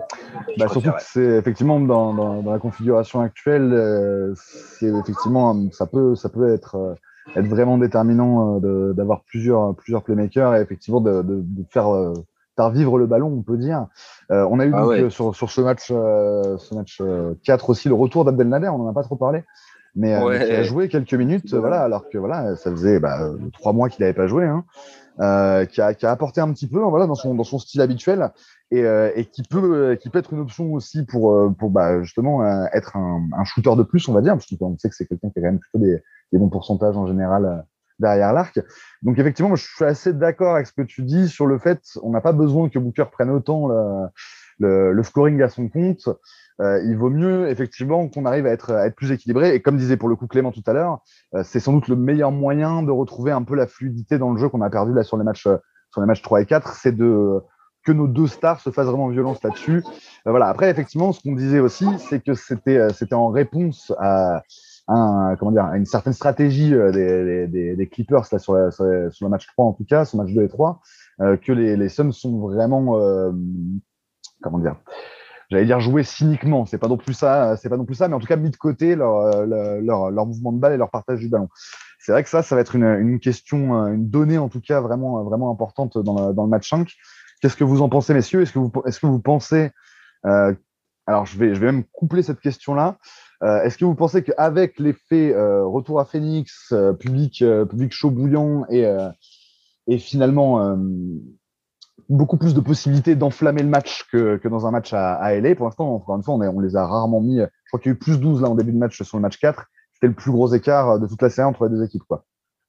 Bah, 0.59 0.69
surtout 0.69 0.91
que 0.91 1.01
c'est 1.01 1.39
effectivement 1.39 1.81
dans, 1.81 2.13
dans, 2.13 2.53
la 2.53 2.59
configuration 2.59 3.21
actuelle, 3.21 3.73
euh, 3.73 4.35
c'est 4.35 4.89
effectivement 4.89 5.71
ça 5.71 5.87
peut 5.87 6.15
ça 6.17 6.29
peut 6.29 6.53
être 6.53 6.75
euh, 6.75 6.95
être 7.37 7.47
vraiment 7.47 7.79
déterminant 7.79 8.59
d'avoir 8.59 9.23
plusieurs 9.23 9.77
plusieurs 9.77 10.03
playmakers 10.03 10.57
et 10.57 10.61
effectivement 10.61 11.01
de, 11.01 11.23
de, 11.23 11.45
faire 11.71 11.87
faire 12.57 12.71
vivre 12.71 12.99
le 12.99 13.07
ballon, 13.07 13.29
on 13.29 13.43
peut 13.43 13.57
dire. 13.57 13.87
on 14.29 14.59
a 14.59 14.67
eu 14.67 14.75
ah 14.75 15.09
sur, 15.09 15.35
sur 15.35 15.49
ce 15.49 15.61
match 15.61 15.87
ce 15.87 16.75
match 16.75 17.01
4 17.45 17.71
aussi 17.71 17.89
le 17.89 17.95
retour 17.95 18.25
d'Abdelnader, 18.25 18.69
on 18.69 18.79
n'en 18.79 18.89
a 18.89 18.93
pas 18.93 19.05
trop 19.05 19.15
parlé 19.15 19.45
mais, 19.95 20.15
euh, 20.15 20.39
qui 20.39 20.53
a 20.53 20.63
joué 20.63 20.89
quelques 20.89 21.15
minutes, 21.15 21.53
voilà, 21.55 21.83
alors 21.83 22.09
que 22.09 22.19
voilà, 22.19 22.57
ça 22.57 22.71
faisait 22.71 22.99
bah, 22.99 23.31
trois 23.53 23.73
mois 23.73 23.89
qu'il 23.89 24.03
n'avait 24.03 24.15
pas 24.15 24.27
joué, 24.27 24.47
hein, 24.47 24.65
euh, 25.21 25.67
qui, 25.67 25.81
a, 25.83 25.93
qui, 25.93 26.07
a, 26.07 26.11
apporté 26.11 26.41
un 26.41 26.51
petit 26.53 26.67
peu, 26.67 26.79
voilà, 26.81 27.07
dans 27.07 27.15
son 27.15 27.35
dans 27.35 27.45
son 27.45 27.59
style 27.59 27.83
habituel 27.83 28.33
et, 28.71 28.85
euh, 28.85 29.11
et 29.15 29.27
qui 29.27 29.43
peut 29.43 29.97
qui 30.01 30.09
peut 30.09 30.19
être 30.19 30.33
une 30.33 30.41
option 30.41 30.73
aussi 30.73 31.05
pour 31.05 31.55
pour 31.59 31.71
bah, 31.71 32.03
justement 32.03 32.43
être 32.73 32.97
un, 32.97 33.29
un, 33.37 33.45
shooter 33.45 33.77
de 33.77 33.83
plus, 33.83 34.09
on 34.09 34.15
va 34.15 34.23
dire, 34.23 34.33
parce 34.33 34.47
qu'on 34.47 34.79
sait 34.79 34.89
que 34.89 34.95
c'est 34.95 35.07
quelqu'un 35.07 35.29
qui 35.29 35.39
a 35.39 35.43
quand 35.43 35.49
même 35.49 35.59
plutôt 35.59 35.79
des, 35.79 36.03
des 36.33 36.39
bons 36.39 36.49
pourcentages 36.49 36.97
en 36.97 37.07
général 37.07 37.65
derrière 37.99 38.33
l'arc. 38.33 38.59
Donc 39.03 39.19
effectivement, 39.19 39.55
je 39.55 39.67
suis 39.67 39.85
assez 39.85 40.15
d'accord 40.15 40.55
avec 40.55 40.67
ce 40.67 40.73
que 40.73 40.83
tu 40.83 41.03
dis 41.03 41.29
sur 41.29 41.47
le 41.47 41.59
fait, 41.59 41.83
on 42.03 42.11
n'a 42.11 42.23
pas 42.23 42.33
besoin 42.33 42.71
que 42.71 42.79
Booker 42.79 43.05
prenne 43.13 43.31
autant 43.31 43.69
le, 43.69 44.09
le, 44.59 45.03
scoring 45.03 45.43
à 45.43 45.49
son 45.49 45.69
compte. 45.69 46.09
Euh, 46.61 46.81
il 46.85 46.97
vaut 46.97 47.11
mieux 47.11 47.49
effectivement 47.49 48.09
qu'on 48.09 48.25
arrive 48.25 48.47
à 48.47 48.51
être, 48.51 48.91
plus 48.97 49.11
équilibré. 49.13 49.55
Et 49.55 49.63
comme 49.63 49.77
disait 49.77 49.97
pour 49.97 50.09
le 50.09 50.17
coup 50.17 50.27
Clément 50.27 50.53
tout 50.53 50.63
à 50.67 50.73
l'heure, 50.73 51.01
euh, 51.35 51.43
c'est 51.45 51.61
sans 51.61 51.73
doute 51.73 51.89
le 51.89 51.97
meilleur 51.97 52.31
moyen 52.31 52.83
de 52.83 52.91
retrouver 52.91 53.33
un 53.33 53.43
peu 53.43 53.55
la 53.55 53.67
fluidité 53.67 54.19
dans 54.19 54.33
le 54.33 54.39
jeu 54.39 54.49
qu'on 54.49 54.63
a 54.63 54.71
perdu 54.71 54.93
là 54.93 55.03
sur 55.03 55.17
les 55.17 55.25
matchs, 55.25 55.49
sur 55.91 56.01
les 56.01 56.07
matchs 56.07 56.23
3 56.23 56.43
et 56.43 56.47
4, 56.47 56.75
c'est 56.75 56.93
de 56.93 57.41
que 57.85 57.91
nos 57.91 58.07
deux 58.07 58.29
stars 58.29 58.61
se 58.61 58.71
fassent 58.71 58.87
vraiment 58.87 59.09
violence 59.09 59.43
là-dessus. 59.43 59.83
Euh, 60.27 60.31
voilà. 60.31 60.47
Après, 60.47 60.71
effectivement, 60.71 61.11
ce 61.11 61.21
qu'on 61.21 61.35
disait 61.35 61.59
aussi, 61.59 61.87
c'est 61.99 62.23
que 62.23 62.35
c'était 62.35 62.89
c'était 62.91 63.15
en 63.15 63.29
réponse 63.29 63.93
à, 63.99 64.43
comment 64.87 65.51
dire, 65.51 65.65
à 65.65 65.77
une 65.77 65.87
certaine 65.87 66.13
stratégie 66.13 66.71
des 66.71 67.89
Clippers 67.91 68.27
là, 68.31 68.39
sur, 68.39 68.73
sur, 68.73 68.85
le 68.85 69.29
match 69.29 69.49
3 69.49 69.65
en 69.65 69.73
tout 69.73 69.85
cas, 69.85 70.05
sur 70.05 70.19
le 70.19 70.25
match 70.25 70.35
2 70.35 70.43
et 70.45 70.49
3, 70.49 70.81
que 71.19 71.51
les, 71.51 71.77
les 71.77 71.89
Suns 71.89 72.13
sont 72.13 72.39
vraiment 72.39 73.33
comment 74.43 74.59
dire 74.59 74.77
j'allais 75.51 75.67
dire 75.67 75.81
jouer 75.81 76.03
cyniquement. 76.03 76.65
C'est 76.65 76.79
pas 76.79 76.89
non 76.89 76.97
plus 76.97 77.15
ça, 77.15 77.57
c'est 77.57 77.69
pas 77.69 77.77
non 77.77 77.85
plus 77.85 77.97
ça, 77.97 78.09
mais 78.09 78.15
en 78.15 78.21
tout 78.21 78.27
cas 78.27 78.37
mis 78.37 78.51
de 78.51 78.57
côté 78.57 78.97
leur, 78.97 79.47
leur, 79.47 80.11
leur, 80.11 80.27
mouvement 80.27 80.53
de 80.53 80.59
balle 80.59 80.73
et 80.73 80.77
leur 80.79 80.91
partage 80.91 81.21
du 81.21 81.29
ballon. 81.29 81.49
C'est 81.99 82.13
vrai 82.13 82.23
que 82.23 82.31
ça, 82.31 82.43
ça 82.43 82.55
va 82.55 82.63
être 82.63 82.75
une, 82.75 82.85
une, 82.85 83.21
question, 83.21 83.87
une 83.87 84.09
donnée 84.09 84.39
en 84.39 84.49
tout 84.49 84.61
cas 84.61 84.81
vraiment, 84.81 85.23
vraiment 85.25 85.51
importante 85.51 85.99
dans 85.99 86.29
le, 86.29 86.35
dans 86.35 86.45
le 86.45 86.49
match 86.49 86.71
5. 86.71 86.91
Qu'est-ce 87.43 87.57
que 87.57 87.65
vous 87.65 87.83
en 87.83 87.89
pensez, 87.89 88.15
messieurs? 88.15 88.41
Est-ce 88.41 88.53
que 88.53 88.61
vous, 88.61 88.73
est-ce 88.87 89.01
que 89.01 89.07
vous 89.07 89.19
pensez 89.19 89.73
euh, 90.27 90.55
Alors, 91.07 91.27
je 91.27 91.37
vais, 91.37 91.55
je 91.55 91.61
vais 91.61 91.67
même 91.67 91.85
coupler 91.93 92.23
cette 92.23 92.41
question-là. 92.41 92.99
Euh, 93.43 93.65
est-ce 93.65 93.77
que 93.77 93.85
vous 93.85 93.97
pensez 93.97 94.23
qu'avec 94.23 94.79
l'effet 94.79 95.35
euh, 95.35 95.67
retour 95.67 95.99
à 95.99 96.05
Phoenix, 96.05 96.69
euh, 96.71 96.93
public, 96.93 97.43
euh, 97.43 97.65
public 97.65 97.93
chaud 97.93 98.13
bouillant 98.13 98.65
et, 98.71 98.87
et 99.89 99.99
finalement 99.99 100.77
beaucoup 102.09 102.37
plus 102.37 102.55
de 102.55 102.61
possibilités 102.61 103.15
d'enflammer 103.15 103.63
le 103.63 103.69
match 103.69 104.07
que, 104.11 104.37
que, 104.37 104.49
dans 104.49 104.67
un 104.67 104.71
match 104.71 104.93
à, 104.93 105.15
à 105.15 105.35
LA. 105.35 105.55
Pour 105.55 105.67
l'instant, 105.67 105.95
encore 105.95 106.17
une 106.17 106.23
fois, 106.23 106.35
on, 106.35 106.61
les 106.61 106.77
a 106.77 106.87
rarement 106.87 107.21
mis. 107.21 107.39
Je 107.39 107.69
crois 107.69 107.81
qu'il 107.81 107.91
y 107.91 107.93
a 107.93 107.97
eu 107.97 107.99
plus 107.99 108.21
12 108.21 108.43
là 108.43 108.49
en 108.49 108.55
début 108.55 108.73
de 108.73 108.79
match 108.79 109.03
sur 109.03 109.17
le 109.17 109.23
match 109.23 109.39
4. 109.39 109.67
C'était 109.93 110.09
le 110.09 110.15
plus 110.15 110.31
gros 110.31 110.53
écart 110.53 110.99
de 110.99 111.07
toute 111.07 111.23
la 111.23 111.31
série 111.31 111.47
entre 111.47 111.65
les 111.65 111.71
deux 111.71 111.85
équipes. 111.85 112.05
Quoi. 112.09 112.25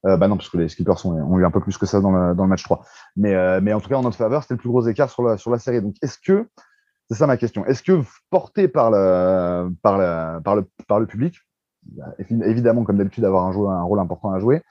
Euh, 0.06 0.16
bah 0.16 0.28
non, 0.28 0.36
parce 0.36 0.48
que 0.50 0.58
les 0.58 0.68
skippers 0.68 1.06
ont, 1.06 1.12
ont, 1.12 1.38
eu 1.38 1.46
un 1.46 1.50
peu 1.50 1.60
plus 1.60 1.78
que 1.78 1.86
ça 1.86 2.00
dans 2.00 2.12
le, 2.12 2.34
dans 2.34 2.44
le 2.44 2.50
match 2.50 2.62
3. 2.62 2.84
Mais, 3.16 3.34
euh, 3.34 3.60
mais 3.62 3.72
en 3.72 3.80
tout 3.80 3.88
cas, 3.88 3.96
en 3.96 4.02
notre 4.02 4.16
faveur, 4.16 4.42
c'était 4.42 4.54
le 4.54 4.58
plus 4.60 4.68
gros 4.68 4.86
écart 4.86 5.10
sur 5.10 5.22
la, 5.22 5.38
sur 5.38 5.50
la 5.50 5.58
série. 5.58 5.80
Donc, 5.80 5.94
est-ce 6.02 6.18
que, 6.18 6.46
c'est 7.08 7.16
ça 7.16 7.26
ma 7.26 7.36
question, 7.36 7.64
est-ce 7.66 7.82
que 7.82 8.02
porté 8.30 8.68
par 8.68 8.90
le, 8.90 9.70
par, 9.82 9.98
le, 9.98 10.40
par, 10.42 10.56
le, 10.56 10.68
par 10.86 11.00
le 11.00 11.06
public, 11.06 11.36
évidemment, 12.28 12.84
comme 12.84 12.98
d'habitude, 12.98 13.24
avoir 13.24 13.46
un, 13.46 13.82
rôle 13.82 13.98
important 13.98 14.30
à 14.30 14.38
jouer, 14.38 14.62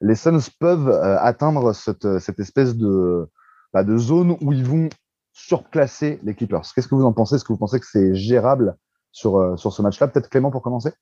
les 0.00 0.14
Suns 0.14 0.38
peuvent 0.60 0.88
euh, 0.88 1.18
atteindre 1.18 1.72
cette, 1.72 2.18
cette 2.18 2.38
espèce 2.38 2.76
de, 2.76 3.28
bah, 3.76 3.84
de 3.84 3.98
zones 3.98 4.38
où 4.40 4.54
ils 4.54 4.64
vont 4.64 4.88
surclasser 5.34 6.18
les 6.22 6.34
Clippers. 6.34 6.62
Qu'est-ce 6.74 6.88
que 6.88 6.94
vous 6.94 7.04
en 7.04 7.12
pensez? 7.12 7.34
Est-ce 7.34 7.44
que 7.44 7.52
vous 7.52 7.58
pensez 7.58 7.78
que 7.78 7.84
c'est 7.84 8.14
gérable 8.14 8.74
sur, 9.12 9.36
euh, 9.36 9.54
sur 9.58 9.70
ce 9.70 9.82
match-là? 9.82 10.08
Peut-être 10.08 10.30
Clément 10.30 10.50
pour 10.50 10.62
commencer 10.62 10.92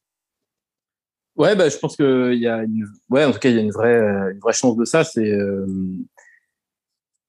Ouais, 1.36 1.54
bah, 1.54 1.68
je 1.68 1.78
pense 1.78 1.94
qu'il 1.94 2.34
y 2.34 2.48
a 2.48 2.64
une... 2.64 2.84
ouais, 3.10 3.24
en 3.24 3.30
tout 3.30 3.38
cas, 3.38 3.48
il 3.48 3.54
y 3.54 3.60
a 3.60 3.62
une 3.62 3.70
vraie, 3.70 3.94
euh, 3.94 4.32
une 4.32 4.40
vraie 4.40 4.52
chance 4.52 4.74
de 4.74 4.84
ça. 4.84 5.04
C'est, 5.04 5.30
euh, 5.30 5.64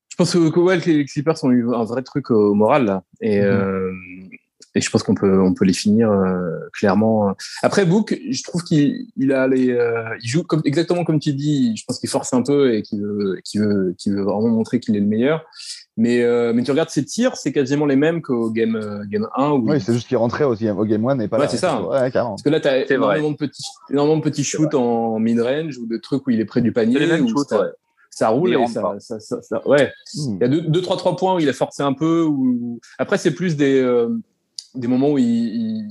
je 0.09 0.15
pense 0.15 0.33
que, 0.33 0.59
ouais, 0.59 0.77
les 0.77 1.05
Clippers 1.05 1.43
ont 1.43 1.51
eu 1.51 1.75
un 1.75 1.83
vrai 1.83 2.01
truc 2.01 2.31
au 2.31 2.55
moral 2.55 2.85
là. 2.85 3.03
Et, 3.21 3.39
mm-hmm 3.39 4.39
et 4.75 4.81
je 4.81 4.89
pense 4.89 5.03
qu'on 5.03 5.15
peut 5.15 5.41
on 5.41 5.53
peut 5.53 5.65
les 5.65 5.73
finir 5.73 6.11
euh, 6.11 6.59
clairement. 6.73 7.33
Après 7.63 7.85
Book, 7.85 8.19
je 8.29 8.43
trouve 8.43 8.61
qu'il 8.63 9.07
il 9.17 9.31
a 9.31 9.47
les 9.47 9.71
euh, 9.71 10.03
il 10.21 10.27
joue 10.27 10.43
comme 10.43 10.61
exactement 10.65 11.05
comme 11.05 11.19
tu 11.19 11.33
dis. 11.33 11.75
Je 11.77 11.85
pense 11.85 11.97
qu'il 11.97 12.09
force 12.09 12.33
un 12.33 12.43
peu 12.43 12.73
et 12.75 12.81
qu'il 12.81 13.01
veut 13.01 13.39
qu'il 13.43 13.61
veut 13.61 13.95
qu'il 13.97 14.13
veut 14.13 14.23
vraiment 14.23 14.49
montrer 14.49 14.81
qu'il 14.81 14.95
est 14.97 14.99
le 14.99 15.05
meilleur. 15.05 15.45
Mais 15.95 16.21
euh, 16.23 16.51
mais 16.53 16.63
tu 16.63 16.71
regardes 16.71 16.89
ses 16.89 17.05
tirs, 17.05 17.37
c'est 17.37 17.53
quasiment 17.53 17.85
les 17.85 17.95
mêmes 17.95 18.21
qu'au 18.21 18.51
game 18.51 19.05
game 19.09 19.29
1 19.37 19.51
Oui, 19.51 19.79
c'est 19.79 19.93
juste 19.93 20.09
qu'il 20.09 20.17
rentrait 20.17 20.43
au, 20.43 20.53
au 20.53 20.85
game 20.85 21.07
1 21.07 21.19
et 21.19 21.29
pas 21.29 21.39
ouais, 21.39 21.47
c'est 21.47 21.55
ça. 21.55 21.81
Ouais, 21.81 22.11
Parce 22.11 22.43
que 22.43 22.49
là 22.49 22.59
tu 22.59 22.67
as 22.67 22.91
énormément 22.91 23.31
de 23.31 23.37
petits 23.37 23.63
énormément 23.89 24.17
de 24.17 24.23
petits 24.23 24.43
shoots 24.43 24.75
en 24.75 25.19
mid 25.19 25.39
range 25.39 25.77
ou 25.77 25.87
de 25.87 25.97
trucs 25.97 26.27
où 26.27 26.31
il 26.31 26.41
est 26.41 26.45
près 26.45 26.61
du 26.61 26.73
panier 26.73 26.99
les 26.99 27.07
mêmes 27.07 27.29
shoots, 27.29 27.51
ouais 27.51 27.71
ça 28.09 28.29
roule 28.29 28.53
et 28.53 28.67
ça, 28.67 28.95
ça, 28.99 29.19
ça, 29.19 29.67
ouais. 29.67 29.91
Hmm. 30.15 30.35
Il 30.35 30.41
y 30.41 30.43
a 30.45 30.47
deux, 30.47 30.61
deux, 30.61 30.81
trois, 30.81 30.95
trois 30.95 31.17
points 31.17 31.35
où 31.35 31.39
il 31.39 31.49
a 31.49 31.53
forcé 31.53 31.83
un 31.83 31.91
peu. 31.91 32.23
Ou... 32.23 32.79
Après, 32.97 33.17
c'est 33.17 33.31
plus 33.31 33.57
des, 33.57 33.81
des 34.75 34.87
moments 34.87 35.11
où 35.11 35.17
il, 35.17 35.87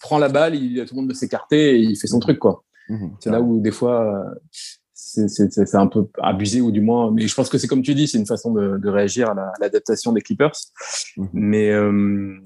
prend 0.00 0.18
la 0.18 0.28
balle, 0.28 0.54
il 0.54 0.78
a 0.80 0.84
tout 0.84 0.94
le 0.94 1.00
monde 1.00 1.08
de 1.08 1.14
s'écarter 1.14 1.76
et 1.76 1.78
il 1.78 1.96
fait 1.96 2.08
son 2.08 2.20
truc, 2.20 2.38
quoi. 2.38 2.62
Mhm. 2.90 3.12
c'est 3.18 3.30
là 3.30 3.40
où 3.40 3.60
des 3.60 3.70
fois 3.70 4.34
c'est 4.92 5.74
un 5.74 5.86
peu 5.86 6.06
abusé 6.20 6.60
ou 6.60 6.70
du 6.70 6.80
moins, 6.80 7.10
mais 7.10 7.26
je 7.26 7.34
pense 7.34 7.48
que 7.48 7.58
c'est 7.58 7.66
comme 7.68 7.82
tu 7.82 7.94
dis, 7.94 8.08
c'est 8.08 8.18
une 8.18 8.26
façon 8.26 8.52
de, 8.52 8.88
réagir 8.88 9.30
à 9.30 9.52
l'adaptation 9.60 10.12
des 10.12 10.20
Clippers. 10.20 10.52
Mhm. 11.16 11.28
Mais 11.32 11.70
euh, 11.70 12.38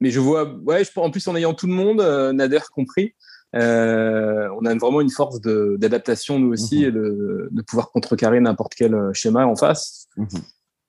mais 0.00 0.10
je 0.10 0.20
vois, 0.20 0.54
ouais, 0.64 0.82
je, 0.84 0.90
en 0.98 1.10
plus 1.10 1.26
en 1.28 1.36
ayant 1.36 1.52
tout 1.52 1.66
le 1.66 1.74
monde, 1.74 2.00
euh, 2.00 2.32
Nader 2.32 2.60
compris, 2.74 3.14
euh, 3.54 4.48
on 4.58 4.64
a 4.64 4.74
vraiment 4.76 5.00
une 5.00 5.10
force 5.10 5.40
d'adaptation 5.40 6.38
nous 6.38 6.52
aussi 6.52 6.80
mhm. 6.80 6.84
et 6.84 6.92
de, 6.92 7.48
de, 7.50 7.62
pouvoir 7.62 7.90
contrecarrer 7.90 8.40
n'importe 8.40 8.74
quel 8.74 8.96
schéma 9.12 9.46
en 9.46 9.56
face. 9.56 10.08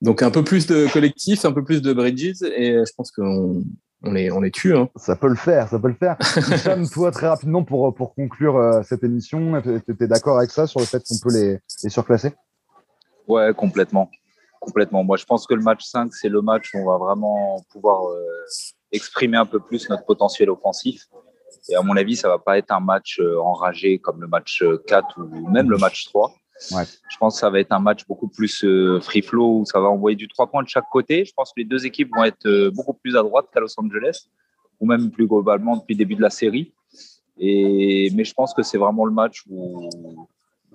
Donc 0.01 0.23
un 0.23 0.31
peu 0.31 0.43
plus 0.43 0.65
de 0.65 0.87
collectif, 0.91 1.45
un 1.45 1.51
peu 1.51 1.63
plus 1.63 1.81
de 1.81 1.93
bridges, 1.93 2.41
et 2.43 2.83
je 2.85 2.93
pense 2.95 3.11
qu'on 3.11 3.63
on 4.03 4.11
les, 4.13 4.31
on 4.31 4.41
les 4.41 4.51
tue. 4.51 4.75
Hein. 4.75 4.89
Ça 4.95 5.15
peut 5.15 5.27
le 5.27 5.35
faire, 5.35 5.67
ça 5.69 5.79
peut 5.79 5.87
le 5.87 5.93
faire. 5.93 6.17
Sam, 6.57 6.87
toi, 6.89 7.11
très 7.11 7.27
rapidement, 7.27 7.63
pour, 7.63 7.93
pour 7.93 8.15
conclure 8.15 8.57
euh, 8.57 8.81
cette 8.83 9.03
émission, 9.03 9.61
tu 9.61 10.03
es 10.03 10.07
d'accord 10.07 10.37
avec 10.37 10.51
ça 10.51 10.67
sur 10.67 10.79
le 10.79 10.85
fait 10.85 11.03
qu'on 11.07 11.17
peut 11.21 11.33
les, 11.33 11.59
les 11.83 11.89
surclasser? 11.89 12.33
Ouais, 13.27 13.53
complètement. 13.53 14.09
Complètement. 14.59 15.03
Moi, 15.03 15.17
je 15.17 15.25
pense 15.25 15.47
que 15.47 15.53
le 15.53 15.61
match 15.61 15.85
5, 15.85 16.13
c'est 16.13 16.29
le 16.29 16.41
match 16.41 16.73
où 16.73 16.79
on 16.79 16.85
va 16.85 16.97
vraiment 16.97 17.63
pouvoir 17.71 18.07
euh, 18.09 18.25
exprimer 18.91 19.37
un 19.37 19.45
peu 19.45 19.59
plus 19.59 19.89
notre 19.89 20.05
potentiel 20.05 20.49
offensif. 20.49 21.07
Et 21.69 21.75
à 21.75 21.81
mon 21.81 21.95
avis, 21.95 22.15
ça 22.15 22.27
va 22.27 22.39
pas 22.39 22.57
être 22.57 22.71
un 22.71 22.79
match 22.79 23.19
euh, 23.19 23.39
enragé 23.39 23.99
comme 23.99 24.21
le 24.21 24.27
match 24.27 24.63
4 24.87 25.19
ou 25.19 25.49
même 25.49 25.69
le 25.69 25.77
match 25.77 26.05
3. 26.05 26.33
Je 26.69 27.17
pense 27.19 27.35
que 27.35 27.39
ça 27.39 27.49
va 27.49 27.59
être 27.59 27.71
un 27.71 27.79
match 27.79 28.05
beaucoup 28.07 28.27
plus 28.27 28.63
euh, 28.63 28.99
free 28.99 29.21
flow 29.21 29.59
où 29.59 29.65
ça 29.65 29.79
va 29.79 29.89
envoyer 29.89 30.15
du 30.15 30.27
trois 30.27 30.47
points 30.47 30.63
de 30.63 30.67
chaque 30.67 30.89
côté. 30.91 31.25
Je 31.25 31.33
pense 31.33 31.49
que 31.49 31.59
les 31.59 31.65
deux 31.65 31.85
équipes 31.85 32.09
vont 32.15 32.23
être 32.23 32.45
euh, 32.45 32.71
beaucoup 32.71 32.93
plus 32.93 33.15
à 33.17 33.23
droite 33.23 33.47
qu'à 33.53 33.59
Los 33.59 33.73
Angeles 33.77 34.27
ou 34.79 34.85
même 34.85 35.11
plus 35.11 35.27
globalement 35.27 35.77
depuis 35.77 35.93
le 35.93 35.99
début 35.99 36.15
de 36.15 36.21
la 36.21 36.29
série. 36.29 36.73
Et, 37.39 38.11
mais 38.15 38.23
je 38.23 38.33
pense 38.33 38.53
que 38.53 38.61
c'est 38.63 38.77
vraiment 38.77 39.05
le 39.05 39.11
match 39.11 39.43
où, 39.49 39.89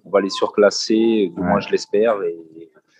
on 0.04 0.10
va 0.10 0.20
les 0.20 0.30
surclasser, 0.30 1.32
du 1.34 1.40
moins 1.40 1.60
je 1.60 1.68
l'espère. 1.70 2.22
Et, 2.22 2.36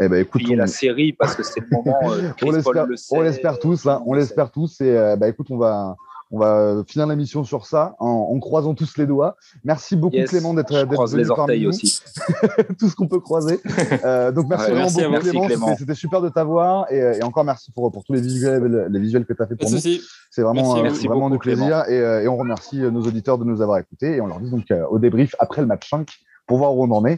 eh 0.00 0.08
ben, 0.08 0.20
écoute, 0.20 0.42
on... 0.50 0.54
la 0.54 0.66
série 0.66 1.12
parce 1.12 1.34
que 1.34 1.42
c'est 1.42 1.60
le 1.60 1.68
moment. 1.70 1.98
on 2.42 3.20
l'espère 3.22 3.58
tous, 3.58 3.86
hein, 3.86 4.02
on 4.06 4.14
l'espère 4.14 4.50
tous. 4.50 4.80
Et 4.80 5.16
bah, 5.18 5.28
écoute, 5.28 5.46
on 5.50 5.56
va, 5.56 5.96
on 6.30 6.38
va 6.38 6.82
finir 6.86 7.06
la 7.06 7.14
mission 7.14 7.44
sur 7.44 7.66
ça 7.66 7.94
en, 7.98 8.38
croisant 8.40 8.74
tous 8.74 8.96
les 8.98 9.06
doigts. 9.06 9.36
Merci 9.64 9.96
beaucoup 9.96 10.16
Clément 10.26 10.54
d'être 10.54 10.74
venu 10.74 11.22
les 11.22 11.30
orteils 11.30 11.66
aussi. 11.66 12.00
Tout 12.78 12.88
ce 12.88 12.96
qu'on 12.96 13.08
peut 13.08 13.20
croiser. 13.20 13.60
Euh, 14.04 14.32
donc 14.32 14.48
merci 14.48 14.70
vraiment 14.70 14.90
beaucoup 14.90 15.46
Clément. 15.46 15.76
C'était 15.76 15.94
super 15.94 16.20
de 16.20 16.28
t'avoir 16.28 16.90
et, 16.90 17.18
et, 17.18 17.22
encore 17.22 17.44
merci 17.44 17.70
pour, 17.70 17.90
pour 17.92 18.04
tous 18.04 18.12
les 18.12 18.20
visuels, 18.20 18.88
les 18.90 18.98
visuels 18.98 19.24
que 19.24 19.32
tu 19.32 19.42
as 19.42 19.46
fait 19.46 19.56
pour 19.56 19.70
nous. 19.70 19.78
C'est 19.78 20.42
vraiment, 20.42 20.76
euh, 20.76 20.88
vraiment 21.04 21.30
du 21.30 21.38
plaisir 21.38 21.84
et, 21.88 21.98
euh, 21.98 22.22
et, 22.22 22.28
on 22.28 22.36
remercie 22.36 22.78
nos 22.78 23.02
auditeurs 23.02 23.38
de 23.38 23.44
nous 23.44 23.62
avoir 23.62 23.78
écoutés 23.78 24.16
et 24.16 24.20
on 24.20 24.26
leur 24.26 24.40
dit 24.40 24.50
donc 24.50 24.66
au 24.90 24.98
débrief 24.98 25.34
après 25.38 25.60
le 25.60 25.66
match 25.66 25.88
5 25.88 26.08
pour 26.46 26.58
voir 26.58 26.74
où 26.74 26.84
on 26.84 26.90
en 26.90 27.04
est. 27.04 27.14